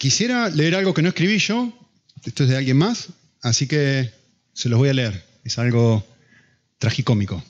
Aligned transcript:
Quisiera 0.00 0.48
leer 0.48 0.76
algo 0.76 0.94
que 0.94 1.02
no 1.02 1.10
escribí 1.10 1.36
yo, 1.36 1.70
esto 2.24 2.44
es 2.44 2.48
de 2.48 2.56
alguien 2.56 2.78
más, 2.78 3.08
así 3.42 3.66
que 3.66 4.10
se 4.54 4.70
los 4.70 4.78
voy 4.78 4.88
a 4.88 4.94
leer. 4.94 5.22
Es 5.44 5.58
algo 5.58 6.02
tragicómico. 6.78 7.44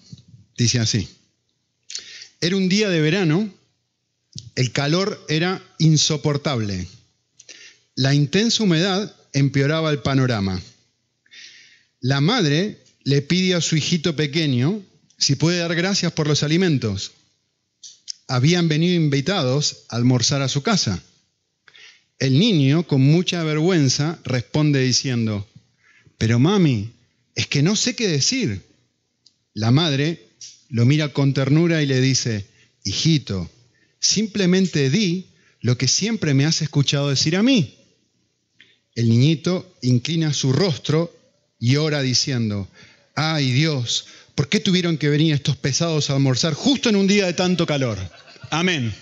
Dice 0.58 0.80
así. 0.80 1.08
Era 2.40 2.56
un 2.56 2.68
día 2.68 2.88
de 2.88 3.00
verano, 3.00 3.48
el 4.56 4.72
calor 4.72 5.24
era 5.28 5.62
insoportable. 5.78 6.88
La 7.94 8.14
intensa 8.14 8.64
humedad 8.64 9.14
empeoraba 9.32 9.92
el 9.92 10.00
panorama. 10.00 10.60
La 12.00 12.20
madre 12.20 12.82
le 13.04 13.22
pide 13.22 13.54
a 13.54 13.60
su 13.60 13.76
hijito 13.76 14.16
pequeño 14.16 14.82
si 15.18 15.36
puede 15.36 15.58
dar 15.58 15.76
gracias 15.76 16.10
por 16.10 16.26
los 16.26 16.42
alimentos. 16.42 17.12
Habían 18.26 18.66
venido 18.66 18.96
invitados 18.96 19.84
a 19.88 19.94
almorzar 19.94 20.42
a 20.42 20.48
su 20.48 20.64
casa. 20.64 21.00
El 22.20 22.38
niño, 22.38 22.86
con 22.86 23.00
mucha 23.00 23.42
vergüenza, 23.44 24.20
responde 24.24 24.80
diciendo, 24.80 25.48
pero 26.18 26.38
mami, 26.38 26.92
es 27.34 27.46
que 27.46 27.62
no 27.62 27.74
sé 27.74 27.96
qué 27.96 28.06
decir. 28.06 28.62
La 29.54 29.70
madre 29.70 30.28
lo 30.68 30.84
mira 30.84 31.14
con 31.14 31.32
ternura 31.32 31.82
y 31.82 31.86
le 31.86 31.98
dice, 32.02 32.46
hijito, 32.84 33.50
simplemente 33.98 34.90
di 34.90 35.28
lo 35.62 35.78
que 35.78 35.88
siempre 35.88 36.34
me 36.34 36.44
has 36.44 36.60
escuchado 36.60 37.08
decir 37.08 37.36
a 37.36 37.42
mí. 37.42 37.74
El 38.94 39.08
niñito 39.08 39.74
inclina 39.80 40.34
su 40.34 40.52
rostro 40.52 41.16
y 41.58 41.76
ora 41.76 42.02
diciendo, 42.02 42.68
ay 43.14 43.50
Dios, 43.50 44.04
¿por 44.34 44.50
qué 44.50 44.60
tuvieron 44.60 44.98
que 44.98 45.08
venir 45.08 45.32
estos 45.32 45.56
pesados 45.56 46.10
a 46.10 46.16
almorzar 46.16 46.52
justo 46.52 46.90
en 46.90 46.96
un 46.96 47.06
día 47.06 47.24
de 47.24 47.32
tanto 47.32 47.64
calor? 47.64 47.98
Amén. 48.50 48.94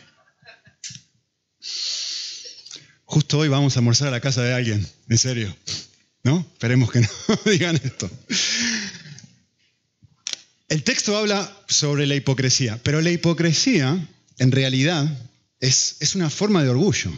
Justo 3.11 3.39
hoy 3.39 3.49
vamos 3.49 3.75
a 3.75 3.79
almorzar 3.81 4.09
a 4.09 4.11
la 4.11 4.21
casa 4.21 4.43
de 4.43 4.53
alguien, 4.53 4.87
en 5.09 5.17
serio. 5.17 5.57
¿No? 6.25 6.47
Esperemos 6.53 6.93
que 6.93 7.01
no 7.01 7.09
digan 7.51 7.81
esto. 7.83 8.11
El 10.69 10.83
texto 10.83 11.17
habla 11.17 11.51
sobre 11.69 12.07
la 12.07 12.17
hipocresía, 12.17 12.79
pero 12.83 13.01
la 13.01 13.11
hipocresía 13.11 14.07
en 14.37 14.53
realidad 14.53 15.09
es, 15.59 15.97
es 16.01 16.17
una 16.17 16.29
forma 16.29 16.63
de 16.63 16.69
orgullo. 16.69 17.11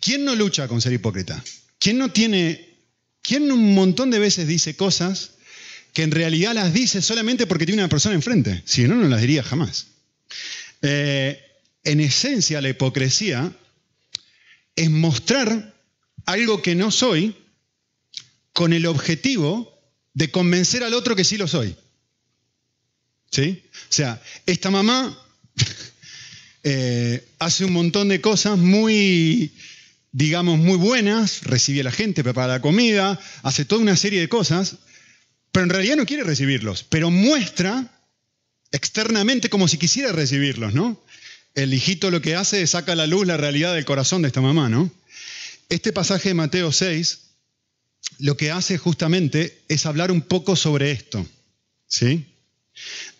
¿Quién 0.00 0.24
no 0.24 0.34
lucha 0.34 0.66
con 0.66 0.80
ser 0.80 0.92
hipócrita? 0.94 1.40
¿Quién 1.78 1.98
no 1.98 2.10
tiene, 2.10 2.76
quién 3.22 3.52
un 3.52 3.72
montón 3.72 4.10
de 4.10 4.18
veces 4.18 4.48
dice 4.48 4.74
cosas 4.74 5.30
que 5.92 6.02
en 6.02 6.10
realidad 6.10 6.54
las 6.54 6.74
dice 6.74 7.02
solamente 7.02 7.46
porque 7.46 7.66
tiene 7.66 7.82
una 7.82 7.88
persona 7.88 8.16
enfrente? 8.16 8.64
Si 8.66 8.82
no, 8.88 8.96
no 8.96 9.06
las 9.06 9.20
diría 9.20 9.44
jamás. 9.44 9.86
Eh, 10.82 11.40
en 11.84 12.00
esencia, 12.00 12.60
la 12.60 12.70
hipocresía 12.70 13.56
es 14.76 14.90
mostrar 14.90 15.74
algo 16.26 16.62
que 16.62 16.74
no 16.74 16.90
soy 16.90 17.36
con 18.52 18.72
el 18.72 18.86
objetivo 18.86 19.72
de 20.14 20.30
convencer 20.30 20.84
al 20.84 20.94
otro 20.94 21.16
que 21.16 21.24
sí 21.24 21.36
lo 21.36 21.48
soy. 21.48 21.76
¿Sí? 23.30 23.64
O 23.72 23.92
sea, 23.92 24.22
esta 24.46 24.70
mamá 24.70 25.18
eh, 26.62 27.26
hace 27.38 27.64
un 27.64 27.72
montón 27.72 28.08
de 28.08 28.20
cosas 28.20 28.56
muy 28.58 29.52
digamos, 30.14 30.60
muy 30.60 30.76
buenas, 30.76 31.42
recibe 31.42 31.80
a 31.80 31.84
la 31.84 31.90
gente, 31.90 32.22
prepara 32.22 32.46
la 32.54 32.60
comida, 32.60 33.18
hace 33.42 33.64
toda 33.64 33.82
una 33.82 33.96
serie 33.96 34.20
de 34.20 34.28
cosas, 34.28 34.76
pero 35.50 35.64
en 35.64 35.70
realidad 35.70 35.96
no 35.96 36.06
quiere 36.06 36.22
recibirlos, 36.22 36.84
pero 36.84 37.10
muestra 37.10 37.90
externamente 38.70 39.50
como 39.50 39.66
si 39.66 39.76
quisiera 39.76 40.12
recibirlos, 40.12 40.72
¿no? 40.72 41.02
El 41.54 41.72
hijito 41.72 42.10
lo 42.10 42.20
que 42.20 42.34
hace 42.34 42.62
es 42.62 42.70
saca 42.70 42.92
a 42.92 42.96
la 42.96 43.06
luz 43.06 43.26
la 43.26 43.36
realidad 43.36 43.74
del 43.74 43.84
corazón 43.84 44.22
de 44.22 44.28
esta 44.28 44.40
mamá, 44.40 44.68
¿no? 44.68 44.90
Este 45.68 45.92
pasaje 45.92 46.30
de 46.30 46.34
Mateo 46.34 46.72
6 46.72 47.20
lo 48.18 48.36
que 48.36 48.50
hace 48.50 48.78
justamente 48.78 49.62
es 49.68 49.86
hablar 49.86 50.10
un 50.12 50.20
poco 50.20 50.56
sobre 50.56 50.90
esto, 50.90 51.26
¿sí? 51.86 52.26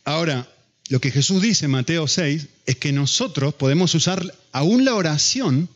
Ahora, 0.04 0.48
lo 0.88 1.00
que 1.00 1.10
Jesús 1.10 1.40
dice 1.42 1.64
en 1.64 1.70
Mateo 1.70 2.06
6 2.06 2.46
es 2.66 2.76
que 2.76 2.92
nosotros 2.92 3.54
podemos 3.54 3.94
usar 3.94 4.34
aún 4.52 4.84
la 4.84 4.94
oración 4.94 5.68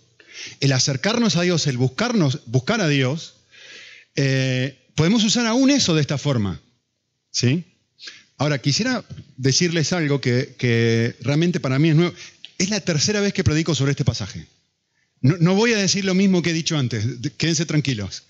el 0.60 0.72
acercarnos 0.72 1.36
a 1.36 1.42
Dios, 1.42 1.66
el 1.66 1.78
buscarnos, 1.78 2.40
buscar 2.46 2.80
a 2.80 2.88
Dios, 2.88 3.34
eh, 4.16 4.78
podemos 4.94 5.24
usar 5.24 5.46
aún 5.46 5.70
eso 5.70 5.94
de 5.94 6.00
esta 6.00 6.18
forma. 6.18 6.60
¿sí? 7.30 7.64
Ahora, 8.36 8.58
quisiera 8.58 9.04
decirles 9.36 9.92
algo 9.92 10.20
que, 10.20 11.16
realmente 11.20 11.60
para 11.60 11.78
mí 11.78 11.90
es 11.90 11.96
nuevo. 11.96 12.14
Es 12.58 12.70
la 12.70 12.80
tercera 12.80 13.20
vez 13.20 13.32
que 13.32 13.44
predico 13.44 13.74
sobre 13.74 13.92
este 13.92 14.04
pasaje. 14.04 14.46
No, 15.20 15.54
voy 15.54 15.72
a 15.72 15.78
decir 15.78 16.04
lo 16.04 16.14
mismo 16.14 16.42
que 16.42 16.50
he 16.50 16.52
dicho 16.52 16.76
antes, 16.76 17.04
quédense 17.36 17.66
tranquilos. 17.66 18.24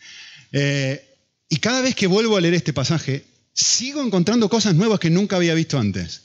Eh, 0.53 1.05
y 1.49 1.57
cada 1.57 1.81
vez 1.81 1.95
que 1.95 2.07
vuelvo 2.07 2.37
a 2.37 2.41
leer 2.41 2.55
este 2.55 2.73
pasaje, 2.73 3.25
sigo 3.53 4.03
encontrando 4.03 4.49
cosas 4.49 4.75
nuevas 4.75 5.01
que 5.01 5.11
nunca 5.11 5.37
había 5.37 5.55
visto 5.55 5.79
antes. 5.79 6.23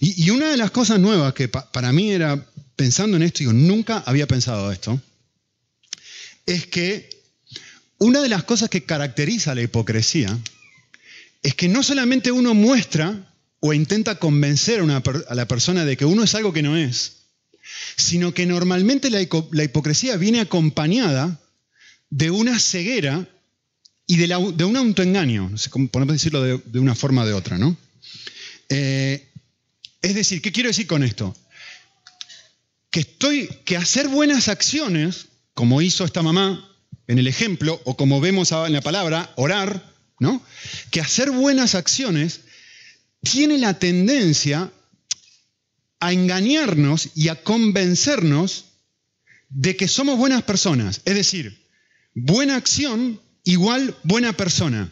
Y, 0.00 0.30
una 0.30 0.50
de 0.50 0.56
las 0.56 0.70
cosas 0.70 0.98
nuevas 0.98 1.34
que 1.34 1.48
para 1.48 1.92
mí 1.92 2.10
era, 2.10 2.44
pensando 2.74 3.16
en 3.16 3.22
esto, 3.22 3.40
digo, 3.40 3.52
nunca 3.52 4.02
había 4.06 4.26
pensado 4.26 4.72
esto, 4.72 5.00
es 6.46 6.66
que 6.66 7.10
una 7.98 8.22
de 8.22 8.30
las 8.30 8.44
cosas 8.44 8.70
que 8.70 8.84
caracteriza 8.84 9.54
la 9.54 9.62
hipocresía 9.62 10.36
es 11.42 11.54
que 11.54 11.68
no 11.68 11.82
solamente 11.82 12.32
uno 12.32 12.54
muestra 12.54 13.30
o 13.60 13.74
intenta 13.74 14.18
convencer 14.18 14.80
a, 14.80 15.34
la 15.34 15.48
persona 15.48 15.84
de 15.84 15.96
que 15.96 16.06
uno 16.06 16.24
es 16.24 16.34
algo 16.34 16.52
que 16.52 16.62
no 16.62 16.76
es, 16.76 17.19
sino 17.96 18.34
que 18.34 18.46
normalmente 18.46 19.10
la, 19.10 19.20
hipocresía 19.20 20.16
viene 20.16 20.40
acompañada 20.40 21.40
de 22.10 22.30
una 22.30 22.58
ceguera 22.58 23.28
y 24.06 24.16
de, 24.16 24.64
un 24.64 24.76
autoengaño, 24.76 25.50
no 25.50 25.88
podemos 25.88 26.14
decirlo 26.14 26.42
de, 26.42 26.78
una 26.78 26.94
forma 26.94 27.22
o 27.22 27.26
de 27.26 27.32
otra, 27.32 27.58
¿no? 27.58 27.76
Eh, 28.68 29.28
es 30.02 30.14
decir, 30.14 30.42
¿qué 30.42 30.50
quiero 30.50 30.68
decir 30.68 30.86
con 30.86 31.04
esto? 31.04 31.36
Que 32.90 33.00
estoy, 33.00 33.48
que 33.64 33.76
hacer 33.76 34.08
buenas 34.08 34.48
acciones 34.48 35.26
como 35.54 35.82
hizo 35.82 36.04
esta 36.04 36.22
mamá 36.22 36.66
en 37.06 37.18
el 37.18 37.26
ejemplo, 37.26 37.80
o 37.84 37.96
como 37.96 38.20
vemos 38.20 38.52
en 38.52 38.72
la 38.72 38.80
palabra, 38.80 39.32
orar, 39.36 39.92
¿no? 40.20 40.42
Que 40.90 41.00
hacer 41.00 41.30
buenas 41.30 41.74
acciones 41.74 42.42
tiene 43.22 43.58
la 43.58 43.78
tendencia 43.78 44.72
a 46.00 46.12
engañarnos 46.12 47.10
y 47.14 47.28
a 47.28 47.42
convencernos 47.42 48.66
de 49.50 49.76
que 49.76 49.88
somos 49.88 50.18
buenas 50.18 50.42
personas. 50.42 51.02
Es 51.04 51.14
decir, 51.14 51.66
buena 52.14 52.56
acción 52.56 53.20
igual 53.44 53.96
buena 54.02 54.32
persona. 54.32 54.90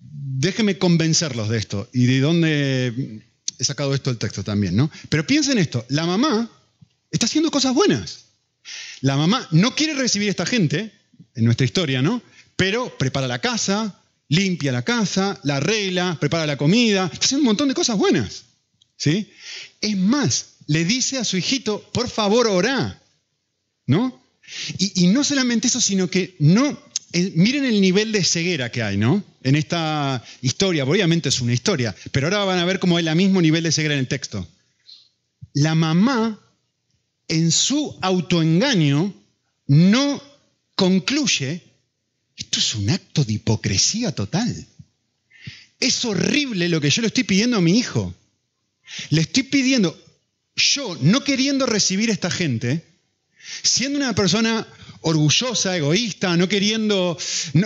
Déjenme 0.00 0.78
convencerlos 0.78 1.48
de 1.48 1.58
esto 1.58 1.88
y 1.92 2.06
de 2.06 2.20
dónde 2.20 3.22
he 3.58 3.64
sacado 3.64 3.94
esto 3.94 4.10
del 4.10 4.18
texto 4.18 4.42
también, 4.42 4.74
¿no? 4.74 4.90
Pero 5.08 5.26
piensen 5.26 5.58
esto, 5.58 5.84
la 5.88 6.06
mamá 6.06 6.50
está 7.10 7.26
haciendo 7.26 7.50
cosas 7.50 7.74
buenas. 7.74 8.26
La 9.00 9.16
mamá 9.16 9.46
no 9.50 9.74
quiere 9.74 9.94
recibir 9.94 10.28
a 10.28 10.30
esta 10.30 10.46
gente, 10.46 10.92
en 11.34 11.44
nuestra 11.44 11.64
historia, 11.64 12.02
¿no? 12.02 12.22
Pero 12.56 12.96
prepara 12.98 13.28
la 13.28 13.38
casa, 13.38 14.00
limpia 14.28 14.72
la 14.72 14.82
casa, 14.82 15.38
la 15.42 15.56
arregla, 15.56 16.16
prepara 16.20 16.46
la 16.46 16.56
comida, 16.56 17.10
está 17.12 17.26
haciendo 17.26 17.42
un 17.42 17.46
montón 17.46 17.68
de 17.68 17.74
cosas 17.74 17.96
buenas. 17.98 18.44
¿Sí? 19.00 19.32
Es 19.80 19.96
más, 19.96 20.56
le 20.66 20.84
dice 20.84 21.16
a 21.16 21.24
su 21.24 21.38
hijito, 21.38 21.82
por 21.94 22.10
favor, 22.10 22.46
orá. 22.46 23.02
¿No? 23.86 24.22
Y, 24.76 25.06
no 25.06 25.24
solamente 25.24 25.68
eso, 25.68 25.80
sino 25.80 26.10
que 26.10 26.36
no. 26.38 26.78
Eh, 27.12 27.32
miren 27.34 27.64
el 27.64 27.80
nivel 27.80 28.12
de 28.12 28.22
ceguera 28.22 28.70
que 28.70 28.82
hay, 28.82 28.98
¿no? 28.98 29.24
En 29.42 29.56
esta 29.56 30.22
historia, 30.42 30.84
obviamente 30.84 31.30
es 31.30 31.40
una 31.40 31.54
historia, 31.54 31.96
pero 32.12 32.26
ahora 32.26 32.44
van 32.44 32.58
a 32.58 32.64
ver 32.66 32.78
cómo 32.78 32.98
hay 32.98 33.08
el 33.08 33.16
mismo 33.16 33.40
nivel 33.40 33.64
de 33.64 33.72
ceguera 33.72 33.94
en 33.94 34.00
el 34.00 34.08
texto. 34.08 34.46
La 35.54 35.74
mamá 35.74 36.38
en 37.26 37.50
su 37.50 37.98
autoengaño 38.02 39.14
no 39.66 40.22
concluye, 40.74 41.62
esto 42.36 42.58
es 42.58 42.74
un 42.74 42.90
acto 42.90 43.24
de 43.24 43.32
hipocresía 43.32 44.12
total. 44.14 44.66
Es 45.80 46.04
horrible 46.04 46.68
lo 46.68 46.82
que 46.82 46.90
yo 46.90 47.00
le 47.00 47.08
estoy 47.08 47.24
pidiendo 47.24 47.56
a 47.56 47.62
mi 47.62 47.78
hijo. 47.78 48.14
Le 49.08 49.22
estoy 49.22 49.44
pidiendo, 49.44 49.98
yo 50.56 50.96
no 51.00 51.24
queriendo 51.24 51.66
recibir 51.66 52.10
a 52.10 52.12
esta 52.12 52.30
gente, 52.30 52.84
siendo 53.62 53.98
una 53.98 54.14
persona 54.14 54.66
orgullosa, 55.02 55.76
egoísta, 55.76 56.36
no 56.36 56.48
queriendo, 56.48 57.16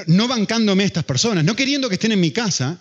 no, 0.07 0.29
bancándome 0.29 0.85
a 0.85 0.87
estas 0.87 1.05
personas, 1.05 1.45
no 1.45 1.57
queriendo 1.57 1.89
que 1.89 1.97
estén 1.97 2.13
en 2.13 2.21
mi 2.21 2.31
casa, 2.31 2.81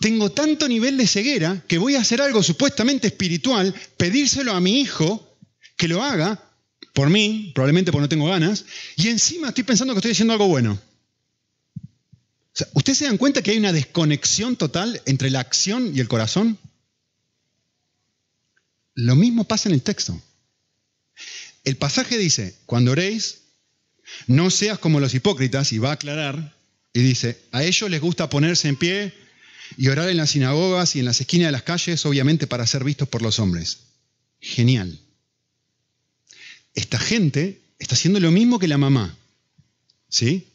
tengo 0.00 0.30
tanto 0.30 0.68
nivel 0.68 0.96
de 0.96 1.06
ceguera 1.06 1.62
que 1.68 1.78
voy 1.78 1.96
a 1.96 2.00
hacer 2.00 2.22
algo 2.22 2.42
supuestamente 2.42 3.08
espiritual, 3.08 3.74
pedírselo 3.96 4.52
a 4.52 4.60
mi 4.60 4.80
hijo 4.80 5.36
que 5.76 5.88
lo 5.88 6.02
haga 6.02 6.42
por 6.94 7.10
mí, 7.10 7.52
probablemente 7.54 7.92
porque 7.92 8.02
no 8.02 8.08
tengo 8.08 8.26
ganas, 8.26 8.64
y 8.96 9.08
encima 9.08 9.48
estoy 9.48 9.64
pensando 9.64 9.92
que 9.92 9.98
estoy 9.98 10.12
haciendo 10.12 10.32
algo 10.32 10.48
bueno. 10.48 10.80
¿Ustedes 12.72 12.98
se 12.98 13.04
dan 13.04 13.18
cuenta 13.18 13.42
que 13.42 13.50
hay 13.50 13.58
una 13.58 13.72
desconexión 13.72 14.56
total 14.56 15.02
entre 15.04 15.28
la 15.28 15.40
acción 15.40 15.92
y 15.94 16.00
el 16.00 16.08
corazón? 16.08 16.58
Lo 18.96 19.14
mismo 19.14 19.44
pasa 19.44 19.68
en 19.68 19.74
el 19.74 19.82
texto. 19.82 20.20
El 21.64 21.76
pasaje 21.76 22.16
dice, 22.16 22.56
cuando 22.64 22.92
oréis, 22.92 23.42
no 24.26 24.50
seas 24.50 24.78
como 24.78 25.00
los 25.00 25.14
hipócritas, 25.14 25.72
y 25.72 25.78
va 25.78 25.90
a 25.90 25.94
aclarar, 25.94 26.56
y 26.92 27.00
dice, 27.02 27.38
a 27.52 27.62
ellos 27.62 27.90
les 27.90 28.00
gusta 28.00 28.30
ponerse 28.30 28.68
en 28.68 28.76
pie 28.76 29.12
y 29.76 29.88
orar 29.88 30.08
en 30.08 30.16
las 30.16 30.30
sinagogas 30.30 30.96
y 30.96 31.00
en 31.00 31.04
las 31.04 31.20
esquinas 31.20 31.48
de 31.48 31.52
las 31.52 31.62
calles, 31.62 32.06
obviamente 32.06 32.46
para 32.46 32.66
ser 32.66 32.84
vistos 32.84 33.06
por 33.06 33.20
los 33.20 33.38
hombres. 33.38 33.80
Genial. 34.40 34.98
Esta 36.74 36.98
gente 36.98 37.60
está 37.78 37.96
haciendo 37.96 38.18
lo 38.18 38.30
mismo 38.30 38.58
que 38.58 38.68
la 38.68 38.78
mamá. 38.78 39.14
¿Sí? 40.08 40.46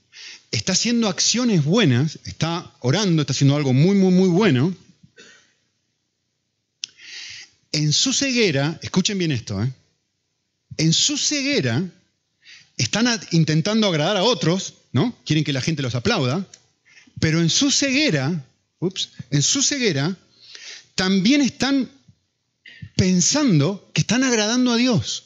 Está 0.50 0.74
haciendo 0.74 1.10
acciones 1.10 1.64
buenas, 1.64 2.18
está 2.26 2.74
orando, 2.80 3.22
está 3.22 3.34
haciendo 3.34 3.56
algo 3.56 3.74
muy, 3.74 3.96
muy, 3.96 4.12
muy 4.12 4.30
bueno. 4.30 4.76
En 7.71 7.94
su 7.94 8.13
ceguera, 8.13 8.79
escuchen 8.81 9.18
bien 9.18 9.31
esto, 9.31 9.62
¿eh? 9.63 9.71
en 10.77 10.94
su 10.94 11.18
ceguera 11.18 11.83
están 12.77 13.07
intentando 13.31 13.88
agradar 13.88 14.18
a 14.18 14.23
otros, 14.23 14.75
¿no? 14.91 15.15
Quieren 15.25 15.44
que 15.44 15.53
la 15.53 15.62
gente 15.62 15.81
los 15.81 15.95
aplauda, 15.95 16.47
pero 17.19 17.39
en 17.39 17.50
su 17.50 17.71
ceguera, 17.71 18.45
ups, 18.79 19.12
en 19.29 19.44
su 19.44 19.62
ceguera, 19.62 20.18
también 20.95 21.41
están 21.41 21.89
pensando 22.95 23.89
que 23.94 24.01
están 24.01 24.23
agradando 24.23 24.71
a 24.71 24.77
Dios. 24.77 25.25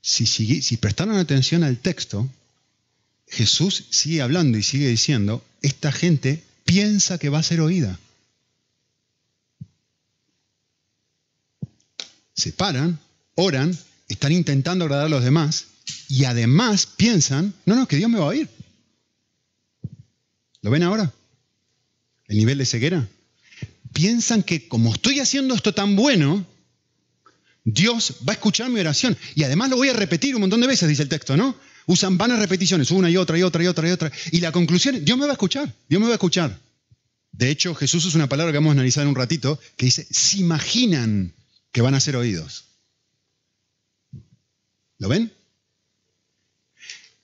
Si, 0.00 0.26
si 0.26 0.76
prestaron 0.76 1.16
atención 1.16 1.64
al 1.64 1.78
texto, 1.78 2.28
Jesús 3.28 3.86
sigue 3.90 4.22
hablando 4.22 4.56
y 4.56 4.62
sigue 4.62 4.88
diciendo, 4.88 5.44
esta 5.62 5.90
gente 5.90 6.42
piensa 6.64 7.18
que 7.18 7.28
va 7.28 7.40
a 7.40 7.42
ser 7.42 7.60
oída. 7.60 7.98
Se 12.36 12.52
paran, 12.52 12.98
oran, 13.34 13.76
están 14.08 14.32
intentando 14.32 14.84
agradar 14.84 15.06
a 15.06 15.10
los 15.10 15.24
demás 15.24 15.66
y 16.08 16.24
además 16.24 16.86
piensan, 16.86 17.54
no, 17.64 17.74
no, 17.74 17.88
que 17.88 17.96
Dios 17.96 18.10
me 18.10 18.18
va 18.18 18.26
a 18.26 18.28
oír. 18.28 18.48
¿Lo 20.62 20.70
ven 20.70 20.82
ahora? 20.82 21.12
El 22.28 22.36
nivel 22.36 22.58
de 22.58 22.66
ceguera. 22.66 23.08
Piensan 23.92 24.42
que 24.42 24.68
como 24.68 24.92
estoy 24.92 25.20
haciendo 25.20 25.54
esto 25.54 25.72
tan 25.72 25.96
bueno, 25.96 26.44
Dios 27.64 28.16
va 28.28 28.32
a 28.32 28.34
escuchar 28.34 28.68
mi 28.70 28.80
oración. 28.80 29.16
Y 29.34 29.44
además 29.44 29.70
lo 29.70 29.76
voy 29.76 29.88
a 29.88 29.92
repetir 29.92 30.34
un 30.34 30.42
montón 30.42 30.60
de 30.60 30.66
veces, 30.66 30.88
dice 30.88 31.02
el 31.02 31.08
texto, 31.08 31.36
¿no? 31.36 31.56
Usan 31.86 32.18
vanas 32.18 32.38
repeticiones, 32.38 32.90
una 32.90 33.10
y 33.10 33.16
otra 33.16 33.38
y 33.38 33.42
otra 33.42 33.62
y 33.62 33.66
otra 33.66 33.88
y 33.88 33.92
otra. 33.92 34.12
Y 34.32 34.40
la 34.40 34.52
conclusión, 34.52 35.04
Dios 35.04 35.16
me 35.18 35.24
va 35.24 35.32
a 35.32 35.34
escuchar, 35.34 35.72
Dios 35.88 36.00
me 36.00 36.06
va 36.06 36.12
a 36.12 36.16
escuchar. 36.16 36.58
De 37.32 37.50
hecho, 37.50 37.74
Jesús 37.74 38.04
es 38.06 38.14
una 38.14 38.28
palabra 38.28 38.52
que 38.52 38.58
vamos 38.58 38.70
a 38.70 38.72
analizar 38.72 39.02
en 39.02 39.08
un 39.08 39.14
ratito, 39.14 39.60
que 39.76 39.86
dice, 39.86 40.06
se 40.10 40.38
imaginan 40.38 41.32
que 41.76 41.82
van 41.82 41.94
a 41.94 42.00
ser 42.00 42.16
oídos. 42.16 42.64
¿Lo 44.96 45.10
ven? 45.10 45.30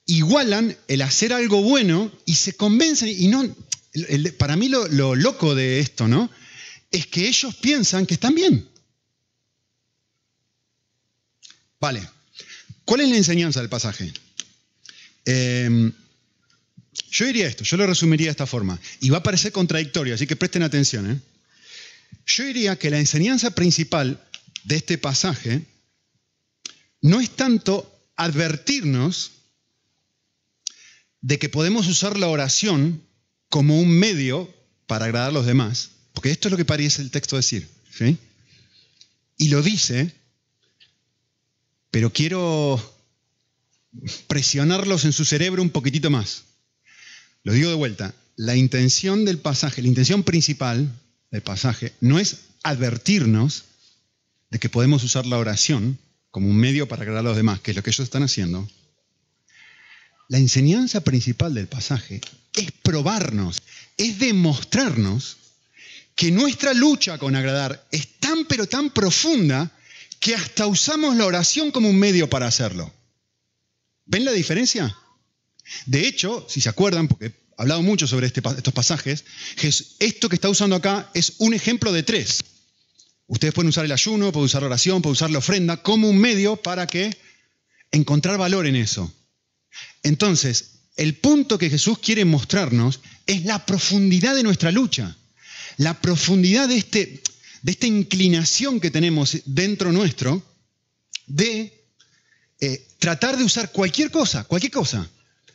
Igualan 0.05 0.77
el 0.87 1.01
hacer 1.01 1.33
algo 1.33 1.63
bueno 1.63 2.11
y 2.27 2.35
se 2.35 2.55
convencen, 2.55 3.09
y 3.09 3.29
no, 3.29 3.43
para 4.37 4.55
mí 4.55 4.69
lo, 4.69 4.87
lo 4.89 5.15
loco 5.15 5.55
de 5.55 5.79
esto, 5.79 6.07
¿no? 6.07 6.29
Es 6.91 7.07
que 7.07 7.27
ellos 7.27 7.55
piensan 7.55 8.05
que 8.05 8.13
están 8.13 8.35
bien. 8.35 8.69
Vale. 11.79 12.07
¿Cuál 12.85 13.01
es 13.01 13.09
la 13.09 13.17
enseñanza 13.17 13.59
del 13.59 13.69
pasaje? 13.69 14.13
Em, 15.25 15.91
yo 17.09 17.25
diría 17.25 17.47
esto, 17.47 17.63
yo 17.63 17.75
lo 17.75 17.87
resumiría 17.87 18.27
de 18.27 18.31
esta 18.31 18.45
forma, 18.45 18.79
y 18.99 19.09
va 19.09 19.17
a 19.17 19.23
parecer 19.23 19.51
contradictorio, 19.51 20.13
así 20.13 20.27
que 20.27 20.35
presten 20.35 20.61
atención. 20.61 21.09
¿eh? 21.09 21.19
Yo 22.27 22.43
diría 22.43 22.77
que 22.77 22.91
la 22.91 22.99
enseñanza 22.99 23.49
principal 23.49 24.23
de 24.63 24.75
este 24.75 24.97
pasaje 24.97 25.65
no 27.01 27.19
es 27.19 27.29
tanto 27.31 27.89
advertirnos 28.15 29.31
de 31.21 31.39
que 31.39 31.49
podemos 31.49 31.87
usar 31.87 32.17
la 32.17 32.27
oración 32.27 33.01
como 33.49 33.79
un 33.79 33.89
medio 33.89 34.53
para 34.87 35.05
agradar 35.05 35.29
a 35.29 35.33
los 35.33 35.45
demás, 35.45 35.91
porque 36.13 36.31
esto 36.31 36.47
es 36.47 36.51
lo 36.51 36.57
que 36.57 36.65
parece 36.65 37.01
el 37.01 37.11
texto 37.11 37.35
decir. 37.35 37.67
Y 39.37 39.47
lo 39.49 39.61
dice, 39.61 40.13
pero 41.91 42.11
quiero 42.11 42.81
presionarlos 44.27 45.05
en 45.05 45.13
su 45.13 45.25
cerebro 45.25 45.61
un 45.61 45.69
poquitito 45.69 46.09
más. 46.09 46.43
Lo 47.43 47.53
digo 47.53 47.69
de 47.69 47.75
vuelta, 47.75 48.15
la 48.35 48.55
intención 48.55 49.25
del 49.25 49.37
pasaje, 49.37 49.81
la 49.81 49.89
intención 49.89 50.23
principal 50.23 50.91
del 51.31 51.41
pasaje 51.41 51.93
no 51.99 52.19
es 52.19 52.37
advertirnos 52.63 53.65
de 54.53 54.59
que 54.59 54.69
podemos 54.69 55.03
usar 55.03 55.25
la 55.25 55.39
oración 55.39 55.97
como 56.29 56.47
un 56.47 56.55
medio 56.55 56.87
para 56.87 57.01
agradar 57.01 57.25
a 57.25 57.29
los 57.29 57.35
demás, 57.35 57.59
que 57.59 57.71
es 57.71 57.75
lo 57.75 57.81
que 57.81 57.89
ellos 57.89 58.03
están 58.03 58.21
haciendo, 58.21 58.69
la 60.29 60.37
enseñanza 60.37 61.01
principal 61.01 61.55
del 61.55 61.65
pasaje 61.65 62.21
es 62.53 62.71
probarnos, 62.71 63.63
es 63.97 64.19
demostrarnos 64.19 65.37
que 66.13 66.29
nuestra 66.29 66.75
lucha 66.75 67.17
con 67.17 67.35
agradar 67.35 67.83
es 67.91 68.19
tan 68.19 68.45
pero 68.45 68.67
tan 68.67 68.91
profunda 68.91 69.71
que 70.19 70.35
hasta 70.35 70.67
usamos 70.67 71.15
la 71.17 71.25
oración 71.25 71.71
como 71.71 71.89
un 71.89 71.97
medio 71.97 72.29
para 72.29 72.45
hacerlo. 72.45 72.93
¿Ven 74.05 74.23
la 74.23 74.31
diferencia? 74.33 74.95
De 75.87 76.07
hecho, 76.07 76.45
si 76.47 76.61
se 76.61 76.69
acuerdan, 76.69 77.07
porque 77.07 77.25
he 77.25 77.33
hablado 77.57 77.81
mucho 77.81 78.05
sobre 78.05 78.27
este 78.27 78.43
estos 78.55 78.73
pasajes, 78.73 79.25
esto 79.97 80.29
que 80.29 80.35
está 80.35 80.49
usando 80.49 80.75
acá 80.75 81.09
es 81.15 81.33
un 81.39 81.55
ejemplo 81.55 81.91
de 81.91 82.03
tres. 82.03 82.52
Ustedes 83.33 83.55
pueden 83.55 83.69
usar 83.69 83.83
el 83.83 83.91
ayuno, 83.91 84.31
pueden 84.31 84.45
usar 84.45 84.61
la 84.61 84.67
oración, 84.67 85.01
pueden 85.01 85.13
usar 85.13 85.31
la 85.31 85.39
ofrenda 85.39 85.77
como 85.77 86.07
un 86.07 86.19
medio 86.19 86.55
para 86.55 86.85
que 86.85 87.17
encontrar 87.91 88.37
valor 88.37 88.67
en 88.67 88.75
eso. 88.75 89.11
Entonces, 90.03 90.81
el 90.97 91.15
punto 91.15 91.57
que 91.57 91.71
Jesús 91.71 91.97
quiere 91.97 92.25
mostrarnos 92.25 92.99
es 93.25 93.43
la 93.45 93.65
profundidad 93.65 94.35
de 94.35 94.43
nuestra 94.43 94.71
lucha, 94.71 95.17
la 95.77 95.99
profundidad 95.99 96.69
de, 96.69 96.77
este, 96.77 97.23
de 97.63 97.71
esta 97.71 97.87
inclinación 97.87 98.79
que 98.79 98.91
tenemos 98.91 99.39
dentro 99.45 99.91
nuestro 99.91 100.43
de 101.25 101.87
eh, 102.59 102.87
tratar 102.99 103.35
de 103.35 103.45
usar 103.45 103.71
cualquier 103.71 104.11
cosa, 104.11 104.43
cualquier 104.43 104.71
cosa, 104.71 105.09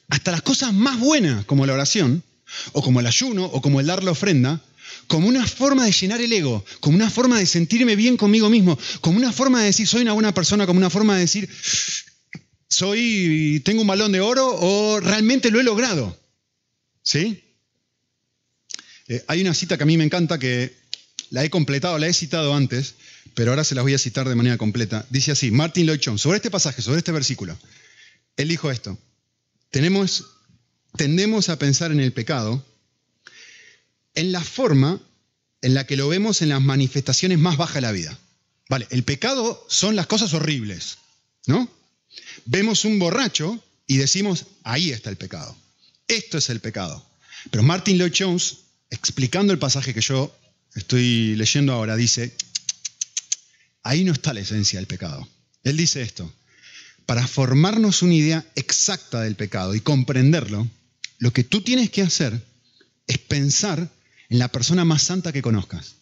hasta 0.08 0.32
las 0.32 0.42
cosas 0.42 0.74
más 0.74 0.98
buenas 0.98 1.44
como 1.44 1.64
la 1.64 1.74
oración, 1.74 2.24
o 2.72 2.82
como 2.82 2.98
el 2.98 3.06
ayuno, 3.06 3.44
o 3.44 3.62
como 3.62 3.78
el 3.78 3.86
dar 3.86 4.02
la 4.02 4.10
ofrenda, 4.10 4.64
como 5.08 5.26
una 5.26 5.46
forma 5.46 5.84
de 5.84 5.92
llenar 5.92 6.20
el 6.20 6.32
ego, 6.32 6.64
como 6.80 6.96
una 6.96 7.10
forma 7.10 7.38
de 7.38 7.46
sentirme 7.46 7.96
bien 7.96 8.16
conmigo 8.16 8.48
mismo, 8.50 8.78
como 9.00 9.18
una 9.18 9.32
forma 9.32 9.60
de 9.60 9.66
decir 9.66 9.88
soy 9.88 10.02
una 10.02 10.12
buena 10.12 10.32
persona, 10.32 10.66
como 10.66 10.78
una 10.78 10.90
forma 10.90 11.14
de 11.14 11.20
decir 11.20 11.48
soy 12.68 13.60
tengo 13.64 13.80
un 13.80 13.88
balón 13.88 14.12
de 14.12 14.20
oro 14.20 14.46
o 14.46 15.00
realmente 15.00 15.50
lo 15.50 15.60
he 15.60 15.64
logrado. 15.64 16.16
¿Sí? 17.02 17.42
Eh, 19.08 19.24
hay 19.26 19.40
una 19.40 19.54
cita 19.54 19.78
que 19.78 19.82
a 19.82 19.86
mí 19.86 19.96
me 19.96 20.04
encanta 20.04 20.38
que 20.38 20.76
la 21.30 21.42
he 21.42 21.50
completado, 21.50 21.98
la 21.98 22.06
he 22.06 22.12
citado 22.12 22.54
antes, 22.54 22.96
pero 23.34 23.50
ahora 23.50 23.64
se 23.64 23.74
las 23.74 23.84
voy 23.84 23.94
a 23.94 23.98
citar 23.98 24.28
de 24.28 24.34
manera 24.34 24.58
completa. 24.58 25.06
Dice 25.08 25.32
así, 25.32 25.50
Martin 25.50 25.86
Lloyd 25.86 26.00
Jones, 26.04 26.20
sobre 26.20 26.36
este 26.36 26.50
pasaje, 26.50 26.82
sobre 26.82 26.98
este 26.98 27.12
versículo. 27.12 27.58
Él 28.36 28.48
dijo 28.48 28.70
esto, 28.70 28.98
tenemos, 29.70 30.26
tendemos 30.96 31.48
a 31.48 31.58
pensar 31.58 31.92
en 31.92 32.00
el 32.00 32.12
pecado 32.12 32.64
en 34.14 34.32
la 34.32 34.42
forma 34.42 35.00
en 35.62 35.74
la 35.74 35.86
que 35.86 35.96
lo 35.96 36.08
vemos 36.08 36.42
en 36.42 36.50
las 36.50 36.60
manifestaciones 36.60 37.38
más 37.38 37.56
bajas 37.56 37.76
de 37.76 37.80
la 37.82 37.92
vida. 37.92 38.18
Vale, 38.68 38.86
el 38.90 39.02
pecado 39.02 39.64
son 39.68 39.96
las 39.96 40.06
cosas 40.06 40.34
horribles, 40.34 40.98
¿no? 41.46 41.68
Vemos 42.44 42.84
un 42.84 42.98
borracho 42.98 43.62
y 43.86 43.96
decimos, 43.96 44.46
ahí 44.62 44.90
está 44.90 45.10
el 45.10 45.16
pecado. 45.16 45.56
Esto 46.06 46.38
es 46.38 46.50
el 46.50 46.60
pecado. 46.60 47.04
Pero 47.50 47.62
Martin 47.62 47.98
Lloyd 47.98 48.12
Jones, 48.16 48.58
explicando 48.90 49.52
el 49.52 49.58
pasaje 49.58 49.94
que 49.94 50.00
yo 50.00 50.34
estoy 50.74 51.34
leyendo 51.36 51.72
ahora, 51.72 51.96
dice, 51.96 52.34
ahí 53.82 54.04
no 54.04 54.12
está 54.12 54.34
la 54.34 54.40
esencia 54.40 54.78
del 54.78 54.86
pecado. 54.86 55.26
Él 55.64 55.76
dice 55.76 56.02
esto, 56.02 56.32
para 57.06 57.26
formarnos 57.26 58.02
una 58.02 58.14
idea 58.14 58.46
exacta 58.54 59.22
del 59.22 59.34
pecado 59.34 59.74
y 59.74 59.80
comprenderlo, 59.80 60.68
lo 61.18 61.32
que 61.32 61.44
tú 61.44 61.62
tienes 61.62 61.90
que 61.90 62.02
hacer 62.02 62.44
es 63.06 63.18
pensar 63.18 63.90
en 64.28 64.38
la 64.38 64.48
persona 64.48 64.84
más 64.84 65.02
santa 65.02 65.32
que 65.32 65.42
conozcas. 65.42 65.96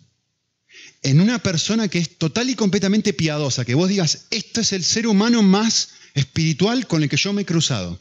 En 1.02 1.20
una 1.20 1.38
persona 1.38 1.88
que 1.88 1.98
es 1.98 2.18
total 2.18 2.50
y 2.50 2.54
completamente 2.54 3.12
piadosa, 3.12 3.64
que 3.64 3.74
vos 3.74 3.88
digas, 3.88 4.26
este 4.30 4.60
es 4.62 4.72
el 4.72 4.84
ser 4.84 5.06
humano 5.06 5.42
más 5.42 5.90
espiritual 6.14 6.86
con 6.86 7.02
el 7.02 7.08
que 7.08 7.16
yo 7.16 7.32
me 7.32 7.42
he 7.42 7.46
cruzado. 7.46 8.00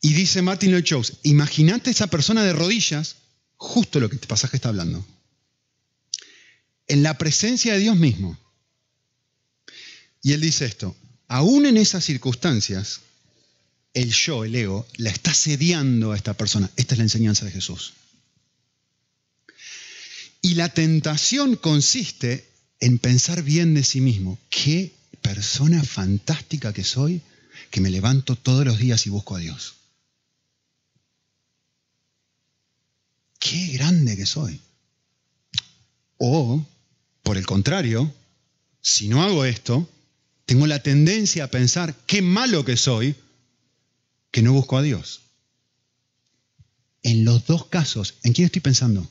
Y 0.00 0.12
dice 0.12 0.42
Martin 0.42 0.70
Lloyd 0.70 0.84
Jones, 0.88 1.14
imagínate 1.24 1.90
esa 1.90 2.06
persona 2.06 2.44
de 2.44 2.52
rodillas, 2.52 3.16
justo 3.56 3.98
lo 3.98 4.08
que 4.08 4.14
este 4.14 4.28
pasaje 4.28 4.56
está 4.56 4.68
hablando, 4.68 5.04
en 6.86 7.02
la 7.02 7.18
presencia 7.18 7.72
de 7.72 7.80
Dios 7.80 7.96
mismo. 7.96 8.38
Y 10.22 10.32
él 10.32 10.40
dice 10.40 10.66
esto, 10.66 10.96
aún 11.26 11.66
en 11.66 11.76
esas 11.76 12.04
circunstancias, 12.04 13.00
el 13.94 14.12
yo, 14.12 14.44
el 14.44 14.54
ego, 14.54 14.86
la 14.96 15.10
está 15.10 15.34
sediando 15.34 16.12
a 16.12 16.16
esta 16.16 16.34
persona. 16.34 16.70
Esta 16.76 16.94
es 16.94 16.98
la 16.98 17.04
enseñanza 17.04 17.44
de 17.44 17.50
Jesús. 17.50 17.94
Y 20.48 20.54
la 20.54 20.70
tentación 20.70 21.56
consiste 21.56 22.50
en 22.80 22.98
pensar 22.98 23.42
bien 23.42 23.74
de 23.74 23.84
sí 23.84 24.00
mismo. 24.00 24.38
Qué 24.48 24.94
persona 25.20 25.84
fantástica 25.84 26.72
que 26.72 26.84
soy, 26.84 27.20
que 27.70 27.82
me 27.82 27.90
levanto 27.90 28.34
todos 28.34 28.64
los 28.64 28.78
días 28.78 29.06
y 29.06 29.10
busco 29.10 29.36
a 29.36 29.40
Dios. 29.40 29.74
Qué 33.38 33.66
grande 33.74 34.16
que 34.16 34.24
soy. 34.24 34.58
O, 36.16 36.64
por 37.22 37.36
el 37.36 37.44
contrario, 37.44 38.10
si 38.80 39.08
no 39.08 39.22
hago 39.22 39.44
esto, 39.44 39.86
tengo 40.46 40.66
la 40.66 40.82
tendencia 40.82 41.44
a 41.44 41.50
pensar 41.50 41.94
qué 42.06 42.22
malo 42.22 42.64
que 42.64 42.78
soy, 42.78 43.16
que 44.30 44.40
no 44.40 44.54
busco 44.54 44.78
a 44.78 44.82
Dios. 44.82 45.20
En 47.02 47.26
los 47.26 47.44
dos 47.44 47.66
casos, 47.66 48.14
¿en 48.22 48.32
quién 48.32 48.46
estoy 48.46 48.62
pensando? 48.62 49.10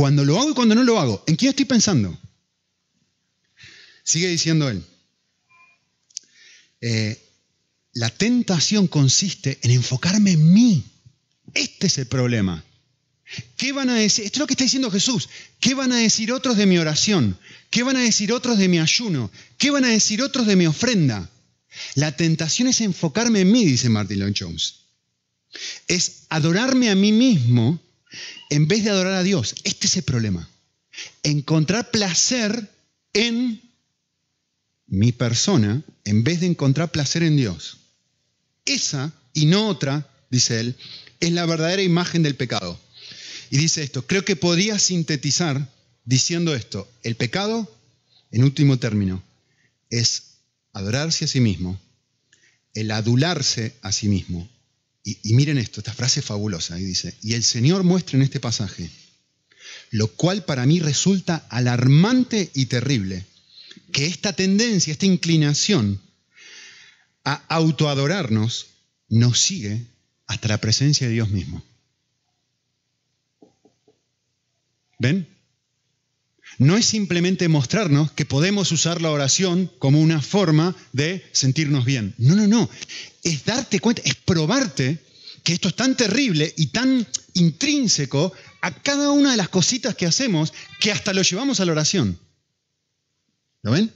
Cuando 0.00 0.24
lo 0.24 0.40
hago 0.40 0.52
y 0.52 0.54
cuando 0.54 0.74
no 0.74 0.82
lo 0.82 0.98
hago, 0.98 1.22
¿en 1.26 1.36
quién 1.36 1.50
estoy 1.50 1.66
pensando? 1.66 2.18
Sigue 4.02 4.28
diciendo 4.28 4.66
él. 4.70 4.82
Eh, 6.80 7.22
la 7.92 8.08
tentación 8.08 8.86
consiste 8.86 9.58
en 9.60 9.72
enfocarme 9.72 10.30
en 10.30 10.54
mí. 10.54 10.82
Este 11.52 11.88
es 11.88 11.98
el 11.98 12.06
problema. 12.06 12.64
¿Qué 13.58 13.72
van 13.72 13.90
a 13.90 13.94
decir? 13.96 14.24
Esto 14.24 14.36
es 14.36 14.40
lo 14.40 14.46
que 14.46 14.54
está 14.54 14.64
diciendo 14.64 14.90
Jesús. 14.90 15.28
¿Qué 15.60 15.74
van 15.74 15.92
a 15.92 15.98
decir 15.98 16.32
otros 16.32 16.56
de 16.56 16.64
mi 16.64 16.78
oración? 16.78 17.38
¿Qué 17.68 17.82
van 17.82 17.96
a 17.96 18.00
decir 18.00 18.32
otros 18.32 18.56
de 18.56 18.68
mi 18.68 18.78
ayuno? 18.78 19.30
¿Qué 19.58 19.70
van 19.70 19.84
a 19.84 19.88
decir 19.88 20.22
otros 20.22 20.46
de 20.46 20.56
mi 20.56 20.64
ofrenda? 20.64 21.28
La 21.94 22.16
tentación 22.16 22.68
es 22.68 22.80
enfocarme 22.80 23.40
en 23.40 23.52
mí, 23.52 23.66
dice 23.66 23.90
Martin 23.90 24.20
Lloyd 24.20 24.34
Jones. 24.34 24.76
Es 25.88 26.22
adorarme 26.30 26.88
a 26.88 26.94
mí 26.94 27.12
mismo 27.12 27.78
en 28.50 28.68
vez 28.68 28.84
de 28.84 28.90
adorar 28.90 29.14
a 29.14 29.22
Dios. 29.22 29.54
Este 29.64 29.86
es 29.86 29.96
el 29.96 30.02
problema. 30.02 30.48
Encontrar 31.22 31.90
placer 31.90 32.70
en 33.12 33.60
mi 34.86 35.12
persona 35.12 35.82
en 36.04 36.24
vez 36.24 36.40
de 36.40 36.46
encontrar 36.46 36.90
placer 36.90 37.22
en 37.22 37.36
Dios. 37.36 37.78
Esa 38.64 39.12
y 39.32 39.46
no 39.46 39.68
otra, 39.68 40.08
dice 40.30 40.60
él, 40.60 40.76
es 41.20 41.32
la 41.32 41.46
verdadera 41.46 41.82
imagen 41.82 42.22
del 42.22 42.34
pecado. 42.34 42.78
Y 43.50 43.58
dice 43.58 43.82
esto, 43.82 44.06
creo 44.06 44.24
que 44.24 44.36
podría 44.36 44.78
sintetizar 44.78 45.68
diciendo 46.04 46.54
esto, 46.54 46.90
el 47.02 47.16
pecado, 47.16 47.72
en 48.32 48.44
último 48.44 48.78
término, 48.78 49.22
es 49.90 50.38
adorarse 50.72 51.24
a 51.24 51.28
sí 51.28 51.40
mismo, 51.40 51.80
el 52.74 52.90
adularse 52.90 53.74
a 53.82 53.92
sí 53.92 54.08
mismo. 54.08 54.48
Y, 55.02 55.34
miren 55.34 55.58
esto, 55.58 55.80
esta 55.80 55.94
frase 55.94 56.20
fabulosa, 56.20 56.78
y 56.78 56.84
dice, 56.84 57.16
y 57.22 57.34
el 57.34 57.42
Señor 57.42 57.84
muestra 57.84 58.16
en 58.16 58.22
este 58.22 58.38
pasaje, 58.38 58.90
lo 59.90 60.08
cual 60.08 60.44
para 60.44 60.66
mí 60.66 60.78
resulta 60.78 61.46
alarmante 61.48 62.50
y 62.54 62.66
terrible, 62.66 63.24
que 63.92 64.06
esta 64.06 64.32
tendencia, 64.34 64.92
esta 64.92 65.06
inclinación 65.06 66.00
a 67.24 67.34
autoadorarnos 67.48 68.66
nos 69.08 69.40
sigue 69.40 69.86
hasta 70.26 70.48
la 70.48 70.58
presencia 70.58 71.06
de 71.06 71.14
Dios 71.14 71.30
mismo. 71.30 71.64
¿Ven? 74.98 75.26
No 76.60 76.76
es 76.76 76.84
simplemente 76.84 77.48
mostrarnos 77.48 78.12
que 78.12 78.26
podemos 78.26 78.70
usar 78.70 79.00
la 79.00 79.10
oración 79.10 79.72
como 79.78 79.98
una 79.98 80.20
forma 80.20 80.76
de 80.92 81.26
sentirnos 81.32 81.86
bien. 81.86 82.14
No, 82.18 82.34
no, 82.34 82.46
no. 82.46 82.68
Es 83.22 83.46
darte 83.46 83.80
cuenta, 83.80 84.02
es 84.04 84.14
probarte 84.14 84.98
que 85.42 85.54
esto 85.54 85.68
es 85.68 85.74
tan 85.74 85.96
terrible 85.96 86.52
y 86.58 86.66
tan 86.66 87.06
intrínseco 87.32 88.34
a 88.60 88.74
cada 88.74 89.10
una 89.10 89.30
de 89.30 89.38
las 89.38 89.48
cositas 89.48 89.94
que 89.94 90.04
hacemos 90.04 90.52
que 90.80 90.92
hasta 90.92 91.14
lo 91.14 91.22
llevamos 91.22 91.60
a 91.60 91.64
la 91.64 91.72
oración. 91.72 92.18
¿Lo 93.62 93.70
ven? 93.72 93.90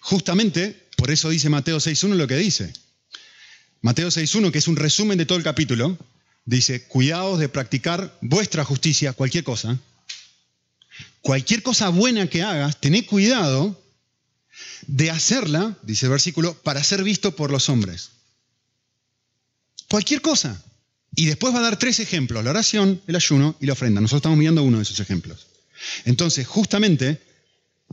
Justamente 0.00 0.88
por 0.96 1.12
eso 1.12 1.28
dice 1.28 1.48
Mateo 1.48 1.76
6.1 1.76 2.16
lo 2.16 2.26
que 2.26 2.38
dice. 2.38 2.72
Mateo 3.82 4.08
6.1, 4.08 4.50
que 4.50 4.58
es 4.58 4.66
un 4.66 4.74
resumen 4.74 5.16
de 5.16 5.26
todo 5.26 5.38
el 5.38 5.44
capítulo, 5.44 5.96
dice, 6.44 6.88
cuidaos 6.88 7.38
de 7.38 7.48
practicar 7.48 8.18
vuestra 8.20 8.64
justicia, 8.64 9.12
cualquier 9.12 9.44
cosa. 9.44 9.78
Cualquier 11.28 11.62
cosa 11.62 11.90
buena 11.90 12.26
que 12.26 12.42
hagas, 12.42 12.80
tened 12.80 13.04
cuidado 13.04 13.78
de 14.86 15.10
hacerla, 15.10 15.76
dice 15.82 16.06
el 16.06 16.10
versículo, 16.12 16.54
para 16.62 16.82
ser 16.82 17.02
visto 17.02 17.36
por 17.36 17.50
los 17.50 17.68
hombres. 17.68 18.12
Cualquier 19.90 20.22
cosa. 20.22 20.64
Y 21.14 21.26
después 21.26 21.54
va 21.54 21.58
a 21.58 21.64
dar 21.64 21.78
tres 21.78 22.00
ejemplos, 22.00 22.42
la 22.42 22.48
oración, 22.48 23.02
el 23.06 23.14
ayuno 23.14 23.54
y 23.60 23.66
la 23.66 23.74
ofrenda. 23.74 24.00
Nosotros 24.00 24.20
estamos 24.20 24.38
mirando 24.38 24.62
uno 24.62 24.78
de 24.78 24.84
esos 24.84 25.00
ejemplos. 25.00 25.48
Entonces, 26.06 26.46
justamente, 26.46 27.20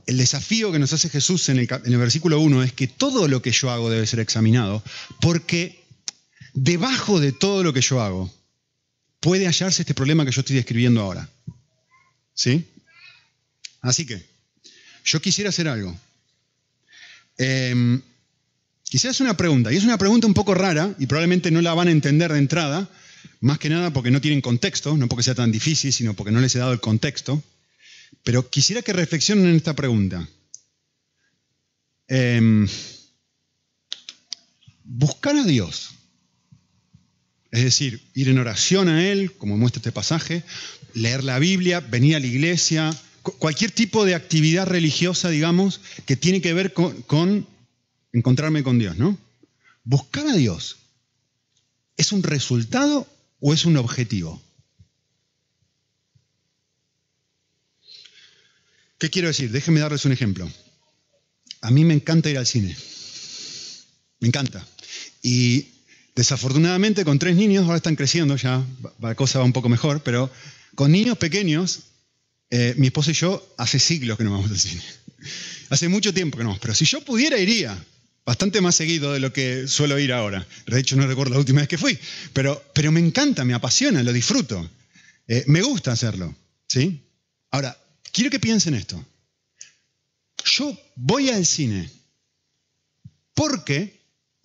el 0.05 0.15
desafío 0.15 0.71
que 0.71 0.79
nos 0.79 0.93
hace 0.93 1.09
Jesús 1.09 1.49
en 1.49 1.59
el, 1.59 1.67
en 1.69 1.91
el 1.91 1.97
versículo 1.97 2.39
1 2.39 2.63
es 2.63 2.71
que 2.71 2.87
todo 2.87 3.27
lo 3.27 3.41
que 3.41 3.51
yo 3.51 3.69
hago 3.69 3.89
debe 3.89 4.07
ser 4.07 4.21
examinado, 4.21 4.81
porque 5.19 5.83
debajo 6.53 7.19
de 7.19 7.33
todo 7.33 7.63
lo 7.63 7.73
que 7.73 7.81
yo 7.81 7.99
hago 8.01 8.33
puede 9.19 9.45
hallarse 9.45 9.81
este 9.81 9.93
problema 9.93 10.23
que 10.23 10.31
yo 10.31 10.39
estoy 10.39 10.55
describiendo 10.55 11.01
ahora. 11.01 11.29
¿Sí? 12.33 12.65
Así 13.85 14.05
que, 14.05 14.25
yo 15.03 15.21
quisiera 15.21 15.49
hacer 15.49 15.67
algo. 15.67 15.95
Eh, 17.37 18.01
quisiera 18.83 19.11
hacer 19.11 19.25
una 19.25 19.37
pregunta, 19.37 19.71
y 19.71 19.77
es 19.77 19.83
una 19.83 19.99
pregunta 19.99 20.25
un 20.25 20.33
poco 20.33 20.55
rara, 20.55 20.95
y 20.97 21.05
probablemente 21.05 21.51
no 21.51 21.61
la 21.61 21.75
van 21.75 21.87
a 21.87 21.91
entender 21.91 22.33
de 22.33 22.39
entrada, 22.39 22.89
más 23.41 23.59
que 23.59 23.69
nada 23.69 23.93
porque 23.93 24.09
no 24.09 24.21
tienen 24.21 24.41
contexto, 24.41 24.97
no 24.97 25.07
porque 25.07 25.21
sea 25.23 25.35
tan 25.35 25.51
difícil, 25.51 25.93
sino 25.93 26.15
porque 26.15 26.31
no 26.31 26.41
les 26.41 26.55
he 26.55 26.59
dado 26.59 26.73
el 26.73 26.79
contexto. 26.79 27.43
Pero 28.23 28.49
quisiera 28.49 28.81
que 28.81 28.91
reflexionen 28.91 29.45
en 29.45 29.55
esta 29.55 29.75
pregunta. 29.75 30.27
Em, 32.07 32.67
buscar 34.83 35.35
a 35.35 35.43
Dios, 35.43 35.91
es 37.51 37.63
decir, 37.63 38.01
ir 38.15 38.29
en 38.29 38.39
oración 38.39 38.89
a 38.89 39.07
Él, 39.07 39.33
como 39.33 39.57
muestra 39.57 39.79
este 39.79 39.91
pasaje, 39.91 40.43
leer 40.95 41.23
la 41.23 41.37
Biblia, 41.37 41.81
venir 41.81 42.15
a 42.15 42.19
la 42.19 42.27
iglesia, 42.27 42.91
cualquier 43.33 43.71
tipo 43.71 44.05
de 44.05 44.15
actividad 44.15 44.67
religiosa, 44.67 45.29
digamos, 45.29 45.81
que 46.05 46.15
tiene 46.15 46.41
que 46.41 46.53
ver 46.53 46.73
con, 46.73 47.01
con 47.03 47.47
encontrarme 48.13 48.63
con 48.63 48.79
Dios, 48.79 48.97
¿no? 48.97 49.17
Buscar 49.83 50.27
a 50.27 50.33
Dios, 50.33 50.77
¿es 51.97 52.11
un 52.11 52.23
resultado 52.23 53.07
o 53.39 53.53
es 53.53 53.65
un 53.65 53.77
objetivo? 53.77 54.41
¿Qué 58.97 59.09
quiero 59.09 59.27
decir? 59.27 59.51
Déjenme 59.51 59.81
darles 59.81 60.05
un 60.05 60.11
ejemplo. 60.11 60.49
A 61.61 61.71
mí 61.71 61.83
me 61.83 61.93
encanta 61.93 62.29
ir 62.29 62.37
al 62.37 62.45
cine. 62.45 62.75
Me 64.19 64.29
encanta. 64.29 64.65
Y 65.21 65.67
desafortunadamente 66.15 67.03
con 67.03 67.19
tres 67.19 67.35
niños, 67.35 67.65
ahora 67.65 67.77
están 67.77 67.95
creciendo, 67.95 68.37
ya 68.37 68.65
la 68.99 69.15
cosa 69.15 69.39
va 69.39 69.45
un 69.45 69.53
poco 69.53 69.69
mejor, 69.69 70.01
pero 70.01 70.31
con 70.75 70.91
niños 70.91 71.17
pequeños, 71.17 71.81
eh, 72.49 72.73
mi 72.77 72.87
esposa 72.87 73.11
y 73.11 73.15
yo 73.15 73.55
hace 73.57 73.79
siglos 73.79 74.17
que 74.17 74.23
no 74.23 74.31
vamos 74.31 74.51
al 74.51 74.59
cine. 74.59 74.81
Hace 75.69 75.87
mucho 75.87 76.13
tiempo 76.13 76.37
que 76.37 76.43
no, 76.43 76.57
pero 76.61 76.75
si 76.75 76.85
yo 76.85 77.01
pudiera 77.01 77.37
iría, 77.37 77.77
bastante 78.25 78.61
más 78.61 78.75
seguido 78.75 79.13
de 79.13 79.19
lo 79.19 79.31
que 79.31 79.67
suelo 79.67 79.99
ir 79.99 80.11
ahora. 80.11 80.45
De 80.65 80.79
hecho, 80.79 80.95
no 80.95 81.07
recuerdo 81.07 81.33
la 81.33 81.39
última 81.39 81.61
vez 81.61 81.67
que 81.67 81.77
fui, 81.77 81.97
pero, 82.33 82.63
pero 82.73 82.91
me 82.91 82.99
encanta, 82.99 83.45
me 83.45 83.53
apasiona, 83.53 84.03
lo 84.03 84.11
disfruto. 84.11 84.69
Eh, 85.27 85.43
me 85.47 85.61
gusta 85.61 85.91
hacerlo. 85.91 86.35
¿sí? 86.67 87.01
Ahora, 87.51 87.77
quiero 88.11 88.29
que 88.29 88.39
piensen 88.39 88.73
esto. 88.73 89.03
Yo 90.43 90.77
voy 90.95 91.29
al 91.29 91.45
cine 91.45 91.89
porque 93.33 93.99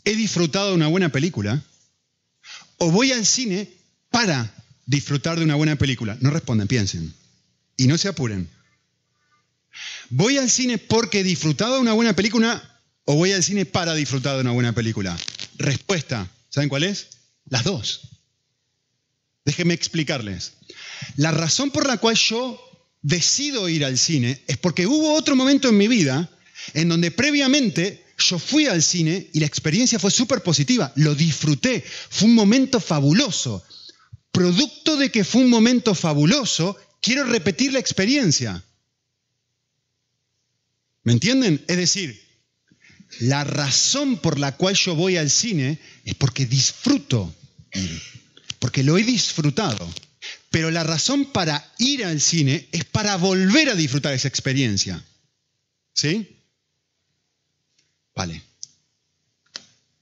he 0.05 0.17
disfrutado 0.17 0.71
de 0.71 0.75
una 0.75 0.89
buena 0.89 1.11
película 1.11 1.63
o 2.79 2.91
voy 2.91 3.13
al 3.13 3.27
cine 3.27 3.69
para 4.11 4.53
disfrutar 4.87 5.39
de 5.39 5.45
una 5.45 5.55
buena 5.55 5.77
película. 5.77 6.17
No 6.21 6.31
responden, 6.31 6.67
piensen. 6.67 7.15
Y 7.81 7.87
no 7.87 7.97
se 7.97 8.09
apuren. 8.09 8.47
¿Voy 10.11 10.37
al 10.37 10.51
cine 10.51 10.77
porque 10.77 11.21
he 11.21 11.23
disfrutado 11.23 11.77
de 11.77 11.81
una 11.81 11.95
buena 11.95 12.15
película 12.15 12.63
o 13.07 13.15
voy 13.15 13.33
al 13.33 13.43
cine 13.43 13.65
para 13.65 13.95
disfrutar 13.95 14.35
de 14.35 14.43
una 14.43 14.51
buena 14.51 14.75
película? 14.75 15.19
Respuesta, 15.57 16.31
¿saben 16.51 16.69
cuál 16.69 16.85
es? 16.85 17.09
Las 17.49 17.65
dos. 17.65 18.03
Déjenme 19.47 19.73
explicarles. 19.73 20.53
La 21.17 21.31
razón 21.31 21.71
por 21.71 21.87
la 21.87 21.97
cual 21.97 22.17
yo 22.17 22.61
decido 23.01 23.67
ir 23.67 23.87
al 23.87 23.97
cine 23.97 24.45
es 24.47 24.59
porque 24.59 24.87
hubo 24.87 25.15
otro 25.15 25.35
momento 25.35 25.71
en 25.71 25.79
mi 25.79 25.89
vida 25.89 26.29
en 26.75 26.91
donde 26.91 27.11
previamente 27.11 28.05
yo 28.19 28.39
fui 28.39 28.67
al 28.67 28.83
cine 28.83 29.31
y 29.33 29.41
la 29.41 29.47
experiencia 29.47 29.99
fue 29.99 30.11
súper 30.11 30.43
positiva, 30.43 30.93
lo 30.97 31.15
disfruté, 31.15 31.83
fue 32.11 32.29
un 32.29 32.35
momento 32.35 32.79
fabuloso. 32.79 33.65
Producto 34.33 34.99
de 34.99 35.11
que 35.11 35.25
fue 35.25 35.41
un 35.41 35.49
momento 35.49 35.95
fabuloso, 35.95 36.77
quiero 37.01 37.25
repetir 37.25 37.73
la 37.73 37.79
experiencia. 37.79 38.63
¿Me 41.03 41.13
entienden? 41.13 41.65
Es 41.67 41.77
decir, 41.77 42.21
la 43.21 43.45
razón 43.45 44.19
por 44.19 44.39
la 44.39 44.57
cual 44.57 44.75
yo 44.75 44.95
voy 44.95 45.17
al 45.17 45.31
cine 45.31 45.79
es 46.05 46.15
porque 46.15 46.47
disfruto 46.47 47.35
porque 48.61 48.85
lo 48.85 48.97
he 48.97 49.03
disfrutado. 49.03 49.93
Pero 50.51 50.71
la 50.71 50.85
razón 50.85 51.27
para 51.33 51.73
ir 51.79 52.05
al 52.05 52.21
cine 52.21 52.69
es 52.73 52.85
para 52.85 53.17
volver 53.17 53.71
a 53.71 53.75
disfrutar 53.75 54.13
esa 54.13 54.29
experiencia. 54.29 55.03
¿Sí? 55.93 56.37
Vale. 58.15 58.43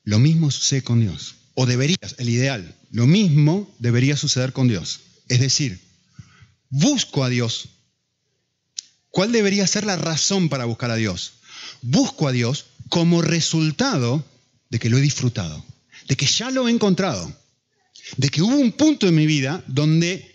Lo 0.05 0.19
mismo 0.19 0.51
sucede 0.51 0.83
con 0.83 1.01
Dios. 1.01 1.37
O 1.55 1.67
deberías, 1.67 2.17
el 2.19 2.29
ideal, 2.29 2.77
lo 2.91 3.07
mismo 3.07 3.75
debería 3.79 4.17
suceder 4.17 4.53
con 4.53 4.69
Dios. 4.69 5.01
Es 5.29 5.41
decir, 5.41 5.81
busco 6.71 7.25
a 7.25 7.29
Dios. 7.29 7.69
¿Cuál 9.11 9.33
debería 9.33 9.67
ser 9.67 9.85
la 9.85 9.97
razón 9.97 10.49
para 10.49 10.65
buscar 10.65 10.91
a 10.91 10.97
Dios? 10.97 11.35
Busco 11.83 12.29
a 12.29 12.33
Dios 12.33 12.67
como 12.89 13.23
resultado 13.23 14.25
de 14.71 14.79
que 14.79 14.91
lo 14.91 14.99
he 14.99 15.03
disfrutado, 15.03 15.65
de 16.09 16.17
que 16.17 16.27
ya 16.27 16.51
lo 16.51 16.69
he 16.69 16.71
encontrado, 16.71 17.33
de 18.17 18.29
que 18.29 18.43
hubo 18.43 18.57
un 18.57 18.73
punto 18.73 19.09
en 19.09 19.15
mi 19.15 19.27
vida 19.27 19.63
donde 19.67 20.35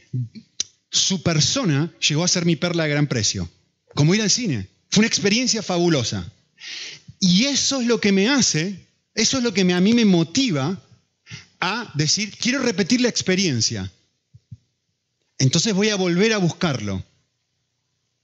su 0.91 1.23
persona 1.23 1.91
llegó 2.07 2.23
a 2.23 2.27
ser 2.27 2.45
mi 2.45 2.55
perla 2.55 2.83
de 2.83 2.89
gran 2.89 3.07
precio, 3.07 3.49
como 3.95 4.13
ir 4.15 4.21
al 4.21 4.29
cine. 4.29 4.67
Fue 4.89 5.01
una 5.01 5.07
experiencia 5.07 5.63
fabulosa. 5.63 6.31
Y 7.19 7.45
eso 7.45 7.81
es 7.81 7.87
lo 7.87 7.99
que 7.99 8.11
me 8.11 8.29
hace, 8.29 8.87
eso 9.15 9.37
es 9.37 9.43
lo 9.43 9.53
que 9.53 9.61
a 9.61 9.81
mí 9.81 9.93
me 9.93 10.05
motiva 10.05 10.79
a 11.59 11.91
decir, 11.95 12.35
quiero 12.37 12.59
repetir 12.59 13.01
la 13.01 13.09
experiencia. 13.09 13.91
Entonces 15.37 15.73
voy 15.73 15.89
a 15.89 15.95
volver 15.95 16.33
a 16.33 16.37
buscarlo. 16.37 17.03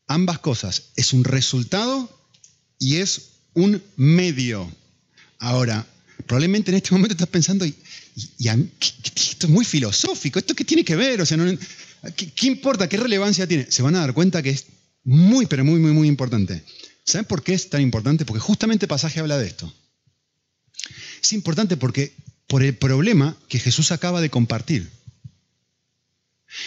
Ambas 0.08 0.40
cosas, 0.40 0.92
es 0.96 1.14
un 1.14 1.24
resultado 1.24 2.10
y 2.80 2.98
es 2.98 3.30
un 3.54 3.84
medio. 3.96 4.72
Ahora, 5.38 5.86
probablemente 6.26 6.72
en 6.72 6.78
este 6.78 6.92
momento 6.92 7.14
estás 7.14 7.28
pensando, 7.28 7.66
y, 7.66 7.76
esto 8.16 9.48
es 9.48 9.50
muy 9.50 9.66
filosófico, 9.66 10.40
¿esto 10.40 10.56
qué 10.56 10.66
tiene 10.66 10.84
que 10.84 10.96
ver? 10.96 11.22
O 11.22 11.26
sea, 11.26 11.38
¿qué, 12.16 12.48
importa? 12.48 12.90
¿Qué 12.90 12.98
relevancia 12.98 13.48
tiene? 13.48 13.70
Se 13.70 13.82
van 13.82 13.96
a 13.96 14.00
dar 14.00 14.14
cuenta 14.14 14.42
que 14.42 14.50
es 14.50 14.66
muy, 15.04 15.46
pero 15.46 15.64
muy, 15.64 15.80
muy, 15.80 15.92
muy 15.92 16.08
importante. 16.08 16.64
¿Saben 17.04 17.26
por 17.26 17.44
qué 17.44 17.54
es 17.54 17.70
tan 17.70 17.82
importante? 17.82 18.26
Porque 18.26 18.42
justamente 18.42 18.86
el 18.86 18.90
pasaje 18.90 19.20
habla 19.20 19.38
de 19.38 19.48
esto. 19.48 19.74
Es 21.22 21.34
importante 21.34 21.78
porque 21.78 22.14
por 22.48 22.64
el 22.64 22.76
problema 22.76 23.38
que 23.48 23.60
Jesús 23.60 23.92
acaba 23.92 24.22
de 24.22 24.30
compartir. 24.30 24.90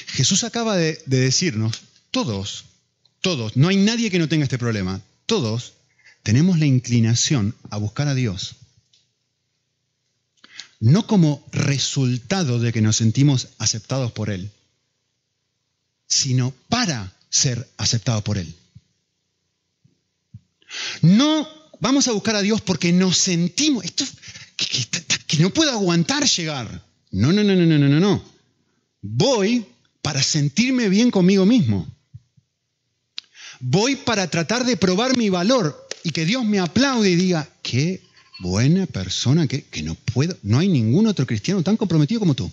Jesús 0.07 0.45
acaba 0.45 0.77
de, 0.77 1.03
de 1.07 1.21
decirnos, 1.21 1.83
todos, 2.11 2.67
todos, 3.21 3.57
no 3.57 3.69
hay 3.69 3.77
nadie 3.77 4.11
que 4.11 4.19
no 4.19 4.29
tenga 4.29 4.45
este 4.45 4.59
problema, 4.59 5.01
todos 5.27 5.75
tenemos 6.23 6.59
la 6.59 6.67
inclinación 6.67 7.55
a 7.71 7.79
buscar 7.79 8.09
a 8.09 8.15
Dios 8.15 8.57
no 10.83 11.07
como 11.07 11.47
resultado 11.53 12.59
de 12.59 12.73
que 12.73 12.83
nos 12.83 12.97
sentimos 12.97 13.51
aceptados 13.59 14.11
por 14.11 14.31
Él, 14.31 14.51
sino 16.09 16.53
para 16.69 17.15
ser 17.31 17.71
aceptados 17.77 18.25
por 18.25 18.37
Él. 18.37 18.53
No 21.03 21.49
vamos 21.79 22.09
a 22.09 22.13
buscar 22.13 22.35
a 22.35 22.43
Dios 22.43 22.63
porque 22.63 22.93
nos 22.93 23.17
sentimos, 23.17 23.85
esto 23.85 24.05
que, 24.57 25.37
no 25.39 25.51
puedo 25.51 25.71
aguantar 25.71 26.27
llegar. 26.27 26.85
No, 27.13 27.33
no, 27.33 27.45
no, 27.45 27.55
no, 27.55 27.65
no, 27.65 27.79
no, 27.79 28.01
no. 28.01 28.25
Voy 29.03 29.65
para 30.03 30.23
sentirme 30.23 30.89
bien 30.89 31.11
conmigo 31.11 31.47
mismo. 31.47 31.89
Voy 33.61 33.97
para 33.97 34.29
tratar 34.29 34.65
de 34.65 34.77
probar 34.77 35.17
mi 35.17 35.31
valor 35.31 35.89
y 36.03 36.11
que 36.11 36.27
Dios 36.27 36.45
me 36.45 36.59
aplaude 36.59 37.11
y 37.11 37.17
diga, 37.17 37.49
qué 37.63 38.03
buena 38.41 38.87
persona 38.87 39.47
que, 39.47 39.63
que 39.63 39.83
no 39.83 39.95
puedo, 39.95 40.37
no 40.43 40.59
hay 40.59 40.69
ningún 40.69 41.07
otro 41.07 41.27
cristiano 41.27 41.63
tan 41.63 41.77
comprometido 41.77 42.19
como 42.19 42.35
tú. 42.35 42.51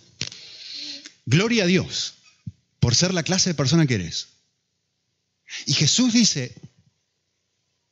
Gloria 1.25 1.63
a 1.63 1.67
Dios 1.67 2.13
por 2.79 2.95
ser 2.95 3.13
la 3.13 3.23
clase 3.23 3.49
de 3.49 3.55
persona 3.55 3.87
que 3.87 3.95
eres. 3.95 4.27
Y 5.65 5.73
Jesús 5.73 6.13
dice, 6.13 6.53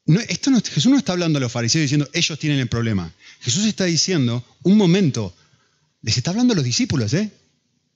no, 0.06 0.20
esto 0.22 0.52
Jesús 0.63 0.91
no 0.91 0.98
está 0.98 1.13
hablando 1.13 1.38
a 1.38 1.41
los 1.41 1.52
fariseos 1.52 1.82
diciendo, 1.82 2.10
ellos 2.13 2.39
tienen 2.39 2.60
el 2.60 2.70
problema. 2.70 3.13
Jesús 3.41 3.65
está 3.65 3.86
diciendo, 3.86 4.46
un 4.63 4.78
momento, 4.78 5.36
les 6.02 6.17
está 6.17 6.32
hablando 6.32 6.54
a 6.54 6.56
los 6.56 6.65
discípulos, 6.65 7.13
¿eh? 7.13 7.32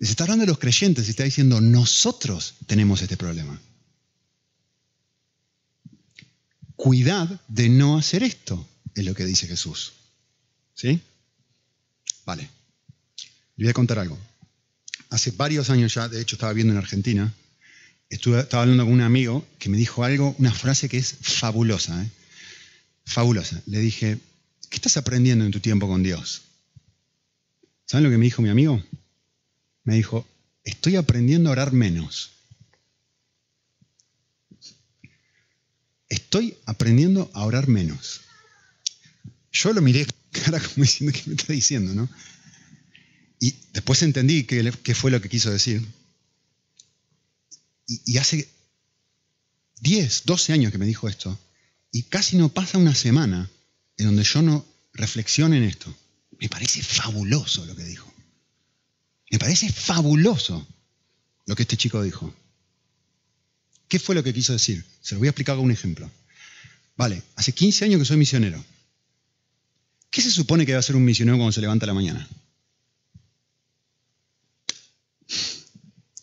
Les 0.01 0.09
está 0.09 0.23
hablando 0.23 0.45
a 0.45 0.47
los 0.47 0.57
creyentes 0.57 1.05
y 1.05 1.11
está 1.11 1.25
diciendo, 1.25 1.61
nosotros 1.61 2.55
tenemos 2.65 3.03
este 3.03 3.17
problema. 3.17 3.61
Cuidad 6.75 7.39
de 7.47 7.69
no 7.69 7.99
hacer 7.99 8.23
esto 8.23 8.67
es 8.95 9.05
lo 9.05 9.13
que 9.13 9.25
dice 9.25 9.45
Jesús. 9.45 9.93
¿Sí? 10.73 10.99
Vale. 12.25 12.49
Le 13.57 13.65
voy 13.65 13.69
a 13.69 13.73
contar 13.73 13.99
algo. 13.99 14.17
Hace 15.11 15.29
varios 15.29 15.69
años 15.69 15.93
ya, 15.93 16.09
de 16.09 16.19
hecho 16.19 16.35
estaba 16.35 16.53
viendo 16.53 16.73
en 16.73 16.79
Argentina, 16.79 17.31
estaba 18.09 18.63
hablando 18.63 18.85
con 18.85 18.93
un 18.93 19.01
amigo 19.01 19.45
que 19.59 19.69
me 19.69 19.77
dijo 19.77 20.03
algo, 20.03 20.35
una 20.39 20.51
frase 20.51 20.89
que 20.89 20.97
es 20.97 21.15
fabulosa. 21.21 22.03
¿eh? 22.03 22.09
Fabulosa. 23.05 23.61
Le 23.67 23.77
dije, 23.77 24.17
¿qué 24.67 24.77
estás 24.77 24.97
aprendiendo 24.97 25.45
en 25.45 25.51
tu 25.51 25.59
tiempo 25.59 25.87
con 25.87 26.01
Dios? 26.01 26.41
¿Saben 27.85 28.03
lo 28.03 28.09
que 28.09 28.17
me 28.17 28.25
dijo 28.25 28.41
mi 28.41 28.49
amigo? 28.49 28.83
Me 29.83 29.95
dijo, 29.95 30.27
estoy 30.63 30.95
aprendiendo 30.95 31.49
a 31.49 31.53
orar 31.53 31.73
menos. 31.73 32.31
Estoy 36.09 36.57
aprendiendo 36.65 37.31
a 37.33 37.45
orar 37.45 37.67
menos. 37.67 38.21
Yo 39.51 39.73
lo 39.73 39.81
miré 39.81 40.05
cara 40.31 40.59
como 40.59 40.83
diciendo, 40.83 41.17
¿qué 41.17 41.29
me 41.29 41.35
está 41.35 41.53
diciendo? 41.53 41.93
¿no? 41.93 42.09
Y 43.39 43.55
después 43.73 44.01
entendí 44.03 44.43
qué, 44.43 44.95
fue 44.95 45.11
lo 45.11 45.21
que 45.21 45.29
quiso 45.29 45.49
decir. 45.49 45.85
Y, 47.87 48.13
y, 48.13 48.17
hace 48.17 48.47
10, 49.81 50.23
12 50.25 50.53
años 50.53 50.71
que 50.71 50.77
me 50.77 50.85
dijo 50.85 51.09
esto, 51.09 51.37
y 51.91 52.03
casi 52.03 52.37
no 52.37 52.49
pasa 52.49 52.77
una 52.77 52.95
semana 52.95 53.49
en 53.97 54.05
donde 54.05 54.23
yo 54.23 54.41
no 54.41 54.65
reflexione 54.93 55.57
en 55.57 55.63
esto. 55.63 55.93
Me 56.39 56.49
parece 56.49 56.81
fabuloso 56.83 57.65
lo 57.65 57.75
que 57.75 57.83
dijo. 57.83 58.10
Me 59.31 59.39
parece 59.39 59.71
fabuloso 59.71 60.67
lo 61.45 61.55
que 61.55 61.63
este 61.63 61.77
chico 61.77 62.03
dijo. 62.03 62.33
¿Qué 63.87 63.97
fue 63.97 64.13
lo 64.13 64.23
que 64.23 64.33
quiso 64.33 64.53
decir? 64.53 64.85
Se 65.01 65.15
lo 65.15 65.19
voy 65.19 65.29
a 65.29 65.31
explicar 65.31 65.55
con 65.55 65.65
un 65.65 65.71
ejemplo. 65.71 66.11
Vale, 66.97 67.23
hace 67.35 67.53
15 67.53 67.85
años 67.85 67.99
que 67.99 68.05
soy 68.05 68.17
misionero. 68.17 68.63
¿Qué 70.09 70.21
se 70.21 70.31
supone 70.31 70.65
que 70.65 70.73
va 70.73 70.79
a 70.79 70.83
ser 70.83 70.97
un 70.97 71.05
misionero 71.05 71.37
cuando 71.37 71.53
se 71.53 71.61
levanta 71.61 71.85
la 71.85 71.93
mañana? 71.93 72.27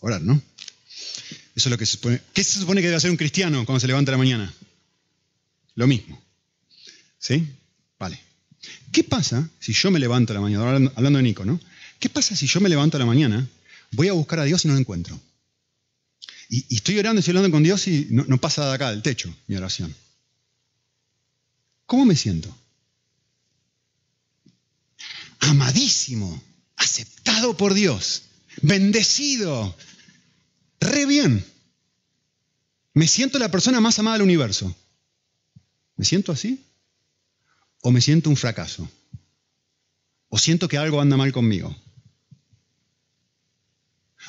Orar, 0.00 0.20
¿no? 0.20 0.40
Eso 1.56 1.68
es 1.68 1.70
lo 1.70 1.78
que 1.78 1.86
se 1.86 1.92
supone. 1.92 2.20
¿Qué 2.34 2.44
se 2.44 2.60
supone 2.60 2.82
que 2.82 2.88
debe 2.88 2.98
hacer 2.98 3.10
un 3.10 3.16
cristiano 3.16 3.64
cuando 3.64 3.80
se 3.80 3.86
levanta 3.86 4.12
la 4.12 4.18
mañana? 4.18 4.52
Lo 5.74 5.86
mismo. 5.86 6.22
¿Sí? 7.18 7.48
Vale. 7.98 8.20
¿Qué 8.92 9.02
pasa 9.02 9.48
si 9.58 9.72
yo 9.72 9.90
me 9.90 9.98
levanto 9.98 10.34
la 10.34 10.40
mañana? 10.40 10.90
Hablando 10.94 11.16
de 11.16 11.22
Nico, 11.22 11.46
¿no? 11.46 11.58
¿Qué 11.98 12.08
pasa 12.08 12.36
si 12.36 12.46
yo 12.46 12.60
me 12.60 12.68
levanto 12.68 12.96
a 12.96 13.00
la 13.00 13.06
mañana, 13.06 13.48
voy 13.92 14.08
a 14.08 14.12
buscar 14.12 14.38
a 14.40 14.44
Dios 14.44 14.64
y 14.64 14.68
no 14.68 14.74
lo 14.74 14.80
encuentro? 14.80 15.18
Y, 16.48 16.76
estoy 16.76 16.98
orando 16.98 17.18
y 17.18 17.20
estoy 17.20 17.32
hablando 17.32 17.54
con 17.54 17.62
Dios 17.62 17.86
y 17.88 18.06
no, 18.10 18.24
no 18.26 18.38
pasa 18.38 18.66
de 18.66 18.74
acá, 18.74 18.90
del 18.90 19.02
techo, 19.02 19.34
mi 19.46 19.56
oración. 19.56 19.94
¿Cómo 21.86 22.04
me 22.04 22.16
siento? 22.16 22.54
amadísimo, 25.40 26.42
aceptado 26.76 27.56
por 27.56 27.74
Dios, 27.74 28.22
bendecido, 28.62 29.76
re 30.80 31.06
bien. 31.06 31.44
Me 32.94 33.06
siento 33.06 33.38
la 33.38 33.50
persona 33.50 33.80
más 33.80 33.98
amada 33.98 34.16
del 34.16 34.24
universo. 34.24 34.74
¿Me 35.96 36.04
siento 36.04 36.32
así? 36.32 36.64
¿O 37.82 37.90
me 37.90 38.00
siento 38.00 38.30
un 38.30 38.36
fracaso? 38.36 38.88
¿O 40.28 40.38
siento 40.38 40.68
que 40.68 40.78
algo 40.78 41.00
anda 41.00 41.16
mal 41.16 41.32
conmigo? 41.32 41.74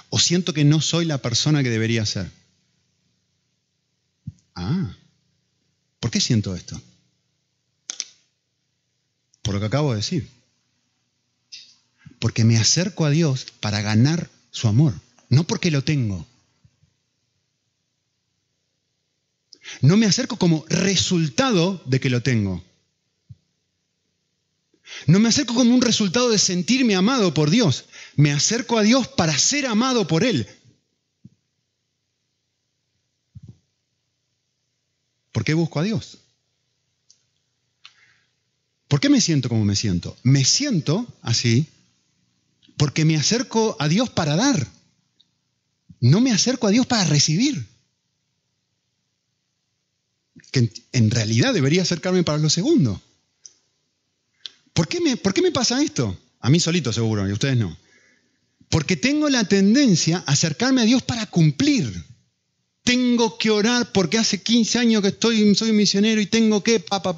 ¿O 0.10 0.20
siento 0.20 0.54
que 0.54 0.66
no 0.66 0.82
soy 0.82 1.06
la 1.06 1.20
persona 1.20 1.64
que 1.64 1.70
debería 1.70 2.06
ser? 2.06 2.32
Ah, 4.56 4.96
¿por 6.00 6.12
qué 6.12 6.20
siento 6.20 6.56
esto? 6.56 6.82
Por 9.42 9.54
lo 9.54 9.60
que 9.60 9.68
acabo 9.68 9.92
de 9.92 9.98
decir 9.98 10.40
porque 12.20 12.44
me 12.44 12.58
acerco 12.58 13.06
a 13.06 13.10
Dios 13.10 13.48
para 13.62 13.82
ganar 13.82 14.30
su 14.52 14.68
amor, 14.68 14.94
no 15.30 15.46
porque 15.46 15.72
lo 15.72 15.84
tengo. 15.84 16.28
No 19.82 19.98
me 19.98 20.06
acerco 20.06 20.38
como 20.38 20.66
resultado 20.68 21.82
de 21.86 22.00
que 22.00 22.10
lo 22.10 22.22
tengo. 22.22 22.64
No 25.06 25.20
me 25.20 25.30
acerco 25.30 25.54
como 25.54 25.74
un 25.74 25.82
resultado 25.82 26.30
de 26.30 26.40
sentirme 26.40 26.96
amado 26.96 27.34
por 27.34 27.50
Dios. 27.50 27.86
Me 28.16 28.32
acerco 28.32 28.78
a 28.78 28.84
Dios 28.84 29.08
para 29.08 29.38
ser 29.38 29.66
amado 29.66 30.08
por 30.08 30.24
Él. 30.24 30.48
¿Por 35.32 35.44
qué 35.44 35.54
busco 35.54 35.80
a 35.80 35.84
Dios? 35.84 36.20
¿Por 38.88 39.00
qué 39.00 39.10
me 39.10 39.22
siento 39.22 39.50
como 39.50 39.64
me 39.64 39.76
siento? 39.76 40.18
Me 40.24 40.44
siento 40.44 41.08
así 41.22 41.68
porque 42.76 43.06
me 43.06 43.18
acerco 43.18 43.76
a 43.80 43.88
Dios 43.88 44.10
para 44.10 44.36
dar. 44.36 44.68
no 46.02 46.22
me 46.22 46.32
acerco 46.32 46.66
a 46.66 46.72
Dios 46.72 46.88
para 46.88 47.04
recibir. 47.04 47.68
Que 50.52 50.72
en, 50.94 51.12
realidad 51.12 51.54
debería 51.54 51.82
acercarme 51.82 52.24
para 52.24 52.38
lo 52.38 52.50
segundo. 52.50 53.02
¿Por 54.74 54.88
qué, 54.88 55.02
me, 55.02 55.18
¿Por 55.18 55.34
qué 55.34 55.42
me 55.42 55.52
pasa 55.52 55.84
esto? 55.84 56.18
A 56.40 56.50
mí 56.50 56.60
solito 56.60 56.94
seguro, 56.94 57.28
y 57.28 57.32
a 57.32 57.34
ustedes 57.34 57.58
no. 57.58 57.78
Porque 58.70 58.96
tengo 58.96 59.30
la 59.30 59.44
tendencia 59.44 60.24
a 60.26 60.32
acercarme 60.32 60.82
a 60.82 60.86
Dios 60.86 61.02
para 61.02 61.26
cumplir. 61.26 62.06
Tengo 62.84 63.38
que 63.38 63.50
orar 63.50 63.92
porque 63.92 64.18
hace 64.18 64.42
15 64.42 64.80
años 64.80 65.02
que 65.02 65.10
estoy, 65.10 65.54
soy 65.56 65.72
misionero 65.74 66.22
y 66.22 66.28
tengo 66.28 66.64
que, 66.64 66.80
pa, 66.80 67.02
pa, 67.02 67.14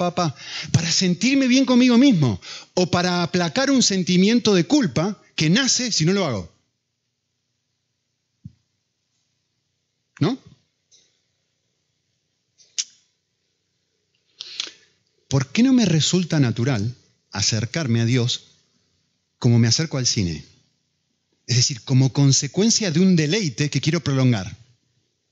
para 0.72 0.92
sentirme 0.92 1.48
bien 1.48 1.66
conmigo 1.66 1.98
mismo 1.98 2.42
o 2.74 2.90
para 2.90 3.24
aplacar 3.24 3.70
un 3.70 3.84
sentimiento 3.84 4.54
de 4.54 4.66
culpa 4.66 5.22
que 5.36 5.50
nace 5.50 5.92
si 5.92 6.06
no 6.06 6.14
lo 6.14 6.26
hago. 6.26 6.52
¿No? 10.20 10.38
¿Por 15.28 15.48
qué 15.48 15.64
no 15.64 15.74
me 15.74 15.86
resulta 15.86 16.40
natural 16.40 16.96
acercarme 17.32 18.02
a 18.02 18.06
Dios 18.06 18.58
como 19.40 19.60
me 19.60 19.68
acerco 19.68 19.98
al 19.98 20.06
cine? 20.06 20.46
Es 21.52 21.58
decir, 21.58 21.82
como 21.82 22.14
consecuencia 22.14 22.92
de 22.92 23.02
un 23.02 23.18
deleite 23.18 23.70
que 23.70 23.82
quiero 23.82 24.00
prolongar 24.00 24.56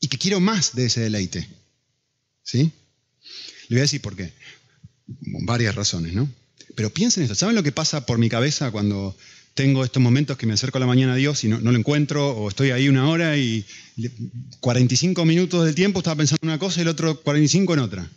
y 0.01 0.09
que 0.09 0.17
quiero 0.17 0.41
más 0.41 0.75
de 0.75 0.87
ese 0.87 0.99
deleite. 0.99 1.47
¿Sí? 2.43 2.73
Le 3.69 3.75
voy 3.75 3.77
a 3.77 3.83
decir 3.83 4.01
por 4.01 4.17
qué. 4.17 4.33
Varias 5.45 5.75
razones, 5.75 6.13
¿no? 6.13 6.29
Pero 6.75 6.89
piensen 6.89 7.23
esto. 7.23 7.35
¿Saben 7.35 7.55
lo 7.55 7.63
que 7.63 7.71
pasa 7.71 8.05
por 8.05 8.17
mi 8.17 8.27
cabeza 8.27 8.69
cuando 8.69 9.15
tengo 9.53 9.85
estos 9.85 10.03
momentos 10.03 10.35
que 10.35 10.45
me 10.45 10.51
acerco 10.51 10.77
a 10.77 10.81
la 10.81 10.87
mañana 10.87 11.13
a 11.13 11.15
Dios 11.15 11.41
y 11.45 11.47
no, 11.47 11.57
lo 11.57 11.77
encuentro, 11.77 12.31
o 12.31 12.49
estoy 12.49 12.71
ahí 12.71 12.89
una 12.89 13.07
hora 13.07 13.37
y 13.37 13.65
45 14.59 15.23
minutos 15.23 15.63
del 15.63 15.73
tiempo 15.73 15.99
estaba 15.99 16.17
pensando 16.17 16.39
en 16.41 16.49
una 16.49 16.59
cosa 16.59 16.81
y 16.81 16.83
el 16.83 16.89
otro 16.89 17.21
45 17.21 17.75
en 17.75 17.79
otra? 17.79 18.11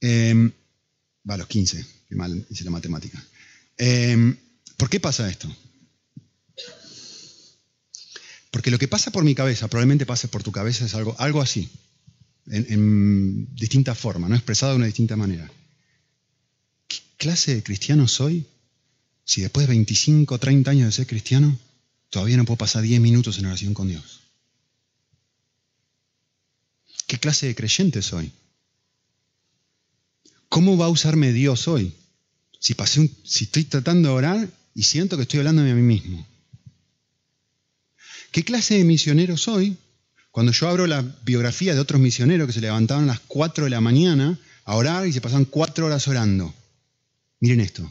Eh, 0.00 0.50
va, 1.28 1.36
los 1.36 1.46
15, 1.46 1.84
qué 2.08 2.16
mal 2.16 2.46
hice 2.48 2.64
la 2.64 2.70
matemática. 2.70 3.22
Em, 3.76 4.34
¿Por 4.78 4.88
qué 4.88 4.98
pasa 4.98 5.28
esto? 5.28 5.54
Porque 8.56 8.70
lo 8.70 8.78
que 8.78 8.88
pasa 8.88 9.10
por 9.10 9.22
mi 9.22 9.34
cabeza, 9.34 9.68
probablemente 9.68 10.06
pase 10.06 10.28
por 10.28 10.42
tu 10.42 10.50
cabeza, 10.50 10.86
es 10.86 10.94
algo, 10.94 11.14
algo 11.18 11.42
así, 11.42 11.68
en, 12.46 13.54
distinta 13.54 13.94
forma, 13.94 14.30
¿no? 14.30 14.34
expresado 14.34 14.72
de 14.72 14.76
una 14.78 14.86
distinta 14.86 15.14
manera. 15.14 15.52
¿Qué 16.88 16.96
clase 17.18 17.54
de 17.54 17.62
cristiano 17.62 18.08
soy 18.08 18.46
si 19.26 19.42
después 19.42 19.66
de 19.66 19.74
25 19.74 20.34
o 20.34 20.38
30 20.38 20.70
años 20.70 20.86
de 20.86 20.92
ser 20.92 21.06
cristiano, 21.06 21.58
todavía 22.08 22.38
no 22.38 22.46
puedo 22.46 22.56
pasar 22.56 22.80
10 22.80 22.98
minutos 22.98 23.36
en 23.36 23.44
oración 23.44 23.74
con 23.74 23.88
Dios? 23.88 24.20
¿Qué 27.06 27.18
clase 27.18 27.48
de 27.48 27.54
creyente 27.54 28.00
soy? 28.00 28.32
¿Cómo 30.48 30.78
va 30.78 30.86
a 30.86 30.88
usarme 30.88 31.34
Dios 31.34 31.68
hoy? 31.68 31.92
Si, 32.58 32.72
pasé 32.72 33.10
si 33.22 33.44
estoy 33.44 33.64
tratando 33.64 34.08
de 34.08 34.14
orar 34.14 34.48
y 34.74 34.84
siento 34.84 35.18
que 35.18 35.24
estoy 35.24 35.40
hablando 35.40 35.60
a 35.60 35.66
mí 35.66 35.82
mismo. 35.82 36.26
¿Qué 38.36 38.44
clase 38.44 38.74
de 38.74 38.84
misionero 38.84 39.38
soy? 39.38 39.78
Cuando 40.30 40.52
yo 40.52 40.68
abro 40.68 40.86
la 40.86 41.00
biografía 41.00 41.72
de 41.72 41.80
otros 41.80 42.02
misioneros 42.02 42.46
que 42.46 42.52
se 42.52 42.60
levantaban 42.60 43.04
a 43.04 43.06
las 43.06 43.20
4 43.20 43.64
de 43.64 43.70
la 43.70 43.80
mañana 43.80 44.38
a 44.66 44.74
orar 44.76 45.06
y 45.06 45.12
se 45.14 45.22
pasan 45.22 45.46
4 45.46 45.86
horas 45.86 46.06
orando. 46.06 46.54
Miren 47.40 47.60
esto. 47.60 47.90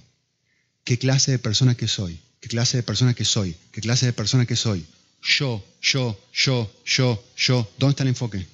¿Qué 0.83 0.99
clase 0.99 1.31
de 1.31 1.39
persona 1.39 1.73
que 1.73 1.87
soy? 1.87 2.19
¿Qué 2.41 2.47
clase 2.47 2.77
de 2.77 2.83
persona 2.83 3.15
que 3.15 3.25
soy? 3.25 3.55
¿Qué 3.71 3.81
clase 3.81 4.05
de 4.05 4.13
persona 4.13 4.45
que 4.45 4.55
soy? 4.55 4.85
Yo, 5.23 5.65
yo, 5.81 6.15
yo, 6.31 6.71
yo, 6.85 7.25
yo. 7.35 7.67
¿Dónde 7.79 7.93
está 7.93 8.03
el 8.03 8.09
enfoque? 8.09 8.45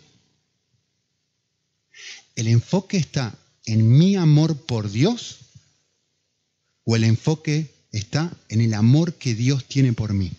¿El 2.38 2.48
enfoque 2.48 2.96
está 2.96 3.36
en 3.66 3.98
mi 3.98 4.16
amor 4.16 4.56
por 4.66 4.90
Dios 4.90 5.40
o 6.86 6.96
el 6.96 7.04
enfoque 7.04 7.70
está 7.92 8.32
en 8.48 8.62
el 8.62 8.76
amor 8.76 9.16
que 9.16 9.36
Dios 9.36 9.66
tiene 9.66 9.92
por 9.92 10.14
mí? 10.14 10.32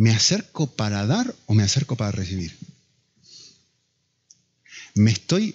¿Me 0.00 0.12
acerco 0.12 0.66
para 0.66 1.04
dar 1.04 1.34
o 1.44 1.52
me 1.52 1.62
acerco 1.62 1.94
para 1.94 2.10
recibir? 2.10 2.56
¿Me 4.94 5.10
estoy 5.10 5.54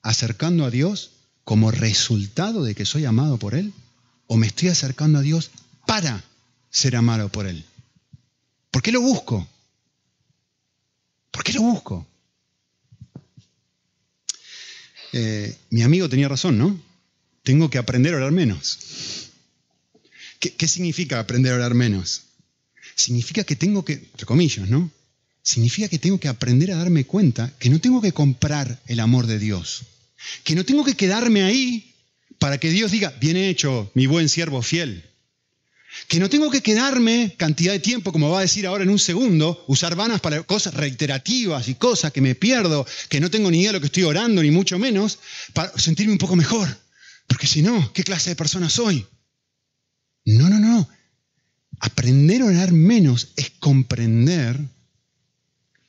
acercando 0.00 0.64
a 0.64 0.70
Dios 0.70 1.10
como 1.44 1.70
resultado 1.70 2.64
de 2.64 2.74
que 2.74 2.86
soy 2.86 3.04
amado 3.04 3.36
por 3.36 3.54
Él? 3.54 3.74
¿O 4.28 4.38
me 4.38 4.46
estoy 4.46 4.70
acercando 4.70 5.18
a 5.18 5.20
Dios 5.20 5.50
para 5.86 6.24
ser 6.70 6.96
amado 6.96 7.28
por 7.28 7.46
Él? 7.46 7.62
¿Por 8.70 8.80
qué 8.80 8.92
lo 8.92 9.02
busco? 9.02 9.46
¿Por 11.30 11.44
qué 11.44 11.52
lo 11.52 11.60
busco? 11.60 12.06
Eh, 15.12 15.54
mi 15.68 15.82
amigo 15.82 16.08
tenía 16.08 16.30
razón, 16.30 16.56
¿no? 16.56 16.80
Tengo 17.42 17.68
que 17.68 17.76
aprender 17.76 18.14
a 18.14 18.16
orar 18.16 18.32
menos. 18.32 19.28
¿Qué 20.38 20.66
significa 20.66 21.20
aprender 21.20 21.52
a 21.52 21.56
orar 21.56 21.74
menos? 21.74 22.22
Significa 23.00 23.44
que 23.44 23.56
tengo 23.56 23.84
que, 23.84 23.94
entre 23.94 24.26
comillas, 24.26 24.68
¿no? 24.68 24.90
Significa 25.42 25.88
que 25.88 25.98
tengo 25.98 26.20
que 26.20 26.28
aprender 26.28 26.70
a 26.70 26.76
darme 26.76 27.04
cuenta 27.04 27.52
que 27.58 27.70
no 27.70 27.80
tengo 27.80 28.00
que 28.00 28.12
comprar 28.12 28.80
el 28.86 29.00
amor 29.00 29.26
de 29.26 29.38
Dios, 29.38 29.82
que 30.44 30.54
no 30.54 30.64
tengo 30.64 30.84
que 30.84 30.94
quedarme 30.94 31.42
ahí 31.42 31.94
para 32.38 32.58
que 32.58 32.70
Dios 32.70 32.90
diga, 32.90 33.14
bien 33.20 33.36
hecho, 33.36 33.90
mi 33.94 34.06
buen 34.06 34.28
siervo 34.28 34.62
fiel. 34.62 35.04
Que 36.06 36.20
no 36.20 36.30
tengo 36.30 36.50
que 36.50 36.62
quedarme 36.62 37.34
cantidad 37.36 37.72
de 37.72 37.80
tiempo, 37.80 38.12
como 38.12 38.30
va 38.30 38.38
a 38.38 38.42
decir 38.42 38.66
ahora 38.66 38.84
en 38.84 38.90
un 38.90 38.98
segundo, 38.98 39.64
usar 39.66 39.96
vanas 39.96 40.20
para 40.20 40.40
cosas 40.44 40.74
reiterativas 40.74 41.68
y 41.68 41.74
cosas 41.74 42.12
que 42.12 42.20
me 42.20 42.36
pierdo, 42.36 42.86
que 43.08 43.20
no 43.20 43.30
tengo 43.30 43.50
ni 43.50 43.58
idea 43.58 43.70
de 43.70 43.78
lo 43.78 43.80
que 43.80 43.86
estoy 43.86 44.04
orando, 44.04 44.42
ni 44.42 44.50
mucho 44.50 44.78
menos, 44.78 45.18
para 45.52 45.76
sentirme 45.76 46.12
un 46.12 46.18
poco 46.18 46.36
mejor. 46.36 46.68
Porque 47.26 47.46
si 47.46 47.62
no, 47.62 47.92
¿qué 47.92 48.04
clase 48.04 48.30
de 48.30 48.36
persona 48.36 48.70
soy? 48.70 49.04
No, 50.24 50.48
no, 50.48 50.60
no. 50.60 50.88
Aprender 51.80 52.42
a 52.42 52.46
orar 52.46 52.72
menos 52.72 53.28
es 53.36 53.50
comprender 53.58 54.60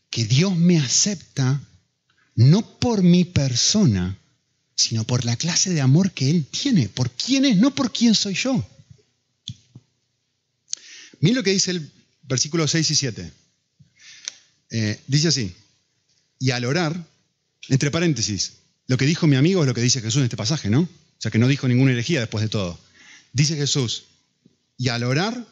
que 0.09 0.25
Dios 0.25 0.55
me 0.57 0.79
acepta 0.79 1.61
no 2.35 2.79
por 2.79 3.03
mi 3.03 3.25
persona, 3.25 4.17
sino 4.75 5.03
por 5.03 5.25
la 5.25 5.35
clase 5.35 5.69
de 5.71 5.81
amor 5.81 6.11
que 6.11 6.29
Él 6.29 6.45
tiene, 6.45 6.89
por 6.89 7.11
quién 7.11 7.45
es, 7.45 7.57
no 7.57 7.75
por 7.75 7.91
quién 7.91 8.15
soy 8.15 8.33
yo. 8.33 8.65
Miren 11.19 11.35
lo 11.35 11.43
que 11.43 11.51
dice 11.51 11.71
el 11.71 11.91
versículo 12.23 12.67
6 12.67 12.91
y 12.91 12.95
7. 12.95 13.31
Eh, 14.71 14.99
dice 15.07 15.27
así, 15.27 15.53
y 16.39 16.51
al 16.51 16.65
orar, 16.65 17.05
entre 17.67 17.91
paréntesis, 17.91 18.53
lo 18.87 18.97
que 18.97 19.05
dijo 19.05 19.27
mi 19.27 19.35
amigo 19.35 19.61
es 19.61 19.67
lo 19.67 19.73
que 19.73 19.81
dice 19.81 20.01
Jesús 20.01 20.17
en 20.17 20.23
este 20.23 20.37
pasaje, 20.37 20.69
¿no? 20.69 20.81
O 20.81 21.21
sea 21.21 21.31
que 21.31 21.37
no 21.37 21.47
dijo 21.47 21.67
ninguna 21.67 21.91
herejía 21.91 22.21
después 22.21 22.41
de 22.41 22.49
todo. 22.49 22.79
Dice 23.33 23.55
Jesús, 23.55 24.05
y 24.77 24.89
al 24.89 25.03
orar, 25.03 25.45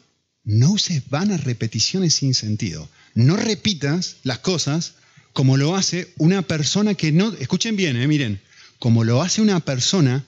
no 0.44 0.72
uses 0.72 1.08
vanas 1.08 1.44
repeticiones 1.44 2.14
sin 2.14 2.34
sentido. 2.34 2.88
No 3.14 3.36
repitas 3.36 4.16
las 4.22 4.38
cosas 4.38 4.94
como 5.32 5.56
lo 5.56 5.76
hace 5.76 6.12
una 6.18 6.42
persona 6.42 6.94
que 6.94 7.12
no, 7.12 7.32
escuchen 7.34 7.76
bien, 7.76 7.96
eh, 7.96 8.06
miren, 8.06 8.40
como 8.78 9.04
lo 9.04 9.22
hace 9.22 9.42
una 9.42 9.60
persona 9.60 10.24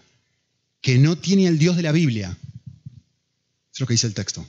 que 0.80 0.98
no 0.98 1.16
tiene 1.16 1.46
el 1.46 1.58
Dios 1.58 1.76
de 1.76 1.82
la 1.82 1.92
Biblia. 1.92 2.36
Es 3.72 3.80
lo 3.80 3.86
que 3.86 3.94
dice 3.94 4.06
el 4.06 4.14
texto. 4.14 4.46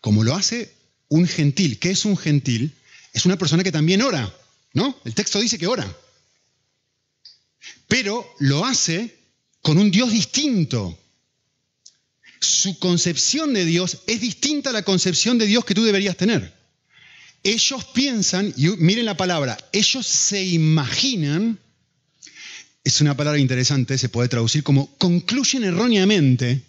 Como 0.00 0.24
lo 0.24 0.34
hace 0.34 0.72
un 1.08 1.26
gentil. 1.26 1.78
¿Qué 1.78 1.90
es 1.90 2.04
un 2.04 2.16
gentil? 2.16 2.72
Es 3.12 3.26
una 3.26 3.36
persona 3.36 3.62
que 3.62 3.72
también 3.72 4.02
ora, 4.02 4.32
¿no? 4.72 4.96
El 5.04 5.14
texto 5.14 5.40
dice 5.40 5.58
que 5.58 5.66
ora. 5.66 5.86
Pero 7.88 8.26
lo 8.38 8.64
hace 8.64 9.18
con 9.60 9.76
un 9.76 9.90
Dios 9.90 10.12
distinto, 10.12 10.98
su 12.40 12.78
concepción 12.78 13.52
de 13.52 13.64
Dios 13.64 13.98
es 14.06 14.20
distinta 14.20 14.70
a 14.70 14.72
la 14.72 14.82
concepción 14.82 15.38
de 15.38 15.46
Dios 15.46 15.64
que 15.64 15.74
tú 15.74 15.84
deberías 15.84 16.16
tener. 16.16 16.58
Ellos 17.42 17.84
piensan, 17.94 18.52
y 18.56 18.68
miren 18.68 19.04
la 19.04 19.16
palabra, 19.16 19.58
ellos 19.72 20.06
se 20.06 20.42
imaginan, 20.44 21.58
es 22.84 23.00
una 23.00 23.16
palabra 23.16 23.38
interesante, 23.38 23.98
se 23.98 24.08
puede 24.08 24.28
traducir 24.28 24.62
como 24.62 24.94
concluyen 24.96 25.64
erróneamente, 25.64 26.62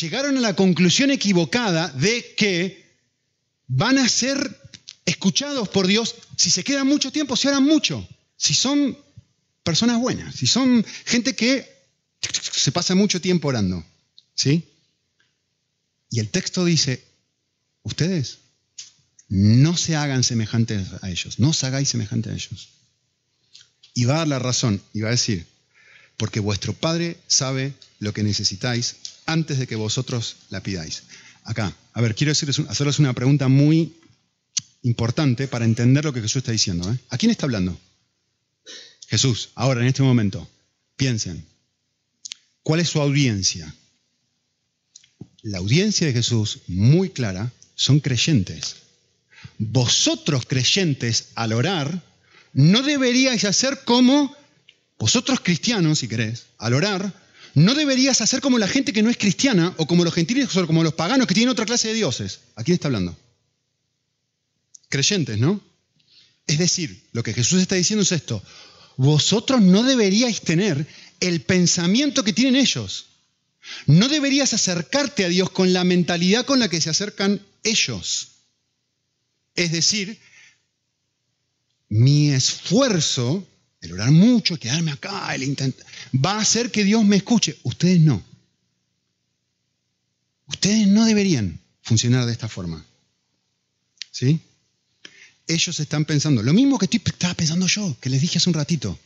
llegaron 0.00 0.36
a 0.36 0.40
la 0.40 0.54
conclusión 0.54 1.10
equivocada 1.10 1.88
de 1.88 2.34
que 2.36 2.84
van 3.66 3.98
a 3.98 4.08
ser 4.08 4.60
escuchados 5.06 5.68
por 5.68 5.86
Dios 5.86 6.14
si 6.36 6.50
se 6.50 6.64
quedan 6.64 6.86
mucho 6.86 7.10
tiempo, 7.10 7.36
si 7.36 7.48
oran 7.48 7.64
mucho, 7.64 8.06
si 8.36 8.54
son 8.54 8.96
personas 9.62 9.98
buenas, 9.98 10.34
si 10.34 10.46
son 10.46 10.84
gente 11.06 11.34
que 11.34 11.66
se 12.20 12.72
pasa 12.72 12.94
mucho 12.94 13.20
tiempo 13.20 13.48
orando. 13.48 13.84
¿Sí? 14.34 14.64
Y 16.14 16.20
el 16.20 16.30
texto 16.30 16.64
dice, 16.64 17.02
ustedes 17.82 18.38
no 19.28 19.76
se 19.76 19.96
hagan 19.96 20.22
semejantes 20.22 20.86
a 21.02 21.10
ellos, 21.10 21.40
no 21.40 21.48
os 21.48 21.64
hagáis 21.64 21.88
semejantes 21.88 22.30
a 22.32 22.36
ellos. 22.36 22.68
Y 23.94 24.04
va 24.04 24.14
a 24.14 24.18
dar 24.18 24.28
la 24.28 24.38
razón 24.38 24.80
y 24.92 25.00
va 25.00 25.08
a 25.08 25.18
decir, 25.18 25.44
porque 26.16 26.38
vuestro 26.38 26.72
Padre 26.72 27.16
sabe 27.26 27.74
lo 27.98 28.12
que 28.12 28.22
necesitáis 28.22 28.94
antes 29.26 29.58
de 29.58 29.66
que 29.66 29.74
vosotros 29.74 30.36
la 30.50 30.62
pidáis. 30.62 31.02
acá. 31.42 31.76
A 31.94 32.00
ver, 32.00 32.14
quiero 32.14 32.30
hacerles 32.30 32.98
una 33.00 33.12
pregunta 33.12 33.48
muy 33.48 33.96
importante 34.82 35.48
para 35.48 35.64
entender 35.64 36.04
lo 36.04 36.12
que 36.12 36.20
Jesús 36.20 36.36
está 36.36 36.52
diciendo. 36.52 36.92
¿eh? 36.92 36.98
¿A 37.08 37.18
quién 37.18 37.32
está 37.32 37.46
hablando? 37.46 37.76
Jesús, 39.08 39.48
ahora, 39.56 39.80
en 39.80 39.88
este 39.88 40.04
momento. 40.04 40.48
Piensen. 40.94 41.44
¿Cuál 42.62 42.78
es 42.78 42.88
su 42.90 43.00
audiencia? 43.00 43.74
La 45.44 45.58
audiencia 45.58 46.06
de 46.06 46.14
Jesús, 46.14 46.60
muy 46.68 47.10
clara, 47.10 47.52
son 47.74 48.00
creyentes. 48.00 48.76
Vosotros 49.58 50.46
creyentes, 50.46 51.28
al 51.34 51.52
orar, 51.52 52.02
no 52.54 52.80
deberíais 52.82 53.44
hacer 53.44 53.84
como 53.84 54.34
vosotros 54.98 55.40
cristianos, 55.40 55.98
si 55.98 56.08
querés, 56.08 56.46
al 56.56 56.72
orar, 56.72 57.12
no 57.52 57.74
deberías 57.74 58.22
hacer 58.22 58.40
como 58.40 58.58
la 58.58 58.66
gente 58.66 58.94
que 58.94 59.02
no 59.02 59.10
es 59.10 59.18
cristiana 59.18 59.74
o 59.76 59.86
como 59.86 60.02
los 60.02 60.14
gentiles 60.14 60.56
o 60.56 60.66
como 60.66 60.82
los 60.82 60.94
paganos 60.94 61.26
que 61.26 61.34
tienen 61.34 61.52
otra 61.52 61.66
clase 61.66 61.88
de 61.88 61.94
dioses. 61.94 62.40
¿A 62.56 62.64
quién 62.64 62.76
está 62.76 62.88
hablando? 62.88 63.14
Creyentes, 64.88 65.36
¿no? 65.36 65.60
Es 66.46 66.56
decir, 66.56 67.04
lo 67.12 67.22
que 67.22 67.34
Jesús 67.34 67.60
está 67.60 67.74
diciendo 67.74 68.02
es 68.02 68.12
esto. 68.12 68.42
Vosotros 68.96 69.60
no 69.60 69.82
deberíais 69.82 70.40
tener 70.40 70.86
el 71.20 71.42
pensamiento 71.42 72.24
que 72.24 72.32
tienen 72.32 72.56
ellos. 72.56 73.08
No 73.86 74.08
deberías 74.08 74.52
acercarte 74.54 75.24
a 75.24 75.28
Dios 75.28 75.50
con 75.50 75.72
la 75.72 75.84
mentalidad 75.84 76.44
con 76.44 76.58
la 76.58 76.68
que 76.68 76.80
se 76.80 76.90
acercan 76.90 77.44
ellos. 77.62 78.28
Es 79.54 79.72
decir, 79.72 80.20
mi 81.88 82.30
esfuerzo, 82.30 83.46
el 83.80 83.92
orar 83.92 84.10
mucho, 84.10 84.58
quedarme 84.58 84.92
acá, 84.92 85.34
el 85.34 85.44
intentar, 85.44 85.86
va 86.14 86.32
a 86.34 86.40
hacer 86.40 86.70
que 86.70 86.84
Dios 86.84 87.04
me 87.04 87.16
escuche. 87.16 87.58
Ustedes 87.62 88.00
no. 88.00 88.22
Ustedes 90.46 90.86
no 90.86 91.04
deberían 91.04 91.60
funcionar 91.82 92.26
de 92.26 92.32
esta 92.32 92.48
forma. 92.48 92.84
¿Sí? 94.10 94.40
Ellos 95.46 95.78
están 95.80 96.04
pensando, 96.04 96.42
lo 96.42 96.52
mismo 96.52 96.78
que 96.78 96.88
estaba 96.92 97.34
pensando 97.34 97.66
yo, 97.66 97.96
que 98.00 98.10
les 98.10 98.20
dije 98.20 98.38
hace 98.38 98.48
un 98.48 98.54
ratito. 98.54 98.98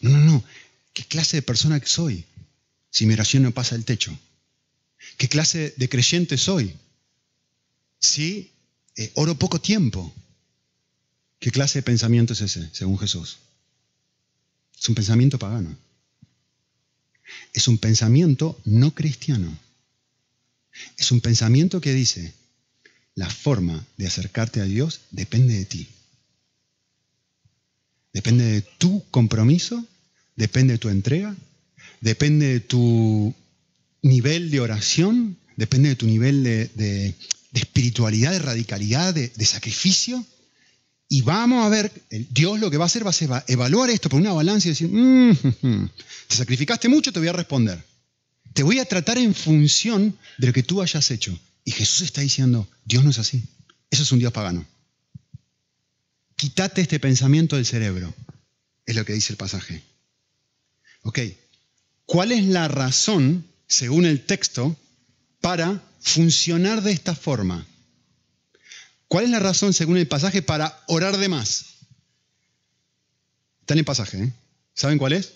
No, 0.00 0.10
no, 0.10 0.18
no. 0.18 0.44
¿Qué 0.92 1.04
clase 1.04 1.38
de 1.38 1.42
persona 1.42 1.80
soy 1.84 2.24
si 2.94 3.06
mi 3.06 3.14
oración 3.14 3.42
no 3.42 3.50
pasa 3.50 3.74
el 3.74 3.84
techo? 3.84 4.16
¿Qué 5.18 5.28
clase 5.28 5.74
de 5.76 5.88
creyente 5.88 6.38
soy 6.38 6.72
si 7.98 8.52
eh, 8.94 9.10
oro 9.14 9.34
poco 9.34 9.60
tiempo? 9.60 10.14
¿Qué 11.40 11.50
clase 11.50 11.80
de 11.80 11.82
pensamiento 11.82 12.34
es 12.34 12.40
ese, 12.40 12.70
según 12.72 12.96
Jesús? 12.96 13.38
Es 14.80 14.88
un 14.88 14.94
pensamiento 14.94 15.40
pagano. 15.40 15.76
Es 17.52 17.66
un 17.66 17.78
pensamiento 17.78 18.60
no 18.64 18.94
cristiano. 18.94 19.58
Es 20.96 21.10
un 21.10 21.20
pensamiento 21.20 21.80
que 21.80 21.94
dice, 21.94 22.32
la 23.16 23.28
forma 23.28 23.84
de 23.96 24.06
acercarte 24.06 24.60
a 24.60 24.64
Dios 24.64 25.00
depende 25.10 25.54
de 25.54 25.64
ti. 25.64 25.88
Depende 28.12 28.44
de 28.44 28.60
tu 28.62 29.02
compromiso, 29.10 29.84
depende 30.36 30.74
de 30.74 30.78
tu 30.78 30.88
entrega, 30.90 31.34
depende 32.00 32.46
de 32.46 32.60
tu 32.60 33.34
nivel 34.02 34.50
de 34.50 34.60
oración, 34.60 35.36
depende 35.56 35.90
de 35.90 35.96
tu 35.96 36.06
nivel 36.06 36.44
de, 36.44 37.14
espiritualidad, 37.52 38.32
de 38.32 38.38
radicalidad, 38.38 39.14
de, 39.14 39.46
sacrificio. 39.46 40.24
Y 41.08 41.22
vamos 41.22 41.64
a 41.64 41.68
ver, 41.68 41.92
Dios 42.30 42.58
lo 42.58 42.70
que 42.70 42.76
va 42.76 42.84
a 42.84 42.86
hacer 42.86 43.06
va 43.06 43.10
a 43.10 43.12
ser 43.12 43.30
evaluar 43.46 43.90
esto 43.90 44.08
por 44.08 44.20
una 44.20 44.32
balanza 44.32 44.68
y 44.68 44.70
decir, 44.70 44.88
mm, 44.88 45.32
te 46.28 46.36
sacrificaste 46.36 46.88
mucho, 46.88 47.12
te 47.12 47.18
voy 47.18 47.28
a 47.28 47.32
responder. 47.32 47.82
Te 48.52 48.62
voy 48.62 48.78
a 48.78 48.84
tratar 48.84 49.18
en 49.18 49.34
función 49.34 50.16
de 50.38 50.46
lo 50.46 50.52
que 50.52 50.62
tú 50.62 50.80
hayas 50.80 51.10
hecho. 51.10 51.38
Y 51.64 51.72
Jesús 51.72 52.02
está 52.02 52.20
diciendo, 52.20 52.68
Dios 52.84 53.04
no 53.04 53.10
es 53.10 53.18
así. 53.18 53.42
Eso 53.90 54.02
es 54.02 54.12
un 54.12 54.18
Dios 54.18 54.32
pagano. 54.32 54.66
Quítate 56.36 56.82
este 56.82 57.00
pensamiento 57.00 57.56
del 57.56 57.64
cerebro, 57.64 58.12
es 58.86 58.96
lo 58.96 59.04
que 59.04 59.12
dice 59.12 59.32
el 59.32 59.36
pasaje. 59.36 59.82
Ok, 61.02 61.20
¿cuál 62.06 62.32
es 62.32 62.44
la 62.44 62.68
razón, 62.68 63.46
según 63.66 64.04
el 64.06 64.24
texto, 64.24 64.76
para 65.40 65.82
funcionar 66.00 66.82
de 66.82 66.92
esta 66.92 67.14
forma? 67.14 67.66
¿Cuál 69.08 69.24
es 69.24 69.30
la 69.30 69.40
razón, 69.40 69.72
según 69.72 69.96
el 69.96 70.08
pasaje, 70.08 70.42
para 70.42 70.82
orar 70.86 71.16
de 71.16 71.28
más? 71.28 71.66
Está 73.60 73.74
en 73.74 73.78
el 73.78 73.84
pasaje, 73.84 74.22
¿eh? 74.22 74.32
¿Saben 74.74 74.98
cuál 74.98 75.12
es? 75.12 75.32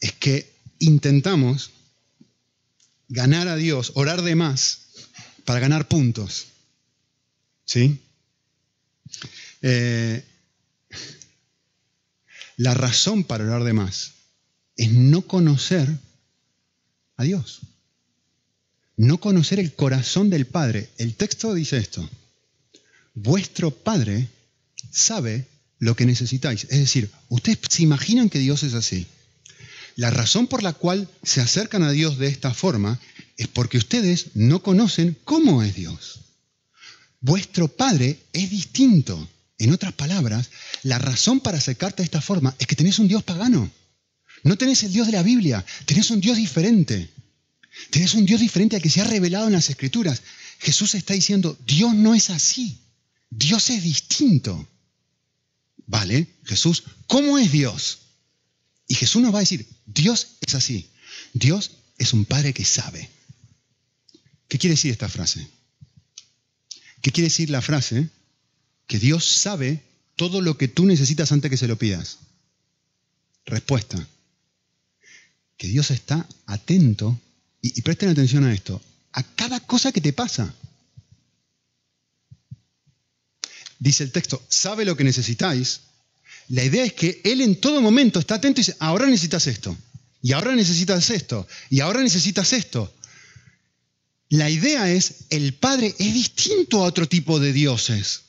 Es 0.00 0.12
que 0.12 0.52
intentamos 0.78 1.70
ganar 3.08 3.48
a 3.48 3.56
Dios, 3.56 3.92
orar 3.94 4.22
de 4.22 4.34
más, 4.34 4.80
para 5.44 5.60
ganar 5.60 5.88
puntos. 5.88 6.46
¿Sí? 7.64 8.00
Eh, 9.62 10.24
la 12.60 12.74
razón 12.74 13.24
para 13.24 13.44
orar 13.44 13.64
de 13.64 13.72
más 13.72 14.12
es 14.76 14.92
no 14.92 15.22
conocer 15.22 15.88
a 17.16 17.24
Dios. 17.24 17.60
No 18.98 19.18
conocer 19.18 19.58
el 19.58 19.72
corazón 19.72 20.28
del 20.28 20.44
Padre. 20.44 20.90
El 20.98 21.14
texto 21.14 21.54
dice 21.54 21.78
esto. 21.78 22.06
Vuestro 23.14 23.70
Padre 23.70 24.28
sabe 24.90 25.46
lo 25.78 25.96
que 25.96 26.04
necesitáis. 26.04 26.64
Es 26.64 26.80
decir, 26.80 27.10
ustedes 27.30 27.60
se 27.66 27.82
imaginan 27.82 28.28
que 28.28 28.40
Dios 28.40 28.62
es 28.62 28.74
así. 28.74 29.06
La 29.96 30.10
razón 30.10 30.46
por 30.46 30.62
la 30.62 30.74
cual 30.74 31.08
se 31.22 31.40
acercan 31.40 31.82
a 31.82 31.92
Dios 31.92 32.18
de 32.18 32.28
esta 32.28 32.52
forma 32.52 33.00
es 33.38 33.48
porque 33.48 33.78
ustedes 33.78 34.32
no 34.34 34.62
conocen 34.62 35.16
cómo 35.24 35.62
es 35.62 35.74
Dios. 35.74 36.20
Vuestro 37.22 37.68
Padre 37.68 38.18
es 38.34 38.50
distinto. 38.50 39.30
En 39.60 39.72
otras 39.72 39.92
palabras, 39.92 40.48
la 40.84 40.98
razón 40.98 41.40
para 41.40 41.58
acercarte 41.58 42.02
de 42.02 42.06
esta 42.06 42.22
forma 42.22 42.56
es 42.58 42.66
que 42.66 42.76
tenés 42.76 42.98
un 42.98 43.08
Dios 43.08 43.22
pagano. 43.22 43.70
No 44.42 44.56
tenés 44.56 44.82
el 44.84 44.92
Dios 44.92 45.06
de 45.06 45.12
la 45.12 45.22
Biblia, 45.22 45.64
tenés 45.84 46.10
un 46.10 46.18
Dios 46.18 46.38
diferente. 46.38 47.12
Tenés 47.90 48.14
un 48.14 48.24
Dios 48.24 48.40
diferente 48.40 48.76
al 48.76 48.82
que 48.82 48.88
se 48.88 49.02
ha 49.02 49.04
revelado 49.04 49.48
en 49.48 49.52
las 49.52 49.68
Escrituras. 49.68 50.22
Jesús 50.60 50.94
está 50.94 51.12
diciendo, 51.12 51.58
Dios 51.66 51.94
no 51.94 52.14
es 52.14 52.30
así. 52.30 52.78
Dios 53.28 53.68
es 53.68 53.82
distinto. 53.82 54.66
¿Vale? 55.86 56.38
Jesús, 56.44 56.84
¿cómo 57.06 57.36
es 57.36 57.52
Dios? 57.52 57.98
Y 58.88 58.94
Jesús 58.94 59.20
nos 59.20 59.34
va 59.34 59.40
a 59.40 59.46
decir, 59.46 59.68
Dios 59.84 60.38
es 60.40 60.54
así. 60.54 60.90
Dios 61.34 61.72
es 61.98 62.14
un 62.14 62.24
Padre 62.24 62.54
que 62.54 62.64
sabe. 62.64 63.10
¿Qué 64.48 64.56
quiere 64.56 64.72
decir 64.72 64.90
esta 64.90 65.10
frase? 65.10 65.46
¿Qué 67.02 67.12
quiere 67.12 67.28
decir 67.28 67.50
la 67.50 67.60
frase? 67.60 68.08
Que 68.90 68.98
Dios 68.98 69.24
sabe 69.24 69.84
todo 70.16 70.40
lo 70.40 70.58
que 70.58 70.66
tú 70.66 70.84
necesitas 70.84 71.30
antes 71.30 71.48
que 71.48 71.56
se 71.56 71.68
lo 71.68 71.78
pidas. 71.78 72.18
Respuesta. 73.46 74.04
Que 75.56 75.68
Dios 75.68 75.92
está 75.92 76.26
atento, 76.46 77.16
y, 77.62 77.80
presten 77.82 78.08
atención 78.08 78.42
a 78.42 78.52
esto, 78.52 78.82
a 79.12 79.22
cada 79.22 79.60
cosa 79.60 79.92
que 79.92 80.00
te 80.00 80.12
pasa. 80.12 80.52
Dice 83.78 84.02
el 84.02 84.10
texto, 84.10 84.42
sabe 84.48 84.84
lo 84.84 84.96
que 84.96 85.04
necesitáis, 85.04 85.82
la 86.48 86.64
idea 86.64 86.84
es 86.84 86.94
que 86.94 87.20
Él 87.22 87.42
en 87.42 87.60
todo 87.60 87.80
momento 87.80 88.18
está 88.18 88.34
atento 88.34 88.60
y 88.60 88.64
dice, 88.64 88.76
ahora 88.80 89.06
necesitas 89.06 89.46
esto, 89.46 89.78
y 90.20 90.32
ahora 90.32 90.52
necesitas 90.56 91.10
esto, 91.10 91.46
y 91.70 91.78
ahora 91.78 92.02
necesitas 92.02 92.52
esto. 92.52 92.92
La 94.30 94.50
idea 94.50 94.90
es, 94.90 95.26
el 95.30 95.54
Padre 95.54 95.94
es 95.96 96.12
distinto 96.12 96.82
a 96.82 96.88
otro 96.88 97.06
tipo 97.06 97.38
de 97.38 97.52
dioses. 97.52 98.22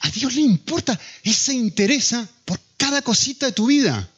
A, 0.00 0.10
Dios 0.10 0.34
le 0.34 0.42
importa, 0.42 0.98
Él 1.24 1.34
se 1.34 1.54
interesa 1.54 2.28
por 2.44 2.60
cada 2.76 3.02
cosita 3.02 3.46
de 3.46 3.52
tu 3.52 3.66
vida. 3.66 4.08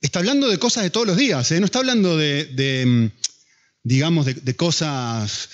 Está 0.00 0.18
hablando 0.18 0.48
de 0.48 0.58
cosas 0.58 0.82
de 0.82 0.90
todos 0.90 1.06
los 1.06 1.16
días, 1.16 1.50
¿eh? 1.52 1.60
no 1.60 1.66
está 1.66 1.78
hablando 1.78 2.16
de, 2.16 2.84
mm, 2.86 3.06
digamos, 3.84 4.26
de, 4.26 4.56
cosas 4.56 5.48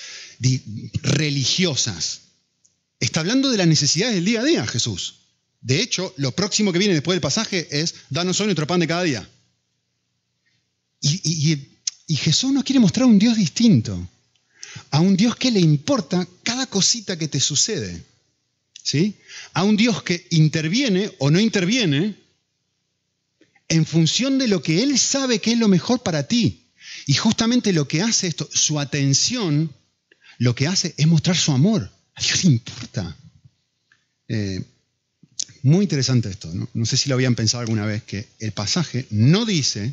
religiosas. 1.02 2.22
Está 2.98 3.20
hablando 3.20 3.50
de 3.50 3.58
las 3.58 3.68
necesidades 3.68 4.16
del 4.16 4.24
día 4.24 4.40
a 4.40 4.44
día, 4.44 4.66
Jesús. 4.66 5.14
De 5.60 5.80
hecho, 5.80 6.14
lo 6.16 6.32
próximo 6.32 6.72
que 6.72 6.78
viene 6.78 6.94
después 6.94 7.14
del 7.14 7.20
pasaje 7.20 7.68
es, 7.70 7.94
danos 8.10 8.40
hoy 8.40 8.46
nuestro 8.46 8.66
pan 8.66 8.80
de 8.80 8.86
cada 8.88 9.02
día. 9.02 9.28
Y, 11.00 12.16
Jesús 12.16 12.52
nos 12.52 12.64
quiere 12.64 12.80
mostrar 12.80 13.06
un 13.06 13.18
Dios 13.18 13.36
distinto, 13.36 14.08
a 14.90 15.00
un 15.00 15.16
Dios 15.16 15.36
que 15.36 15.50
le 15.50 15.60
importa 15.60 16.26
cada 16.42 16.66
cosita 16.66 17.18
que 17.18 17.28
te 17.28 17.38
sucede. 17.38 18.02
¿Sí? 18.88 19.18
A 19.52 19.64
un 19.64 19.76
Dios 19.76 20.02
que 20.02 20.26
interviene 20.30 21.12
o 21.18 21.30
no 21.30 21.38
interviene 21.38 22.14
en 23.68 23.84
función 23.84 24.38
de 24.38 24.48
lo 24.48 24.62
que 24.62 24.82
Él 24.82 24.98
sabe 24.98 25.40
que 25.40 25.52
es 25.52 25.58
lo 25.58 25.68
mejor 25.68 26.02
para 26.02 26.26
ti. 26.26 26.70
Y 27.06 27.12
justamente 27.12 27.74
lo 27.74 27.86
que 27.86 28.00
hace 28.00 28.28
esto, 28.28 28.48
su 28.50 28.80
atención, 28.80 29.74
lo 30.38 30.54
que 30.54 30.68
hace 30.68 30.94
es 30.96 31.06
mostrar 31.06 31.36
su 31.36 31.52
amor. 31.52 31.92
A 32.14 32.22
Dios 32.22 32.44
le 32.44 32.52
importa. 32.52 33.14
Eh, 34.26 34.64
muy 35.62 35.82
interesante 35.82 36.30
esto, 36.30 36.50
¿no? 36.72 36.86
sé 36.86 36.96
si 36.96 37.10
lo 37.10 37.14
habían 37.14 37.34
pensado 37.34 37.60
alguna 37.60 37.84
vez, 37.84 38.02
que 38.04 38.26
el 38.38 38.52
pasaje 38.52 39.04
no 39.10 39.44
dice, 39.44 39.92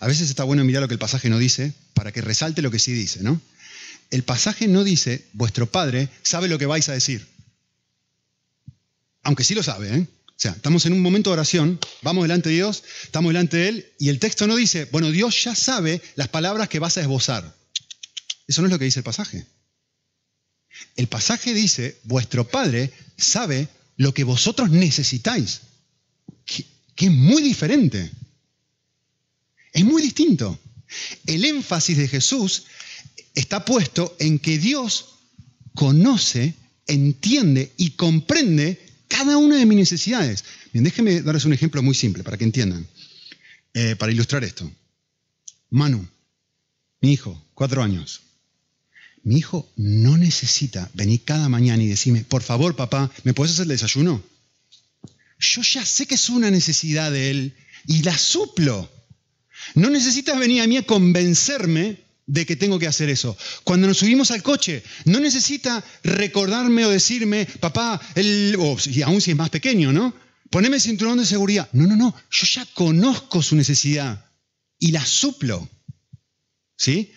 a 0.00 0.08
veces 0.08 0.30
está 0.30 0.42
bueno 0.42 0.64
mirar 0.64 0.82
lo 0.82 0.88
que 0.88 0.94
el 0.94 0.98
pasaje 0.98 1.30
no 1.30 1.38
dice 1.38 1.74
para 1.94 2.10
que 2.10 2.22
resalte 2.22 2.60
lo 2.60 2.72
que 2.72 2.80
sí 2.80 2.92
dice, 2.92 3.22
¿no? 3.22 3.40
el 4.10 4.24
pasaje 4.24 4.66
no 4.66 4.82
dice, 4.82 5.24
vuestro 5.32 5.70
Padre 5.70 6.08
sabe 6.22 6.48
lo 6.48 6.58
que 6.58 6.66
vais 6.66 6.88
a 6.88 6.92
decir. 6.92 7.35
Aunque 9.26 9.42
sí 9.42 9.56
lo 9.56 9.62
sabe, 9.64 9.92
¿eh? 9.92 10.06
O 10.28 10.34
sea, 10.36 10.52
estamos 10.52 10.86
en 10.86 10.92
un 10.92 11.02
momento 11.02 11.30
de 11.30 11.34
oración, 11.34 11.80
vamos 12.02 12.22
delante 12.22 12.48
de 12.48 12.54
Dios, 12.54 12.84
estamos 13.02 13.30
delante 13.30 13.56
de 13.56 13.68
Él, 13.68 13.92
y 13.98 14.08
el 14.08 14.20
texto 14.20 14.46
no 14.46 14.54
dice, 14.54 14.84
bueno, 14.92 15.10
Dios 15.10 15.42
ya 15.42 15.56
sabe 15.56 16.00
las 16.14 16.28
palabras 16.28 16.68
que 16.68 16.78
vas 16.78 16.96
a 16.96 17.00
esbozar. 17.00 17.56
Eso 18.46 18.62
no 18.62 18.68
es 18.68 18.72
lo 18.72 18.78
que 18.78 18.84
dice 18.84 19.00
el 19.00 19.04
pasaje. 19.04 19.44
El 20.94 21.08
pasaje 21.08 21.54
dice, 21.54 21.98
vuestro 22.04 22.46
Padre 22.46 22.92
sabe 23.16 23.66
lo 23.96 24.14
que 24.14 24.22
vosotros 24.22 24.70
necesitáis, 24.70 25.62
que, 26.44 26.64
que 26.94 27.06
es 27.06 27.12
muy 27.12 27.42
diferente. 27.42 28.08
Es 29.72 29.84
muy 29.84 30.02
distinto. 30.02 30.56
El 31.26 31.44
énfasis 31.44 31.96
de 31.96 32.06
Jesús 32.06 32.66
está 33.34 33.64
puesto 33.64 34.14
en 34.20 34.38
que 34.38 34.58
Dios 34.58 35.16
conoce, 35.74 36.54
entiende 36.86 37.72
y 37.76 37.90
comprende 37.92 38.85
cada 39.08 39.36
una 39.36 39.56
de 39.56 39.66
mis 39.66 39.76
necesidades. 39.76 40.44
Bien, 40.72 40.84
déjenme 40.84 41.22
darles 41.22 41.44
un 41.44 41.52
ejemplo 41.52 41.82
muy 41.82 41.94
simple 41.94 42.22
para 42.22 42.36
que 42.36 42.44
entiendan, 42.44 42.86
eh, 43.74 43.96
para 43.96 44.12
ilustrar 44.12 44.44
esto. 44.44 44.70
Manu, 45.70 46.06
mi 47.00 47.12
hijo, 47.12 47.44
cuatro 47.54 47.82
años. 47.82 48.22
Mi 49.22 49.38
hijo 49.38 49.68
no 49.76 50.16
necesita 50.16 50.90
venir 50.94 51.24
cada 51.24 51.48
mañana 51.48 51.82
y 51.82 51.88
decirme, 51.88 52.24
por 52.24 52.42
favor, 52.42 52.76
papá, 52.76 53.10
¿me 53.24 53.34
puedes 53.34 53.52
hacer 53.52 53.64
el 53.64 53.70
desayuno? 53.70 54.22
Yo 55.38 55.62
ya 55.62 55.84
sé 55.84 56.06
que 56.06 56.14
es 56.14 56.28
una 56.28 56.50
necesidad 56.50 57.10
de 57.10 57.30
él 57.30 57.56
y 57.86 58.02
la 58.02 58.16
suplo. 58.16 58.90
No 59.74 59.90
necesitas 59.90 60.38
venir 60.38 60.62
a 60.62 60.66
mí 60.66 60.76
a 60.76 60.86
convencerme 60.86 62.05
de 62.26 62.44
que 62.44 62.56
tengo 62.56 62.78
que 62.78 62.88
hacer 62.88 63.08
eso. 63.08 63.36
Cuando 63.64 63.86
nos 63.86 63.98
subimos 63.98 64.30
al 64.30 64.42
coche, 64.42 64.82
no 65.04 65.20
necesita 65.20 65.82
recordarme 66.02 66.84
o 66.84 66.90
decirme, 66.90 67.46
papá, 67.60 68.00
el, 68.14 68.56
y 68.86 69.02
aún 69.02 69.20
si 69.20 69.30
es 69.30 69.36
más 69.36 69.50
pequeño, 69.50 69.92
¿no? 69.92 70.14
Poneme 70.50 70.76
el 70.76 70.82
cinturón 70.82 71.18
de 71.18 71.26
seguridad. 71.26 71.68
No, 71.72 71.86
no, 71.86 71.96
no, 71.96 72.14
yo 72.30 72.46
ya 72.46 72.66
conozco 72.74 73.42
su 73.42 73.56
necesidad 73.56 74.26
y 74.78 74.92
la 74.92 75.04
suplo. 75.04 75.68
¿Sí? 76.76 77.12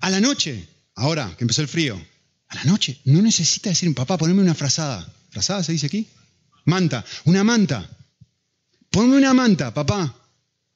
A 0.00 0.10
la 0.10 0.20
noche, 0.20 0.68
ahora 0.94 1.34
que 1.36 1.44
empezó 1.44 1.62
el 1.62 1.68
frío, 1.68 2.00
a 2.48 2.54
la 2.54 2.64
noche 2.64 3.00
no 3.06 3.22
necesita 3.22 3.70
decir, 3.70 3.92
papá, 3.94 4.18
poneme 4.18 4.42
una 4.42 4.54
frazada. 4.54 5.12
¿Frazada 5.30 5.62
se 5.62 5.72
dice 5.72 5.86
aquí? 5.86 6.08
Manta, 6.66 7.04
una 7.24 7.42
manta. 7.42 7.88
Ponme 8.90 9.16
una 9.16 9.32
manta, 9.32 9.72
papá. 9.72 10.14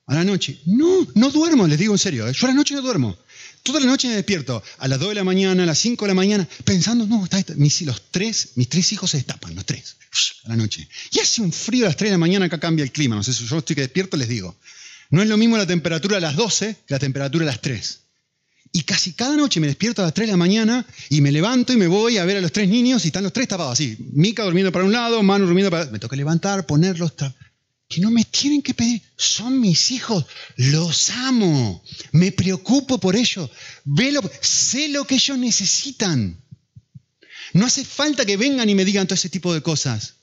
A 0.06 0.14
la 0.14 0.24
noche. 0.24 0.60
No, 0.66 1.06
no 1.14 1.30
duermo, 1.30 1.66
les 1.66 1.78
digo 1.78 1.92
en 1.92 1.98
serio. 1.98 2.26
¿eh? 2.26 2.32
Yo 2.32 2.46
a 2.46 2.50
la 2.50 2.56
noche 2.56 2.74
no 2.74 2.82
duermo. 2.82 3.16
Toda 3.66 3.80
la 3.80 3.86
noche 3.86 4.06
me 4.06 4.14
despierto, 4.14 4.62
a 4.78 4.86
las 4.86 5.00
2 5.00 5.08
de 5.08 5.14
la 5.16 5.24
mañana, 5.24 5.64
a 5.64 5.66
las 5.66 5.78
5 5.80 6.04
de 6.04 6.08
la 6.08 6.14
mañana, 6.14 6.48
pensando, 6.64 7.04
no, 7.04 7.24
está, 7.24 7.42
mis, 7.56 7.82
los 7.82 8.00
tres, 8.12 8.50
mis 8.54 8.68
tres 8.68 8.92
hijos 8.92 9.10
se 9.10 9.16
destapan, 9.16 9.56
los 9.56 9.66
tres, 9.66 9.96
a 10.44 10.50
la 10.50 10.56
noche. 10.56 10.88
Y 11.10 11.18
hace 11.18 11.42
un 11.42 11.52
frío 11.52 11.84
a 11.84 11.88
las 11.88 11.96
3 11.96 12.10
de 12.10 12.14
la 12.14 12.18
mañana, 12.18 12.46
acá 12.46 12.60
cambia 12.60 12.84
el 12.84 12.92
clima, 12.92 13.16
no 13.16 13.24
sé 13.24 13.32
si 13.32 13.44
yo 13.44 13.58
estoy 13.58 13.74
que 13.74 13.82
despierto, 13.82 14.16
les 14.16 14.28
digo. 14.28 14.54
No 15.10 15.20
es 15.20 15.28
lo 15.28 15.36
mismo 15.36 15.56
la 15.56 15.66
temperatura 15.66 16.18
a 16.18 16.20
las 16.20 16.36
12 16.36 16.76
que 16.86 16.94
la 16.94 17.00
temperatura 17.00 17.42
a 17.42 17.46
las 17.46 17.60
3. 17.60 18.00
Y 18.70 18.82
casi 18.82 19.14
cada 19.14 19.34
noche 19.36 19.58
me 19.58 19.66
despierto 19.66 20.00
a 20.00 20.04
las 20.04 20.14
3 20.14 20.28
de 20.28 20.32
la 20.32 20.36
mañana 20.36 20.86
y 21.08 21.20
me 21.20 21.32
levanto 21.32 21.72
y 21.72 21.76
me 21.76 21.88
voy 21.88 22.18
a 22.18 22.24
ver 22.24 22.36
a 22.36 22.40
los 22.40 22.52
tres 22.52 22.68
niños 22.68 23.04
y 23.04 23.08
están 23.08 23.24
los 23.24 23.32
tres 23.32 23.48
tapados 23.48 23.72
así. 23.72 23.96
Mica 24.12 24.44
durmiendo 24.44 24.70
para 24.70 24.84
un 24.84 24.92
lado, 24.92 25.20
Manu 25.24 25.46
durmiendo 25.46 25.72
para 25.72 25.86
Me 25.86 25.98
toca 25.98 26.14
levantar, 26.14 26.66
ponerlos 26.66 27.14
que 27.88 28.00
no 28.00 28.10
me 28.10 28.24
tienen 28.24 28.62
que 28.62 28.74
pedir, 28.74 29.02
son 29.16 29.60
mis 29.60 29.90
hijos, 29.90 30.26
los 30.56 31.10
amo, 31.10 31.82
me 32.12 32.32
preocupo 32.32 32.98
por 32.98 33.14
ellos, 33.14 33.50
sé 34.40 34.88
lo 34.88 35.06
que 35.06 35.14
ellos 35.14 35.38
necesitan. 35.38 36.42
No 37.52 37.66
hace 37.66 37.84
falta 37.84 38.26
que 38.26 38.36
vengan 38.36 38.68
y 38.68 38.74
me 38.74 38.84
digan 38.84 39.06
todo 39.06 39.14
ese 39.14 39.28
tipo 39.28 39.54
de 39.54 39.62
cosas. 39.62 40.14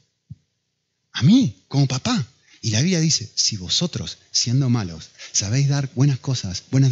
A 1.13 1.23
mí, 1.23 1.63
como 1.67 1.87
papá. 1.87 2.27
Y 2.61 2.71
la 2.71 2.79
Biblia 2.79 2.99
dice, 2.99 3.29
si 3.35 3.57
vosotros, 3.57 4.19
siendo 4.31 4.69
malos, 4.69 5.09
sabéis 5.31 5.67
dar 5.67 5.89
buenas 5.95 6.19
cosas, 6.19 6.63
buenas 6.71 6.91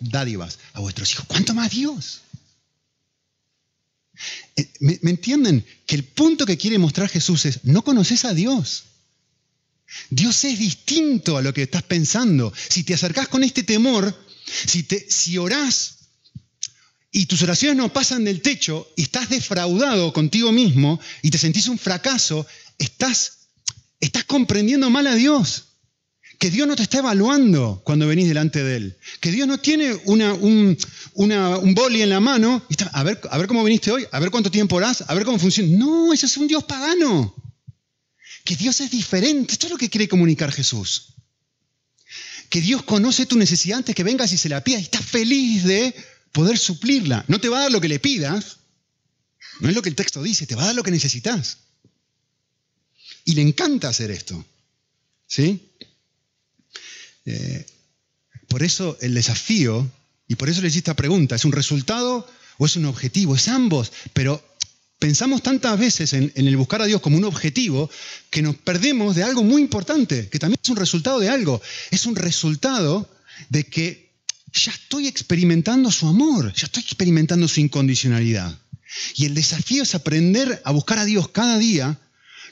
dádivas 0.00 0.58
a, 0.72 0.80
vuestros 0.80 1.12
hijos, 1.12 1.26
¿cuánto 1.28 1.54
más 1.54 1.70
Dios? 1.70 2.22
Eh, 4.56 4.68
¿Me 4.80 5.10
entienden? 5.10 5.64
Que 5.86 5.94
el 5.94 6.04
punto 6.04 6.44
que 6.44 6.56
quiere 6.56 6.78
mostrar 6.78 7.08
Jesús 7.08 7.44
es, 7.46 7.64
no 7.64 7.82
conoces 7.82 8.24
a 8.24 8.34
Dios. 8.34 8.84
Dios 10.10 10.44
es 10.44 10.58
distinto 10.58 11.36
a 11.36 11.42
lo 11.42 11.52
que 11.52 11.62
estás 11.62 11.82
pensando. 11.82 12.52
Si 12.68 12.84
te 12.84 12.94
acercás 12.94 13.28
con 13.28 13.44
este 13.44 13.62
temor, 13.62 14.14
si, 14.46 14.82
te, 14.84 15.06
orás 15.38 15.96
y 17.10 17.26
tus 17.26 17.42
oraciones 17.42 17.76
no 17.76 17.92
pasan 17.92 18.24
del 18.24 18.42
techo 18.42 18.88
y 18.96 19.02
estás 19.02 19.28
defraudado 19.28 20.12
contigo 20.12 20.52
mismo 20.52 21.00
y 21.22 21.30
te 21.30 21.38
sentís 21.38 21.68
un 21.68 21.78
fracaso, 21.78 22.46
estás, 22.78 23.48
estás 24.00 24.24
comprendiendo 24.24 24.90
mal 24.90 25.06
a 25.06 25.14
Dios. 25.14 25.64
Que 26.38 26.50
Dios 26.50 26.68
no 26.68 26.76
te 26.76 26.82
está 26.82 26.98
evaluando 26.98 27.80
cuando 27.82 28.06
venís 28.06 28.28
delante 28.28 28.62
de 28.62 28.76
Él. 28.76 28.98
Que 29.20 29.30
Dios 29.30 29.48
no 29.48 29.58
tiene 29.58 29.94
una, 30.04 30.34
un, 30.34 30.76
un 31.14 31.74
boli 31.74 32.02
en 32.02 32.10
la 32.10 32.20
mano. 32.20 32.62
Y 32.68 32.74
está, 32.74 32.90
a, 32.92 33.02
ver, 33.02 33.18
a 33.30 33.38
ver 33.38 33.46
cómo 33.46 33.64
viniste 33.64 33.90
hoy, 33.90 34.06
a 34.12 34.20
ver 34.20 34.30
cuánto 34.30 34.50
tiempo 34.50 34.76
orás, 34.76 35.02
a 35.08 35.14
ver 35.14 35.24
cómo 35.24 35.38
funciona. 35.38 35.74
No, 35.78 36.12
ese 36.12 36.26
es 36.26 36.36
un 36.36 36.46
Dios 36.46 36.64
pagano 36.64 37.34
que 38.46 38.56
Dios 38.56 38.80
es 38.80 38.90
diferente. 38.90 39.52
Esto 39.52 39.66
es 39.66 39.72
lo 39.72 39.78
que 39.78 39.90
quiere 39.90 40.08
comunicar 40.08 40.50
Jesús. 40.50 41.08
Que 42.48 42.62
Dios 42.62 42.84
conoce 42.84 43.26
tu 43.26 43.36
necesidad 43.36 43.78
antes 43.78 43.94
que 43.94 44.04
vengas 44.04 44.32
y 44.32 44.38
se 44.38 44.48
la 44.48 44.64
pidas 44.64 44.80
y 44.80 44.84
está 44.84 45.02
feliz 45.02 45.64
de 45.64 45.94
poder 46.32 46.56
suplirla. 46.56 47.24
No 47.28 47.40
te 47.40 47.50
va 47.50 47.58
a 47.58 47.62
dar 47.62 47.72
lo 47.72 47.80
que 47.80 47.88
le 47.88 47.98
pidas, 47.98 48.58
no 49.60 49.68
es 49.68 49.74
lo 49.74 49.82
que 49.82 49.88
el 49.88 49.94
texto 49.96 50.22
dice, 50.22 50.46
te 50.46 50.54
va 50.54 50.62
a 50.62 50.66
dar 50.66 50.74
lo 50.74 50.82
que 50.82 50.90
necesitas. 50.90 51.58
Y 53.24 53.34
le 53.34 53.42
encanta 53.42 53.88
hacer 53.88 54.10
esto. 54.10 54.42
¿Sí? 55.26 55.68
Eh, 57.24 57.66
por 58.48 58.62
eso 58.62 58.96
el 59.00 59.14
desafío, 59.14 59.90
y 60.28 60.36
por 60.36 60.48
eso 60.48 60.62
le 60.62 60.68
hice 60.68 60.78
esta 60.78 60.94
pregunta, 60.94 61.34
¿es 61.34 61.44
un 61.44 61.52
resultado 61.52 62.28
o 62.58 62.66
es 62.66 62.76
un 62.76 62.84
objetivo? 62.84 63.34
Es 63.34 63.48
ambos, 63.48 63.92
pero 64.12 64.55
Pensamos 64.98 65.42
tantas 65.42 65.78
veces 65.78 66.14
en, 66.14 66.32
el 66.34 66.56
buscar 66.56 66.80
a 66.80 66.86
Dios 66.86 67.02
como 67.02 67.18
un 67.18 67.24
objetivo 67.24 67.90
que 68.30 68.40
nos 68.40 68.56
perdemos 68.56 69.14
de 69.14 69.24
algo 69.24 69.44
muy 69.44 69.60
importante, 69.60 70.28
que 70.30 70.38
también 70.38 70.58
es 70.62 70.70
un 70.70 70.76
resultado 70.76 71.18
de 71.20 71.28
algo. 71.28 71.60
Es 71.90 72.06
un 72.06 72.16
resultado 72.16 73.08
de 73.50 73.64
que 73.64 74.10
ya 74.54 74.72
estoy 74.72 75.06
experimentando 75.06 75.90
su 75.90 76.08
amor, 76.08 76.52
ya 76.54 76.66
estoy 76.66 76.82
experimentando 76.82 77.46
su 77.46 77.60
incondicionalidad. 77.60 78.58
Y 79.16 79.26
el 79.26 79.34
desafío 79.34 79.82
es 79.82 79.94
aprender 79.94 80.62
a 80.64 80.70
buscar 80.72 80.98
a 80.98 81.04
Dios 81.04 81.28
cada 81.28 81.58
día, 81.58 81.98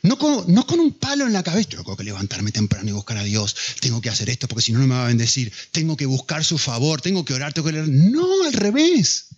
no 0.03 0.19
con, 0.19 0.53
no 0.53 0.67
con 0.67 0.81
un 0.81 0.93
palo 0.93 1.27
en 1.27 1.33
la 1.33 1.43
cabeza, 1.43 1.71
tengo 1.71 1.97
que 1.97 2.05
levantarme 2.05 2.53
temprano 2.53 2.91
y 2.91 2.93
buscar 2.93 3.17
a 3.17 3.25
Dios, 3.25 3.57
tengo 3.81 4.03
que 4.03 4.11
hacer 4.11 4.29
esto 4.29 4.49
porque 4.49 4.63
si 4.63 4.73
no, 4.73 4.81
no 4.81 4.87
me 4.87 4.95
va 4.95 5.05
a 5.05 5.09
bendecir, 5.09 5.51
tengo 5.71 5.97
que 5.97 6.05
buscar 6.05 6.45
su 6.45 6.59
favor, 6.59 7.01
tengo 7.01 7.25
que 7.25 7.33
orar, 7.33 7.55
tengo 7.55 7.69
que 7.69 7.73
leer. 7.73 7.89
No, 7.89 8.45
al 8.45 8.53
revés. 8.53 9.29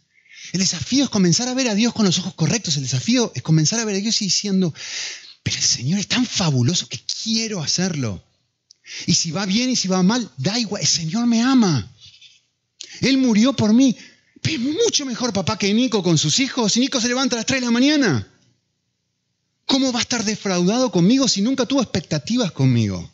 El 0.53 0.61
desafío 0.61 1.05
es 1.05 1.11
comenzar 1.11 1.49
a 1.49 1.55
ver 1.55 1.69
a 1.69 1.75
Dios 1.75 1.93
con 1.93 2.07
los 2.07 2.19
ojos 2.19 2.35
correctos. 2.35 2.77
El 2.77 2.83
desafío 2.83 3.33
es 3.35 3.43
comenzar 3.43 3.81
a 3.81 3.85
ver 3.85 3.97
a 3.97 3.99
Dios 3.99 4.21
y 4.23 4.27
diciendo, 4.27 4.73
pero 5.43 5.57
el 5.57 5.63
Señor 5.63 5.99
es 5.99 6.09
tan 6.09 6.27
fabuloso 6.27 6.89
que 6.89 7.01
quiero 7.23 7.63
hacerlo. 7.63 8.23
Y 9.07 9.15
si 9.15 9.31
va 9.31 9.47
bien 9.47 9.71
y 9.71 9.77
si 9.77 9.89
va 9.89 10.03
mal, 10.03 10.31
da 10.37 10.59
igual, 10.59 10.83
el 10.83 10.89
Señor 10.89 11.27
me 11.27 11.43
ama. 11.43 11.93
Él 13.01 13.19
murió 13.19 13.53
por 13.53 13.73
mí. 13.73 13.97
es 14.43 14.61
mucho 14.61 15.05
mejor 15.05 15.33
papá 15.33 15.59
que 15.59 15.73
Nico 15.75 16.03
con 16.03 16.19
sus 16.19 16.39
hijos. 16.41 16.77
Y 16.77 16.81
Nico 16.81 17.01
se 17.01 17.09
levanta 17.09 17.37
a 17.37 17.39
las 17.39 17.47
3 17.47 17.61
de 17.61 17.67
la 17.67 17.73
mañana. 17.73 18.33
¿Cómo 19.67 19.93
va 19.93 19.99
a 19.99 20.03
estar 20.03 20.25
defraudado 20.25 20.93
conmigo 20.93 21.27
si 21.27 21.43
nunca 21.43 21.67
tuvo 21.67 21.83
expectativas 21.83 22.53
conmigo? 22.53 23.11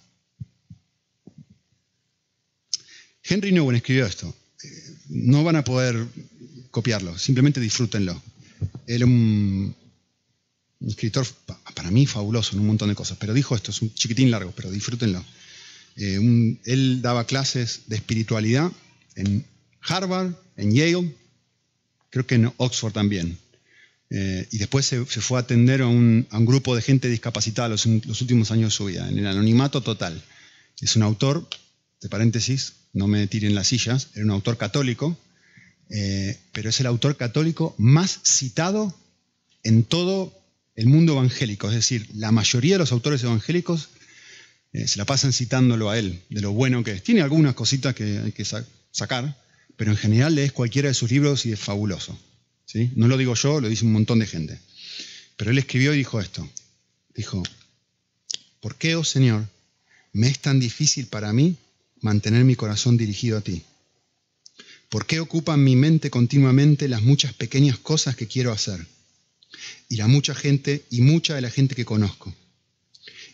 Henry 3.25 3.53
Newman 3.53 3.77
escribió 3.77 4.07
esto. 4.07 4.35
Eh, 4.63 4.97
no 5.09 5.45
van 5.45 5.57
a 5.57 5.65
poder 5.65 6.07
copiarlo, 6.73 7.17
simplemente 7.17 7.61
disfrútenlo. 7.61 8.21
Él 8.89 9.05
un, 9.05 9.77
un 10.81 10.89
escritor, 10.89 11.27
para 11.75 11.91
mí, 11.93 12.07
fabuloso 12.07 12.55
en 12.55 12.61
un 12.61 12.67
montón 12.67 12.89
de 12.89 12.97
cosas, 12.97 13.17
pero 13.21 13.33
dijo 13.33 13.55
esto, 13.55 13.71
es 13.71 13.81
un 13.83 13.95
chiquitín 13.95 14.33
largo, 14.33 14.53
pero 14.57 14.71
disfrútenlo. 14.71 15.25
Eh, 15.97 16.59
él 16.65 17.03
daba 17.03 17.27
clases 17.27 17.83
de 17.87 17.97
espiritualidad 17.97 18.73
en 19.15 19.47
Harvard, 19.81 20.35
en 20.57 20.75
Yale, 20.75 21.15
creo 22.11 22.27
que 22.27 22.35
en 22.35 22.53
Oxford 22.57 22.93
también. 22.93 23.39
Eh, 24.11 24.47
y 24.51 24.59
después 24.59 24.85
se, 24.85 25.05
fue 25.05 25.39
a 25.39 25.43
atender 25.43 25.83
a 25.83 25.87
un, 25.87 26.27
grupo 26.31 26.75
de 26.75 26.83
gente 26.83 27.09
discapacitada 27.09 27.69
los, 27.69 27.87
los, 27.87 28.21
últimos 28.21 28.51
años 28.51 28.73
de 28.73 28.77
su 28.77 28.85
vida, 28.87 29.09
en 29.09 29.19
el 29.19 29.27
anonimato 29.27 29.83
total. 29.83 30.23
Es 30.81 30.97
un 30.97 31.03
autor, 31.03 31.49
de 32.01 32.09
paréntesis, 32.09 32.75
no 32.93 33.07
me 33.07 33.27
tiren 33.27 33.55
las 33.55 33.69
sillas, 33.69 34.09
era 34.15 34.25
un 34.25 34.33
autor 34.33 34.59
católico, 34.59 35.17
eh, 35.95 36.39
pero 36.53 36.71
es 36.71 36.81
el 36.81 36.87
autor 36.87 37.19
católico 37.19 37.75
más 37.77 38.21
citado 38.25 38.95
en 39.63 39.85
todo 39.85 40.33
el 40.75 40.87
mundo 40.87 41.13
evangélico. 41.13 41.69
Es 41.69 41.75
decir, 41.75 42.09
la 42.15 42.33
mayoría 42.33 42.77
de 42.77 42.79
los 42.79 42.93
autores 42.93 43.23
evangélicos 43.23 43.91
eh, 44.73 44.89
se 44.89 44.97
la 44.97 45.05
pasan 45.05 45.35
citándolo 45.35 45.91
a 45.91 45.99
él, 45.99 46.23
de 46.31 46.41
lo 46.41 46.53
bueno 46.53 46.83
que 46.83 46.93
es. 46.93 47.03
Tiene 47.03 47.21
algunas 47.21 47.55
cositas 47.55 47.95
que 47.95 48.21
hay 48.21 48.33
que 48.33 48.47
sacar, 48.91 49.37
pero 49.77 49.91
en 49.91 49.99
general 49.99 50.35
lees 50.35 50.53
cualquiera 50.53 50.89
de 50.89 50.95
sus 50.95 51.11
libros 51.11 51.45
y 51.45 51.53
es 51.53 51.61
fabuloso. 51.61 52.19
¿sí? 52.65 52.91
No 52.97 53.07
lo 53.07 53.19
digo 53.19 53.35
yo, 53.35 53.61
lo 53.61 53.69
dice 53.69 53.85
un 53.85 53.93
montón 53.93 54.19
de 54.19 54.27
gente. 54.27 54.59
Pero 55.37 55.51
él 55.51 55.59
escribió 55.59 55.93
y 55.93 55.99
dijo 55.99 56.23
esto. 56.23 56.49
Dijo, 57.15 57.43
¿por 58.61 58.77
qué, 58.77 58.97
oh 58.97 59.05
Señor, 59.05 59.47
me 60.15 60.29
es 60.29 60.39
tan 60.39 60.59
difícil 60.59 61.07
para 61.07 61.35
mí 61.35 61.59
mantener 62.01 62.45
mi 62.45 62.57
corazón 62.57 62.97
dirigido 62.97 63.37
a 63.37 63.43
ti? 63.43 63.63
¿Por 64.93 65.07
qué 65.07 65.21
ocupan 65.21 65.65
mi 65.65 65.75
mente 65.75 66.11
continuamente 66.11 66.87
las 66.87 67.01
muchas 67.01 67.33
pequeñas 67.33 67.79
cosas 67.79 68.15
que 68.15 68.27
quiero 68.27 68.53
hacer? 68.53 68.87
Y 69.89 69.97
la 69.97 70.07
mucha 70.07 70.35
gente 70.35 70.85
y 70.91 71.01
mucha 71.01 71.35
de 71.35 71.41
la 71.41 71.49
gente 71.49 71.75
que 71.75 71.87
conozco. 71.87 72.35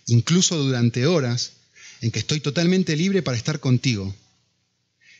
Incluso 0.06 0.56
durante 0.56 1.08
horas 1.08 1.54
en 2.00 2.12
que 2.12 2.20
estoy 2.20 2.38
totalmente 2.38 2.94
libre 2.94 3.22
para 3.22 3.36
estar 3.36 3.58
contigo. 3.58 4.14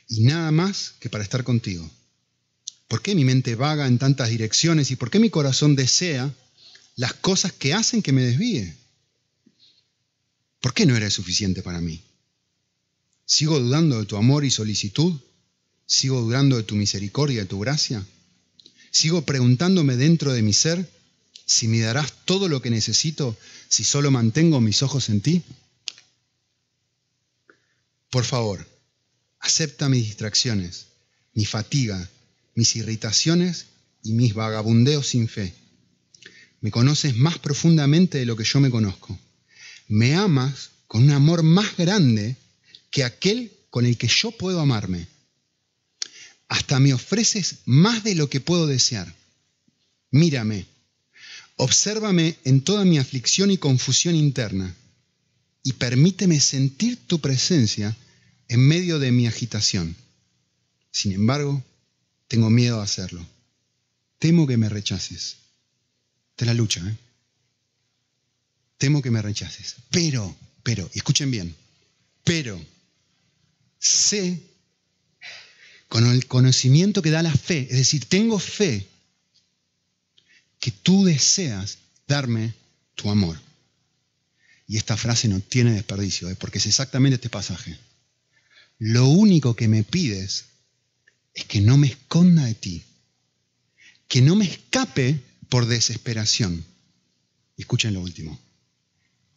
Y 0.07 0.21
nada 0.21 0.53
más 0.53 0.95
que 1.01 1.11
para 1.11 1.25
estar 1.25 1.43
contigo. 1.43 1.91
¿Por 2.87 3.03
qué 3.03 3.17
mi 3.17 3.25
mente 3.25 3.57
vaga 3.57 3.89
en 3.89 3.99
tantas 3.99 4.29
direcciones 4.29 4.93
y 4.93 4.97
por 4.97 5.11
qué 5.11 5.19
mi 5.19 5.31
corazón 5.31 5.75
desea 5.75 6.33
las 6.95 7.15
cosas 7.15 7.53
que 7.53 7.75
hacen 7.75 8.01
que 8.01 8.13
me 8.13 8.23
desvíe? 8.23 8.77
¿Por 10.61 10.73
qué 10.73 10.87
no 10.87 10.97
eres 10.97 11.15
suficiente 11.15 11.65
para 11.65 11.81
mí? 11.81 12.01
¿Sigo 13.27 13.59
dudando 13.59 13.99
de 13.99 14.07
tu 14.07 14.17
amor 14.17 14.45
y 14.45 14.53
solicitud? 14.53 15.21
¿Sigo 15.91 16.21
dudando 16.21 16.59
de 16.59 16.65
tu 16.65 16.77
misericordia 16.77 17.37
y 17.37 17.39
de 17.39 17.47
tu 17.47 17.61
gracia? 17.61 18.05
¿Sigo 18.91 19.23
preguntándome 19.23 19.97
dentro 19.97 20.35
de 20.35 20.43
mi 20.43 20.53
ser 20.53 20.87
si 21.47 21.67
me 21.67 21.81
darás 21.81 22.13
todo 22.27 22.47
lo 22.47 22.61
que 22.61 22.69
necesito 22.69 23.35
si 23.71 23.85
solo 23.85 24.11
mantengo 24.11 24.61
mis 24.61 24.83
ojos 24.83 25.09
en 25.09 25.23
ti? 25.23 25.43
Por 28.11 28.27
favor, 28.27 28.69
acepta 29.41 29.89
mis 29.89 30.05
distracciones, 30.05 30.89
mi 31.33 31.47
fatiga, 31.47 32.07
mis 32.55 32.77
irritaciones 32.77 33.65
y 34.03 34.13
mis 34.13 34.35
vagabundeos 34.35 35.07
sin 35.07 35.27
fe. 35.27 35.55
Me 36.61 36.71
conoces 36.71 37.17
más 37.17 37.39
profundamente 37.39 38.19
de 38.19 38.27
lo 38.27 38.37
que 38.37 38.45
yo 38.45 38.61
me 38.61 38.71
conozco. 38.71 39.19
Me 39.89 40.15
amas 40.15 40.71
con 40.87 41.05
un 41.05 41.13
amor 41.13 41.43
más 41.43 41.79
grande 41.79 42.37
que 42.91 43.05
aquel 43.05 43.53
con 43.71 43.87
el 43.87 43.97
que 43.97 44.09
yo 44.09 44.33
puedo 44.33 44.61
amarme. 44.61 45.09
Hasta 46.49 46.81
me 46.81 46.95
ofreces 46.95 47.57
más 47.67 48.05
de 48.05 48.15
lo 48.15 48.29
que 48.31 48.41
puedo 48.41 48.67
desear. 48.67 49.15
Mírame, 50.11 50.67
obsérvame 51.57 52.37
en 52.45 52.63
toda 52.63 52.85
mi 52.85 52.99
aflicción 52.99 53.51
y 53.51 53.59
confusión 53.59 54.15
interna 54.15 54.75
y 55.63 55.75
permíteme 55.75 56.41
sentir 56.41 56.97
tu 57.07 57.21
presencia 57.21 57.95
en 58.49 58.61
medio 58.61 58.99
de 58.99 59.13
mi 59.13 59.27
agitación. 59.27 59.95
Sin 60.91 61.13
embargo, 61.13 61.63
tengo 62.27 62.49
miedo 62.49 62.81
a 62.81 62.85
hacerlo. 62.85 63.27
Temo 64.19 64.47
que 64.47 64.57
me 64.57 64.71
rechaces. 64.71 65.37
Te 66.37 66.47
la 66.47 66.55
lucha, 66.55 66.81
¿eh? 66.89 66.97
Temo 68.79 69.03
que 69.03 69.11
me 69.11 69.21
rechaces. 69.21 69.77
Pero, 69.91 70.35
pero, 70.63 70.89
escuchen 70.95 71.31
bien, 71.31 71.55
pero 72.25 72.65
sé 73.79 74.41
con 75.89 76.07
el 76.07 76.27
conocimiento 76.27 77.03
que 77.03 77.11
da 77.11 77.23
la 77.23 77.33
fe, 77.33 77.67
es 77.71 77.79
decir, 77.79 78.05
tengo 78.05 78.39
fe 78.39 78.87
que 80.61 80.71
tú 80.71 81.05
deseas 81.05 81.79
darme 82.07 82.55
tu 82.95 83.11
amor. 83.11 83.41
Y 84.67 84.77
esta 84.77 84.97
frase 84.97 85.29
no 85.29 85.41
tiene 85.41 85.73
desperdicio, 85.73 86.29
¿eh? 86.29 86.37
porque 86.37 86.59
es 86.59 86.67
exactamente 86.67 87.15
este 87.15 87.31
pasaje. 87.31 87.79
Lo 88.79 89.07
único 89.07 89.57
que 89.57 89.67
me 89.67 89.83
pides 89.83 90.47
es 91.33 91.45
que 91.45 91.61
no 91.61 91.79
me 91.79 91.87
esconda 91.87 92.45
de 92.45 92.55
ti, 92.55 92.85
que 94.09 94.21
no 94.21 94.37
me 94.37 94.45
escape 94.45 95.21
por 95.49 95.67
desesperación. 95.67 96.65
escuchen 97.57 97.95
lo 97.95 98.01
último. 98.01 98.39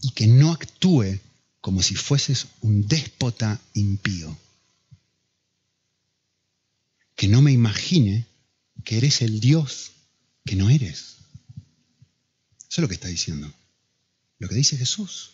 Y 0.01 0.11
que 0.11 0.27
no 0.27 0.51
actúe 0.51 1.19
como 1.61 1.81
si 1.81 1.95
fueses 1.95 2.47
un 2.61 2.87
déspota 2.87 3.61
impío. 3.73 4.35
Que 7.15 7.27
no 7.27 7.41
me 7.41 7.51
imagine 7.51 8.25
que 8.83 8.97
eres 8.97 9.21
el 9.21 9.39
Dios 9.39 9.91
que 10.45 10.55
no 10.55 10.69
eres. 10.69 11.17
Eso 12.59 12.69
es 12.69 12.79
lo 12.79 12.87
que 12.87 12.95
está 12.95 13.07
diciendo. 13.07 13.51
Lo 14.39 14.47
que 14.47 14.55
dice 14.55 14.77
Jesús. 14.77 15.31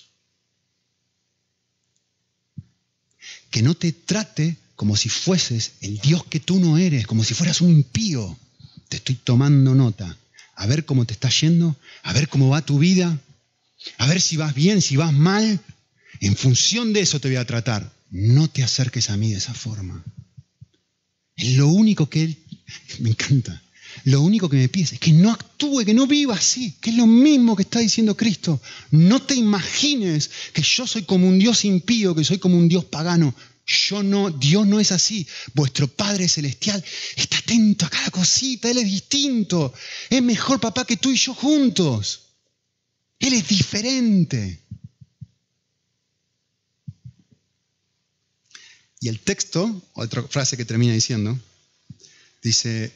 Que 3.50 3.62
no 3.62 3.76
te 3.76 3.92
trate 3.92 4.58
como 4.76 4.96
si 4.96 5.10
fueses 5.10 5.74
el 5.82 6.00
Dios 6.00 6.26
que 6.26 6.40
tú 6.40 6.60
no 6.60 6.78
eres, 6.78 7.08
como 7.08 7.24
si 7.24 7.34
fueras 7.34 7.62
un 7.62 7.70
impío. 7.70 8.38
Te 8.90 8.98
estoy 8.98 9.16
tomando 9.16 9.76
nota. 9.76 10.18
A 10.56 10.66
ver 10.66 10.86
cómo 10.86 11.06
te 11.06 11.14
está 11.14 11.30
yendo, 11.30 11.76
a 12.04 12.14
ver 12.14 12.30
cómo 12.30 12.50
va 12.50 12.66
tu 12.66 12.80
vida, 12.80 13.20
a 13.98 14.08
ver 14.08 14.20
si 14.20 14.38
vas 14.38 14.54
bien, 14.54 14.82
si 14.82 14.98
vas 14.98 15.14
mal. 15.14 15.60
En 16.20 16.36
función 16.36 16.94
de 16.94 17.02
eso 17.02 17.20
te 17.20 17.28
voy 17.28 17.38
a 17.38 17.46
tratar. 17.46 17.94
No 18.10 18.48
te 18.48 18.64
acerques 18.64 19.10
a 19.10 19.18
mí 19.18 19.32
de 19.32 19.38
esa 19.38 19.54
forma. 19.54 20.04
Lo 21.38 21.68
único 21.68 22.10
que 22.10 22.24
Él, 22.24 22.38
me 23.00 23.12
encanta, 23.12 23.62
lo 24.04 24.22
único 24.22 24.50
que 24.50 24.58
me 24.58 24.70
pide 24.70 24.96
es 24.96 25.00
que 25.00 25.12
no 25.12 25.32
actúe, 25.32 25.84
que 25.86 25.94
no 25.94 26.08
viva 26.08 26.36
así, 26.36 26.76
que 26.80 26.92
es 26.92 26.96
lo 26.96 27.08
mismo 27.08 27.56
que 27.56 27.64
está 27.64 27.80
diciendo 27.80 28.16
Cristo. 28.16 28.62
No 28.92 29.22
te 29.22 29.36
imagines 29.36 30.30
que 30.54 30.62
yo 30.62 30.86
soy 30.88 31.04
como 31.04 31.28
un 31.28 31.40
Dios 31.40 31.66
impío, 31.66 32.16
que 32.16 32.24
soy 32.24 32.38
como 32.38 32.58
un 32.58 32.70
Dios 32.70 32.86
pagano. 32.86 33.34
Yo 33.66 34.02
no, 34.02 34.30
Dios 34.30 34.66
no 34.66 34.80
es 34.80 34.92
así. 34.92 35.28
Vuestro 35.54 35.88
Padre 35.88 36.30
Celestial 36.30 36.84
está 37.16 37.38
atento 37.38 37.86
a 37.86 37.90
cada 37.90 38.12
cosita, 38.12 38.70
Él 38.70 38.78
es 38.78 38.86
distinto. 38.86 39.74
Es 40.10 40.22
mejor 40.24 40.60
papá 40.60 40.86
que 40.86 40.98
tú 40.98 41.12
y 41.12 41.18
yo 41.18 41.34
juntos. 41.34 42.22
Él 43.20 43.34
es 43.34 43.48
diferente. 43.48 44.62
Y 49.00 49.10
el 49.10 49.20
texto, 49.20 49.82
otra 49.93 50.24
frase 50.24 50.58
que 50.58 50.66
termina 50.66 50.93
diciendo, 50.93 51.39
dice 52.41 52.91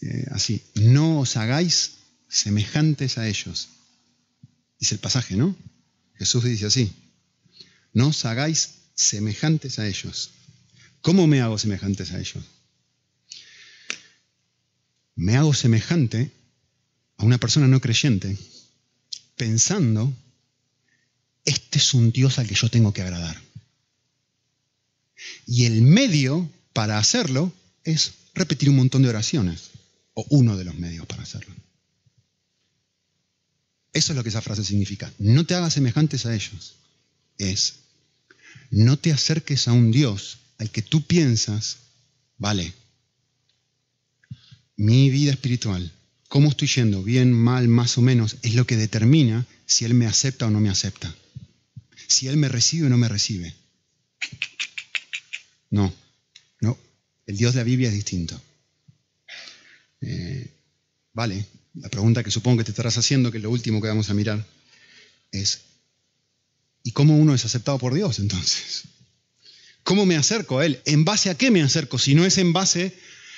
eh, 0.00 0.26
así, 0.30 0.62
no 0.74 1.20
os 1.20 1.36
hagáis 1.36 1.92
semejantes 2.28 3.18
a 3.18 3.28
ellos. 3.28 3.68
Dice 4.78 4.94
el 4.94 5.00
pasaje, 5.00 5.36
¿no? 5.36 5.56
Jesús 6.16 6.44
dice 6.44 6.66
así, 6.66 6.92
no 7.92 8.08
os 8.08 8.24
hagáis 8.24 8.74
semejantes 8.94 9.78
a 9.78 9.86
ellos. 9.86 10.30
¿Cómo 11.00 11.26
me 11.26 11.40
hago 11.40 11.58
semejantes 11.58 12.12
a 12.12 12.18
ellos? 12.18 12.44
Me 15.14 15.36
hago 15.36 15.54
semejante 15.54 16.30
a 17.16 17.24
una 17.24 17.38
persona 17.38 17.68
no 17.68 17.80
creyente 17.80 18.36
pensando, 19.36 20.12
este 21.44 21.78
es 21.78 21.94
un 21.94 22.10
Dios 22.10 22.38
al 22.38 22.48
que 22.48 22.54
yo 22.54 22.68
tengo 22.68 22.92
que 22.92 23.02
agradar. 23.02 23.45
Y 25.46 25.64
el 25.64 25.80
medio 25.82 26.50
para 26.72 26.98
hacerlo 26.98 27.52
es 27.84 28.12
repetir 28.34 28.68
un 28.68 28.76
montón 28.76 29.02
de 29.02 29.08
oraciones, 29.08 29.70
o 30.12 30.26
uno 30.30 30.56
de 30.56 30.64
los 30.64 30.74
medios 30.74 31.06
para 31.06 31.22
hacerlo. 31.22 31.54
Eso 33.92 34.12
es 34.12 34.16
lo 34.16 34.22
que 34.22 34.28
esa 34.28 34.42
frase 34.42 34.64
significa. 34.64 35.10
No 35.18 35.46
te 35.46 35.54
hagas 35.54 35.74
semejantes 35.74 36.26
a 36.26 36.34
ellos. 36.34 36.74
Es, 37.38 37.76
no 38.70 38.98
te 38.98 39.12
acerques 39.12 39.68
a 39.68 39.72
un 39.72 39.92
Dios 39.92 40.38
al 40.58 40.70
que 40.70 40.82
tú 40.82 41.06
piensas, 41.06 41.78
vale, 42.38 42.74
mi 44.76 45.10
vida 45.10 45.32
espiritual, 45.32 45.92
cómo 46.28 46.48
estoy 46.48 46.68
yendo, 46.68 47.02
bien, 47.02 47.32
mal, 47.32 47.68
más 47.68 47.96
o 47.98 48.02
menos, 48.02 48.36
es 48.42 48.54
lo 48.54 48.66
que 48.66 48.76
determina 48.76 49.46
si 49.64 49.84
Él 49.84 49.94
me 49.94 50.06
acepta 50.06 50.46
o 50.46 50.50
no 50.50 50.60
me 50.60 50.68
acepta. 50.68 51.14
Si 52.08 52.28
Él 52.28 52.36
me 52.36 52.48
recibe 52.48 52.86
o 52.86 52.90
no 52.90 52.98
me 52.98 53.08
recibe. 53.08 53.54
No, 55.70 55.92
no. 56.60 56.78
El 57.26 57.36
Dios 57.36 57.54
de 57.54 57.60
la 57.60 57.64
Biblia 57.64 57.88
es 57.88 57.94
distinto. 57.94 58.40
Eh, 60.00 60.50
vale, 61.12 61.46
la 61.74 61.88
pregunta 61.88 62.22
que 62.22 62.30
supongo 62.30 62.58
que 62.58 62.64
te 62.64 62.70
estarás 62.70 62.96
haciendo, 62.98 63.30
que 63.30 63.38
es 63.38 63.42
lo 63.42 63.50
último 63.50 63.80
que 63.80 63.88
vamos 63.88 64.10
a 64.10 64.14
mirar, 64.14 64.44
es, 65.32 65.62
¿y 66.82 66.92
cómo 66.92 67.16
uno 67.16 67.34
es 67.34 67.44
aceptado 67.44 67.78
por 67.78 67.94
Dios 67.94 68.18
entonces? 68.18 68.84
¿Cómo 69.82 70.06
me 70.06 70.16
acerco 70.16 70.58
a 70.58 70.66
Él? 70.66 70.80
¿En 70.84 71.04
base 71.04 71.30
a 71.30 71.36
qué 71.36 71.50
me 71.50 71.62
acerco? 71.62 71.98
Si 71.98 72.14
no 72.14 72.24
es 72.24 72.38
en 72.38 72.52
base, 72.52 72.94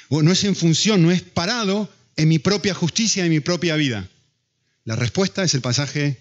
o 0.08 0.22
no 0.22 0.32
es 0.32 0.44
en 0.44 0.56
función, 0.56 1.02
no 1.02 1.10
es 1.10 1.22
parado 1.22 1.90
en 2.16 2.28
mi 2.28 2.38
propia 2.38 2.74
justicia, 2.74 3.24
en 3.24 3.30
mi 3.30 3.40
propia 3.40 3.76
vida. 3.76 4.08
La 4.84 4.96
respuesta 4.96 5.42
es 5.42 5.54
el 5.54 5.60
pasaje 5.60 6.16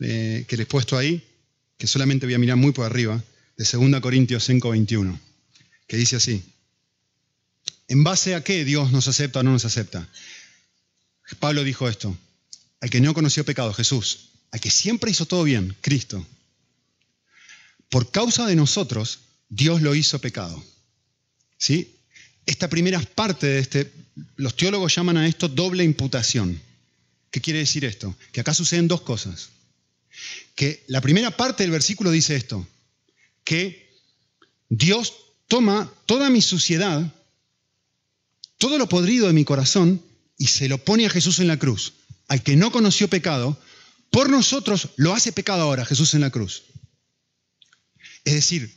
eh, 0.00 0.44
que 0.48 0.56
les 0.56 0.64
he 0.64 0.68
puesto 0.68 0.98
ahí, 0.98 1.22
que 1.78 1.86
solamente 1.86 2.26
voy 2.26 2.34
a 2.34 2.38
mirar 2.38 2.56
muy 2.56 2.72
por 2.72 2.84
arriba, 2.84 3.22
de 3.56 3.64
2 3.64 4.00
Corintios 4.00 4.44
5, 4.44 4.70
21, 4.70 5.20
que 5.90 5.96
dice 5.96 6.14
así, 6.14 6.44
¿en 7.88 8.04
base 8.04 8.36
a 8.36 8.44
qué 8.44 8.64
Dios 8.64 8.92
nos 8.92 9.08
acepta 9.08 9.40
o 9.40 9.42
no 9.42 9.50
nos 9.50 9.64
acepta? 9.64 10.08
Pablo 11.40 11.64
dijo 11.64 11.88
esto, 11.88 12.16
al 12.80 12.90
que 12.90 13.00
no 13.00 13.12
conoció 13.12 13.44
pecado, 13.44 13.74
Jesús, 13.74 14.30
al 14.52 14.60
que 14.60 14.70
siempre 14.70 15.10
hizo 15.10 15.26
todo 15.26 15.42
bien, 15.42 15.76
Cristo. 15.80 16.24
Por 17.88 18.12
causa 18.12 18.46
de 18.46 18.54
nosotros, 18.54 19.18
Dios 19.48 19.82
lo 19.82 19.96
hizo 19.96 20.20
pecado. 20.20 20.64
¿Sí? 21.58 21.96
esta 22.46 22.68
primera 22.68 23.00
parte 23.00 23.46
de 23.48 23.58
este, 23.58 23.92
los 24.36 24.56
teólogos 24.56 24.94
llaman 24.94 25.16
a 25.16 25.26
esto 25.26 25.48
doble 25.48 25.82
imputación. 25.82 26.60
¿Qué 27.32 27.40
quiere 27.40 27.60
decir 27.60 27.84
esto? 27.84 28.16
Que 28.32 28.40
acá 28.40 28.54
suceden 28.54 28.88
dos 28.88 29.00
cosas. 29.00 29.50
Que 30.54 30.84
la 30.86 31.00
primera 31.00 31.36
parte 31.36 31.64
del 31.64 31.70
versículo 31.70 32.10
dice 32.12 32.36
esto, 32.36 32.66
que 33.44 33.90
Dios 34.68 35.14
toma 35.50 35.92
toda 36.06 36.30
mi 36.30 36.40
suciedad, 36.40 37.12
todo 38.56 38.78
lo 38.78 38.88
podrido 38.88 39.26
de 39.26 39.32
mi 39.32 39.44
corazón, 39.44 40.00
y 40.38 40.46
se 40.46 40.68
lo 40.68 40.78
pone 40.78 41.04
a 41.04 41.10
Jesús 41.10 41.40
en 41.40 41.48
la 41.48 41.58
cruz. 41.58 41.94
Al 42.28 42.42
que 42.44 42.54
no 42.54 42.70
conoció 42.70 43.08
pecado, 43.08 43.58
por 44.10 44.30
nosotros 44.30 44.90
lo 44.96 45.12
hace 45.12 45.32
pecado 45.32 45.62
ahora 45.62 45.84
Jesús 45.84 46.14
en 46.14 46.20
la 46.20 46.30
cruz. 46.30 46.62
Es 48.24 48.34
decir, 48.34 48.72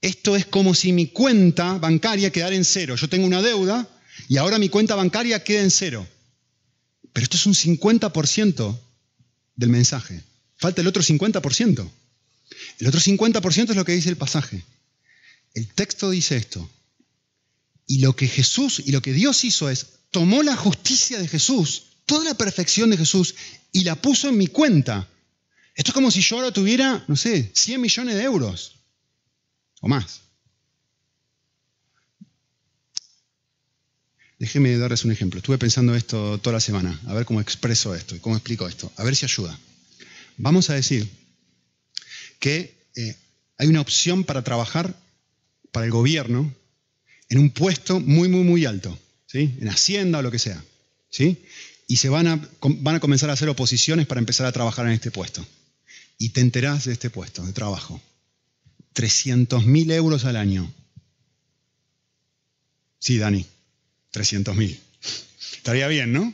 esto 0.00 0.34
es 0.34 0.46
como 0.46 0.74
si 0.74 0.92
mi 0.92 1.06
cuenta 1.06 1.78
bancaria 1.78 2.32
quedara 2.32 2.56
en 2.56 2.64
cero. 2.64 2.96
Yo 2.96 3.08
tengo 3.08 3.26
una 3.26 3.40
deuda 3.40 3.88
y 4.28 4.36
ahora 4.36 4.58
mi 4.58 4.68
cuenta 4.68 4.96
bancaria 4.96 5.44
queda 5.44 5.62
en 5.62 5.70
cero. 5.70 6.06
Pero 7.12 7.22
esto 7.22 7.36
es 7.36 7.46
un 7.46 7.54
50% 7.54 8.78
del 9.54 9.68
mensaje. 9.68 10.20
Falta 10.56 10.80
el 10.80 10.88
otro 10.88 11.04
50%. 11.04 11.88
El 12.80 12.86
otro 12.88 13.00
50% 13.00 13.70
es 13.70 13.76
lo 13.76 13.84
que 13.84 13.92
dice 13.92 14.08
el 14.08 14.16
pasaje. 14.16 14.64
El 15.54 15.72
texto 15.72 16.10
dice 16.10 16.36
esto. 16.36 16.68
Y 17.86 17.98
lo 17.98 18.16
que 18.16 18.26
Jesús 18.26 18.82
y 18.84 18.92
lo 18.92 19.00
que 19.00 19.12
Dios 19.12 19.44
hizo 19.44 19.70
es, 19.70 19.86
tomó 20.10 20.42
la 20.42 20.56
justicia 20.56 21.18
de 21.18 21.28
Jesús, 21.28 21.84
toda 22.06 22.24
la 22.24 22.34
perfección 22.34 22.90
de 22.90 22.96
Jesús, 22.96 23.34
y 23.72 23.84
la 23.84 23.94
puso 23.94 24.28
en 24.28 24.36
mi 24.36 24.48
cuenta. 24.48 25.08
Esto 25.74 25.90
es 25.90 25.94
como 25.94 26.10
si 26.10 26.20
yo 26.20 26.36
ahora 26.36 26.52
tuviera, 26.52 27.04
no 27.08 27.16
sé, 27.16 27.50
100 27.54 27.80
millones 27.80 28.14
de 28.16 28.22
euros 28.22 28.76
o 29.80 29.88
más. 29.88 30.20
Déjeme 34.38 34.76
darles 34.76 35.04
un 35.04 35.12
ejemplo. 35.12 35.38
Estuve 35.38 35.58
pensando 35.58 35.94
esto 35.94 36.38
toda 36.38 36.54
la 36.54 36.60
semana, 36.60 37.00
a 37.06 37.14
ver 37.14 37.24
cómo 37.24 37.40
expreso 37.40 37.94
esto 37.94 38.14
y 38.14 38.20
cómo 38.20 38.36
explico 38.36 38.68
esto, 38.68 38.92
a 38.96 39.04
ver 39.04 39.14
si 39.16 39.24
ayuda. 39.24 39.58
Vamos 40.36 40.70
a 40.70 40.74
decir 40.74 41.08
que 42.40 42.76
eh, 42.96 43.16
hay 43.58 43.68
una 43.68 43.80
opción 43.80 44.24
para 44.24 44.42
trabajar 44.42 44.94
para 45.74 45.86
el 45.86 45.92
gobierno 45.92 46.54
en 47.28 47.38
un 47.38 47.50
puesto 47.50 47.98
muy, 47.98 48.28
muy, 48.28 48.44
muy 48.44 48.64
alto, 48.64 48.96
¿sí? 49.26 49.56
en 49.60 49.68
Hacienda 49.68 50.20
o 50.20 50.22
lo 50.22 50.30
que 50.30 50.38
sea. 50.38 50.64
¿sí? 51.10 51.42
Y 51.88 51.96
se 51.96 52.08
van 52.08 52.28
a, 52.28 52.48
van 52.62 52.94
a 52.94 53.00
comenzar 53.00 53.28
a 53.28 53.32
hacer 53.32 53.48
oposiciones 53.48 54.06
para 54.06 54.20
empezar 54.20 54.46
a 54.46 54.52
trabajar 54.52 54.86
en 54.86 54.92
este 54.92 55.10
puesto. 55.10 55.44
Y 56.16 56.28
te 56.28 56.40
enterás 56.40 56.84
de 56.84 56.92
este 56.92 57.10
puesto 57.10 57.44
de 57.44 57.52
trabajo. 57.52 58.00
300 58.92 59.66
mil 59.66 59.90
euros 59.90 60.24
al 60.24 60.36
año. 60.36 60.72
Sí, 63.00 63.18
Dani, 63.18 63.44
300 64.12 64.54
mil. 64.54 64.78
Estaría 65.56 65.88
bien, 65.88 66.12
¿no? 66.12 66.32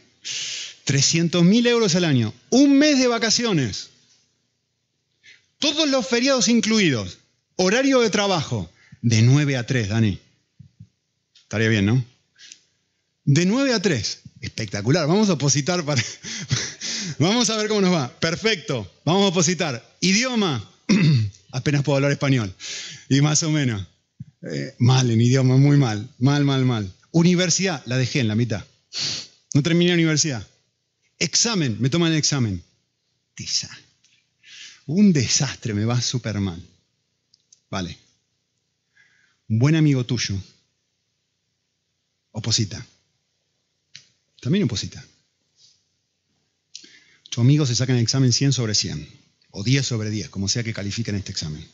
300 0.85 1.43
mil 1.45 1.67
euros 1.67 1.95
al 1.95 2.05
año. 2.05 2.35
Un 2.51 2.79
mes 2.79 2.99
de 2.99 3.07
vacaciones. 3.07 3.89
Todos 5.59 5.89
los 5.89 6.07
feriados 6.07 6.49
incluidos. 6.49 7.19
Horario 7.57 8.01
de 8.01 8.11
trabajo. 8.11 8.71
De 9.03 9.23
9 9.23 9.57
a 9.57 9.67
3, 9.67 9.89
Dani. 9.89 10.19
Estaría 11.43 11.69
bien, 11.69 11.87
¿no? 11.87 12.05
De 13.25 13.47
9 13.47 13.75
a 13.75 13.81
3. 13.81 14.21
Espectacular. 14.41 15.07
Vamos 15.07 15.29
a 15.29 15.35
opositar 15.35 15.85
para... 15.85 16.03
Vamos 17.19 17.51
a 17.51 17.57
ver 17.57 17.69
cómo 17.69 17.81
nos 17.81 17.93
va. 17.93 18.09
Perfecto. 18.21 18.91
Vamos 19.05 19.25
a 19.25 19.29
opositar. 19.29 19.97
Idioma. 20.01 20.69
Apenas 21.53 21.83
puedo 21.83 21.97
hablar 21.97 22.13
español. 22.13 22.55
Y 23.09 23.21
más 23.21 23.43
o 23.43 23.51
menos. 23.51 23.87
Eh, 24.43 24.75
mal 24.79 25.11
en 25.11 25.21
idioma, 25.21 25.57
muy 25.57 25.77
mal. 25.77 26.09
Mal, 26.19 26.45
mal, 26.45 26.65
mal. 26.65 26.93
Universidad, 27.11 27.83
la 27.87 27.99
dejé 27.99 28.21
en 28.21 28.29
la 28.29 28.35
mitad. 28.35 28.65
No 29.55 29.63
terminé 29.63 29.91
la 29.91 29.95
universidad. 29.95 30.47
Examen, 31.19 31.77
me 31.81 31.91
toman 31.91 32.13
el 32.13 32.19
examen. 32.19 32.63
Desastre. 33.37 33.85
Un 34.87 35.13
desastre, 35.13 35.75
me 35.75 35.85
va 35.85 36.01
súper 36.01 36.41
mal. 36.41 36.63
Vale. 37.69 37.99
Buen 39.53 39.75
amigo 39.75 40.07
tuyo. 40.07 40.37
Oposita. 42.31 42.87
También 44.41 44.63
oposita. 44.63 45.05
Tu 47.31 47.41
amigo 47.41 47.67
se 47.67 47.75
saca 47.75 47.91
en 47.91 47.99
el 47.99 48.05
examen 48.05 48.33
100 48.33 48.53
sobre 48.53 48.77
100, 48.77 49.09
o 49.51 49.65
10 49.65 49.85
sobre 49.85 50.09
10, 50.09 50.29
como 50.29 50.47
sea 50.47 50.63
que 50.63 50.73
califiquen 50.73 51.17
este 51.17 51.33
examen. 51.33 51.67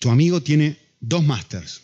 Tu 0.00 0.10
amigo 0.10 0.42
tiene 0.42 0.76
dos 0.98 1.22
másters, 1.22 1.82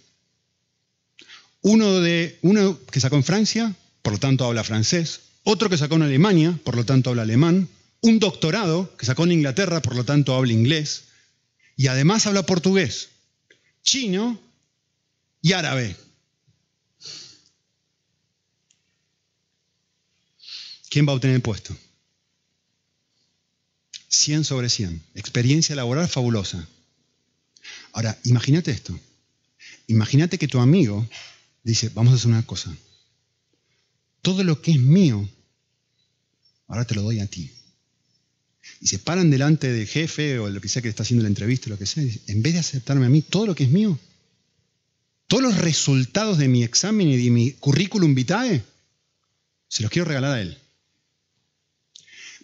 uno, 1.61 2.01
de, 2.01 2.37
uno 2.43 2.77
que 2.87 2.99
sacó 2.99 3.15
en 3.15 3.25
Francia, 3.25 3.77
por 4.03 4.15
lo 4.15 4.19
tanto 4.19 4.47
habla 4.47 4.65
francés, 4.65 5.21
otro 5.45 5.71
que 5.71 5.79
sacó 5.79 5.95
en 5.95 6.03
Alemania, 6.03 6.59
por 6.65 6.75
lo 6.75 6.85
tanto 6.85 7.11
habla 7.11 7.23
alemán, 7.23 7.69
un 8.01 8.19
doctorado 8.19 8.97
que 8.97 9.07
sacó 9.07 9.23
en 9.23 9.33
Inglaterra, 9.33 9.81
por 9.81 9.95
lo 9.95 10.05
tanto 10.05 10.35
habla 10.35 10.53
inglés, 10.53 11.05
y 11.77 11.87
además 11.87 12.27
habla 12.27 12.45
portugués, 12.47 13.11
chino 13.83 14.39
y 15.43 15.53
árabe. 15.53 15.97
¿Quién 20.91 21.07
va 21.07 21.13
a 21.13 21.15
obtener 21.15 21.37
el 21.37 21.43
puesto? 21.43 21.77
100 24.09 24.45
sobre 24.45 24.69
100. 24.69 25.03
Experiencia 25.15 25.77
laboral 25.77 26.09
fabulosa. 26.09 26.69
Ahora, 27.93 28.19
imagínate 28.25 28.73
esto. 28.73 28.99
Imagínate 29.87 30.39
que 30.39 30.49
tu 30.49 30.59
amigo 30.59 31.09
dice, 31.63 31.91
vamos 31.91 32.13
a 32.13 32.17
hacer 32.17 32.29
una 32.29 32.45
cosa. 32.45 32.75
Todo 34.23 34.45
lo 34.45 34.61
que 34.61 34.73
es 34.73 34.81
mío, 34.81 35.29
ahora 36.67 36.85
te 36.85 36.95
lo 36.95 37.03
doy 37.03 37.21
a 37.21 37.27
ti. 37.27 37.51
Y 38.81 38.87
se 38.87 38.99
paran 38.99 39.31
delante 39.31 39.71
del 39.71 39.87
jefe 39.87 40.39
o 40.39 40.49
lo 40.49 40.61
que 40.61 40.69
sea 40.69 40.83
que 40.83 40.89
está 40.89 41.03
haciendo 41.03 41.23
la 41.23 41.29
entrevista, 41.29 41.69
lo 41.69 41.79
que 41.79 41.87
sea, 41.87 42.03
en 42.27 42.43
vez 42.43 42.55
de 42.55 42.61
aceptarme 42.61 43.07
a 43.07 43.11
mí 43.11 43.23
todo 43.23 43.47
lo 43.47 43.55
que 43.55 43.65
es 43.65 43.71
mío, 43.71 43.99
todos 45.27 45.43
los 45.43 45.59
resultados 45.59 46.39
de 46.39 46.49
mi 46.49 46.65
examen 46.65 47.09
y 47.09 47.23
de 47.23 47.31
mi 47.31 47.53
currículum 47.53 48.15
vitae, 48.15 48.65
se 49.69 49.83
los 49.83 49.91
quiero 49.93 50.09
regalar 50.09 50.33
a 50.33 50.41
él. 50.41 50.59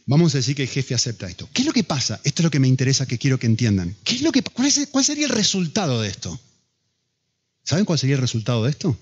Vamos 0.05 0.35
a 0.35 0.39
decir 0.39 0.55
que 0.55 0.63
el 0.63 0.69
jefe 0.69 0.95
acepta 0.95 1.27
esto. 1.27 1.49
¿Qué 1.53 1.63
es 1.63 1.67
lo 1.67 1.73
que 1.73 1.83
pasa? 1.83 2.21
Esto 2.23 2.43
es 2.43 2.45
lo 2.45 2.51
que 2.51 2.61
me 2.61 2.69
interesa, 2.69 3.07
que 3.07 3.19
quiero 3.19 3.41
que 3.41 3.47
entiendan. 3.47 3.97
¿Qué 4.05 4.15
es 4.15 4.23
lo 4.23 4.31
que, 4.31 4.43
cuál, 4.43 4.71
¿Cuál 4.93 5.05
sería 5.05 5.25
el 5.25 5.33
resultado 5.33 6.01
de 6.01 6.09
esto? 6.09 6.39
¿Saben 7.65 7.85
cuál 7.85 7.99
sería 7.99 8.15
el 8.15 8.21
resultado 8.21 8.63
de 8.63 8.71
esto? 8.71 8.97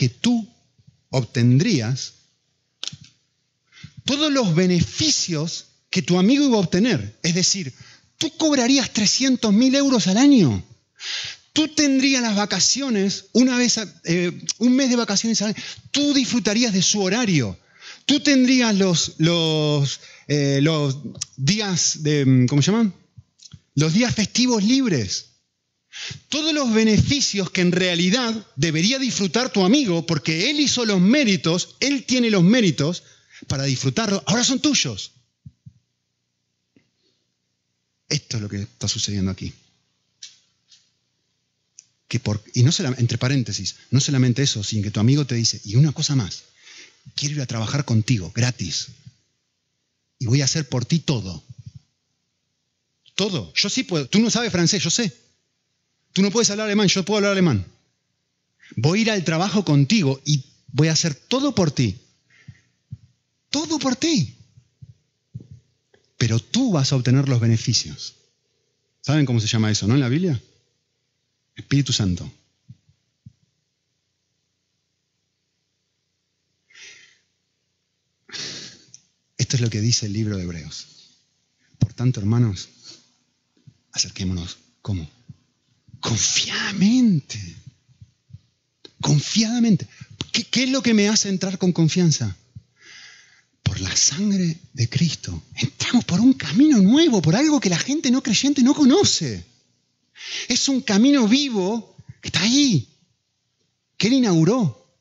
que 0.00 0.08
tú 0.08 0.48
obtendrías 1.10 2.14
todos 4.06 4.32
los 4.32 4.54
beneficios 4.54 5.66
que 5.90 6.02
tu 6.02 6.18
amigo 6.18 6.44
iba 6.44 6.56
a 6.56 6.60
obtener. 6.60 7.18
Es 7.22 7.34
decir, 7.34 7.72
tú 8.18 8.30
cobrarías 8.36 8.92
300 8.92 9.52
mil 9.52 9.74
euros 9.74 10.06
al 10.06 10.16
año. 10.16 10.62
Tú 11.52 11.68
tendrías 11.68 12.22
las 12.22 12.36
vacaciones, 12.36 13.26
una 13.32 13.58
vez, 13.58 13.78
eh, 14.04 14.32
un 14.58 14.76
mes 14.76 14.88
de 14.88 14.96
vacaciones 14.96 15.42
al 15.42 15.48
año. 15.48 15.62
Tú 15.90 16.14
disfrutarías 16.14 16.72
de 16.72 16.82
su 16.82 17.02
horario. 17.02 17.58
Tú 18.06 18.20
tendrías 18.20 18.74
los, 18.74 19.14
los, 19.18 20.00
eh, 20.28 20.60
los 20.62 20.98
días 21.36 22.02
de, 22.02 22.46
¿cómo 22.48 22.62
se 22.62 22.70
llaman? 22.70 22.94
Los 23.74 23.92
días 23.92 24.14
festivos 24.14 24.62
libres 24.62 25.30
todos 26.28 26.52
los 26.52 26.72
beneficios 26.72 27.50
que 27.50 27.60
en 27.60 27.72
realidad 27.72 28.46
debería 28.56 28.98
disfrutar 28.98 29.50
tu 29.50 29.64
amigo, 29.64 30.06
porque 30.06 30.50
él 30.50 30.60
hizo 30.60 30.84
los 30.84 31.00
méritos, 31.00 31.76
él 31.80 32.04
tiene 32.04 32.30
los 32.30 32.42
méritos 32.42 33.02
para 33.48 33.64
disfrutarlo, 33.64 34.22
ahora 34.26 34.44
son 34.44 34.60
tuyos. 34.60 35.12
Esto 38.10 38.36
es 38.36 38.42
lo 38.42 38.48
que 38.48 38.62
está 38.62 38.88
sucediendo 38.88 39.30
aquí. 39.30 39.54
Y 42.54 42.62
no 42.64 42.70
entre 42.98 43.18
paréntesis, 43.18 43.76
no 43.90 44.00
solamente 44.00 44.42
eso, 44.42 44.64
sino 44.64 44.82
que 44.82 44.90
tu 44.90 44.98
amigo 44.98 45.24
te 45.26 45.36
dice, 45.36 45.60
y 45.64 45.76
una 45.76 45.92
cosa 45.92 46.16
más, 46.16 46.42
quiero 47.14 47.36
ir 47.36 47.40
a 47.40 47.46
trabajar 47.46 47.84
contigo, 47.84 48.32
gratis. 48.34 48.88
Y 50.18 50.26
voy 50.26 50.42
a 50.42 50.46
hacer 50.46 50.68
por 50.68 50.84
ti 50.84 50.98
todo. 50.98 51.42
Todo. 53.14 53.52
Yo 53.54 53.68
sí 53.70 53.84
puedo. 53.84 54.08
Tú 54.08 54.18
no 54.18 54.28
sabes 54.28 54.50
francés, 54.50 54.82
yo 54.82 54.90
sé. 54.90 55.16
Tú 56.12 56.22
no 56.22 56.30
puedes 56.30 56.50
hablar 56.50 56.66
alemán, 56.66 56.88
yo 56.88 57.04
puedo 57.04 57.18
hablar 57.18 57.32
alemán. 57.32 57.64
Voy 58.76 58.98
a 58.98 59.02
ir 59.02 59.10
al 59.12 59.24
trabajo 59.24 59.64
contigo 59.64 60.20
y 60.24 60.44
voy 60.72 60.88
a 60.88 60.92
hacer 60.92 61.14
todo 61.14 61.54
por 61.54 61.70
ti. 61.70 61.96
Todo 63.50 63.78
por 63.78 63.94
ti. 63.94 64.34
Pero 66.20 66.38
tú 66.38 66.70
vas 66.70 66.92
a 66.92 66.96
obtener 66.96 67.30
los 67.30 67.40
beneficios. 67.40 68.14
¿Saben 69.00 69.24
cómo 69.24 69.40
se 69.40 69.46
llama 69.46 69.70
eso, 69.70 69.86
no? 69.86 69.94
En 69.94 70.00
la 70.00 70.10
Biblia. 70.10 70.38
Espíritu 71.56 71.94
Santo. 71.94 72.30
Esto 79.38 79.56
es 79.56 79.62
lo 79.62 79.70
que 79.70 79.80
dice 79.80 80.04
el 80.04 80.12
libro 80.12 80.36
de 80.36 80.42
Hebreos. 80.42 80.88
Por 81.78 81.94
tanto, 81.94 82.20
hermanos, 82.20 82.68
acerquémonos. 83.92 84.58
¿Cómo? 84.82 85.08
confiadamente. 86.00 87.38
confiadamente. 89.00 89.86
¿Qué, 90.32 90.44
¿Qué, 90.44 90.64
es 90.64 90.70
lo 90.70 90.82
que 90.82 90.92
me 90.92 91.08
hace 91.08 91.30
entrar 91.30 91.56
con 91.56 91.72
confianza? 91.72 92.36
Por 93.70 93.80
la 93.82 93.94
sangre 93.94 94.58
de 94.72 94.88
Cristo. 94.88 95.44
Entramos 95.54 96.04
por 96.04 96.18
un 96.18 96.32
camino 96.32 96.78
nuevo, 96.78 97.22
por 97.22 97.36
algo 97.36 97.60
que 97.60 97.70
la 97.70 97.78
gente 97.78 98.10
no 98.10 98.20
creyente 98.20 98.64
no 98.64 98.74
conoce. 98.74 99.46
Es 100.48 100.68
un 100.68 100.80
camino 100.80 101.28
vivo 101.28 101.94
que 102.20 102.30
está 102.30 102.40
ahí, 102.40 102.88
que 103.96 104.08
Él 104.08 104.14
inauguró. 104.14 104.92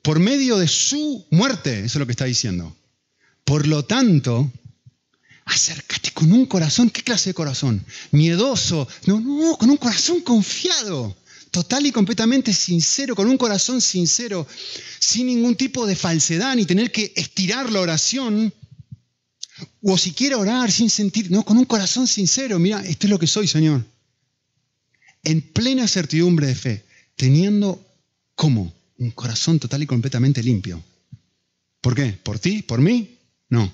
Por 0.00 0.18
medio 0.18 0.56
de 0.56 0.66
su 0.66 1.26
muerte, 1.30 1.80
eso 1.80 1.84
es 1.84 1.96
lo 1.96 2.06
que 2.06 2.12
está 2.12 2.24
diciendo. 2.24 2.74
Por 3.44 3.66
lo 3.66 3.84
tanto, 3.84 4.50
acércate 5.44 6.12
con 6.12 6.32
un 6.32 6.46
corazón, 6.46 6.88
¿qué 6.88 7.02
clase 7.02 7.28
de 7.28 7.34
corazón? 7.34 7.84
Miedoso. 8.12 8.88
No, 9.04 9.20
no, 9.20 9.58
con 9.58 9.68
un 9.68 9.76
corazón 9.76 10.22
confiado 10.22 11.14
total 11.50 11.86
y 11.86 11.92
completamente 11.92 12.52
sincero, 12.52 13.14
con 13.14 13.28
un 13.28 13.38
corazón 13.38 13.80
sincero, 13.80 14.46
sin 14.98 15.26
ningún 15.26 15.56
tipo 15.56 15.86
de 15.86 15.96
falsedad, 15.96 16.56
ni 16.56 16.66
tener 16.66 16.92
que 16.92 17.12
estirar 17.16 17.70
la 17.70 17.80
oración, 17.80 18.52
o 19.82 19.98
siquiera 19.98 20.38
orar 20.38 20.70
sin 20.70 20.90
sentir, 20.90 21.30
no, 21.30 21.44
con 21.44 21.58
un 21.58 21.64
corazón 21.64 22.06
sincero, 22.06 22.58
mira, 22.58 22.80
esto 22.84 23.06
es 23.06 23.10
lo 23.10 23.18
que 23.18 23.26
soy, 23.26 23.48
Señor. 23.48 23.84
En 25.24 25.40
plena 25.40 25.88
certidumbre 25.88 26.46
de 26.46 26.54
fe, 26.54 26.84
teniendo 27.16 27.84
como 28.34 28.72
un 28.98 29.10
corazón 29.10 29.58
total 29.58 29.82
y 29.82 29.86
completamente 29.86 30.42
limpio. 30.42 30.82
¿Por 31.80 31.94
qué? 31.94 32.12
¿Por 32.22 32.38
ti? 32.38 32.62
¿Por 32.62 32.80
mí? 32.80 33.16
No, 33.48 33.72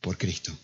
por 0.00 0.18
Cristo. 0.18 0.56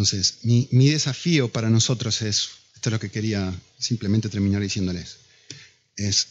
Entonces, 0.00 0.38
mi, 0.44 0.88
desafío 0.88 1.52
para 1.52 1.68
nosotros 1.68 2.22
es, 2.22 2.48
esto 2.74 2.88
es 2.88 2.92
lo 2.92 2.98
que 2.98 3.10
quería 3.10 3.52
simplemente 3.78 4.30
terminar 4.30 4.62
diciéndoles, 4.62 5.18
es 5.94 6.28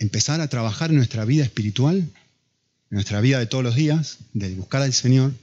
empezar 0.00 0.40
a 0.40 0.48
trabajar 0.48 0.90
en 0.90 0.96
nuestra 0.96 1.24
vida 1.24 1.44
espiritual, 1.44 1.98
en 1.98 2.10
nuestra 2.90 3.20
vida 3.20 3.38
de 3.38 3.46
todos 3.46 3.62
los 3.62 3.76
días, 3.76 4.16
de 4.32 4.52
buscar 4.56 4.82
al 4.82 4.92
Señor, 4.92 5.34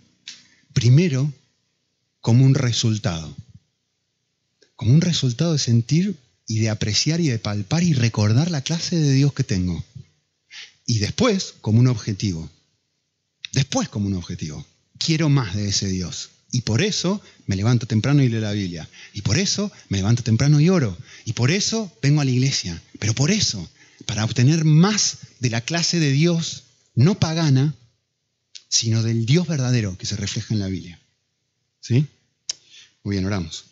primero 0.74 1.34
como 2.20 2.44
un 2.44 2.54
resultado, 2.54 3.34
como 4.76 4.94
un 4.94 5.00
resultado 5.00 5.54
de 5.54 5.60
sentir 5.60 6.18
y 6.50 6.60
de 6.60 6.70
apreciar 6.70 7.22
y 7.22 7.30
de 7.30 7.40
palpar 7.40 7.82
y 7.84 7.94
recordar 7.94 8.52
la 8.52 8.60
clase 8.60 8.98
de 8.98 9.14
Dios 9.14 9.32
que 9.32 9.46
tengo. 9.46 9.86
Y 10.86 11.00
después 11.00 11.54
como 11.62 11.80
un 11.80 11.88
objetivo. 11.88 12.50
Después 13.54 13.88
como 13.88 14.08
un 14.08 14.16
objetivo. 14.16 14.66
Quiero 14.98 15.30
más 15.30 15.56
de 15.56 15.70
ese 15.70 15.88
Dios. 15.88 16.33
Y 16.54 16.62
por 16.62 16.84
eso 16.84 17.20
me 17.48 17.56
levanto 17.56 17.88
temprano 17.88 18.22
y 18.22 18.30
leo 18.30 18.40
la 18.40 18.52
Biblia. 18.52 18.88
Y 19.14 19.24
por 19.24 19.40
eso 19.40 19.72
me 19.90 19.98
levanto 19.98 20.22
temprano 20.22 20.60
y 20.60 20.70
oro. 20.70 20.96
Y 21.26 21.34
por 21.34 21.50
eso 21.50 21.92
vengo 22.00 22.22
a 22.22 22.26
la 22.26 22.30
iglesia. 22.30 22.80
Pero 23.00 23.16
por 23.16 23.32
eso, 23.32 23.68
para 24.06 24.24
obtener 24.24 24.64
más 24.64 25.18
de 25.40 25.50
la 25.50 25.62
clase 25.62 26.00
de 26.00 26.12
Dios, 26.12 26.66
no 26.94 27.20
pagana, 27.20 27.74
sino 28.70 29.02
del 29.02 29.26
Dios 29.26 29.48
verdadero 29.48 29.98
que 29.98 30.06
se 30.06 30.16
refleja 30.16 30.54
en 30.54 30.60
la 30.60 30.68
Biblia. 30.68 31.02
¿Sí? 31.80 32.06
Muy 33.04 33.16
bien, 33.16 33.26
oramos. 33.26 33.66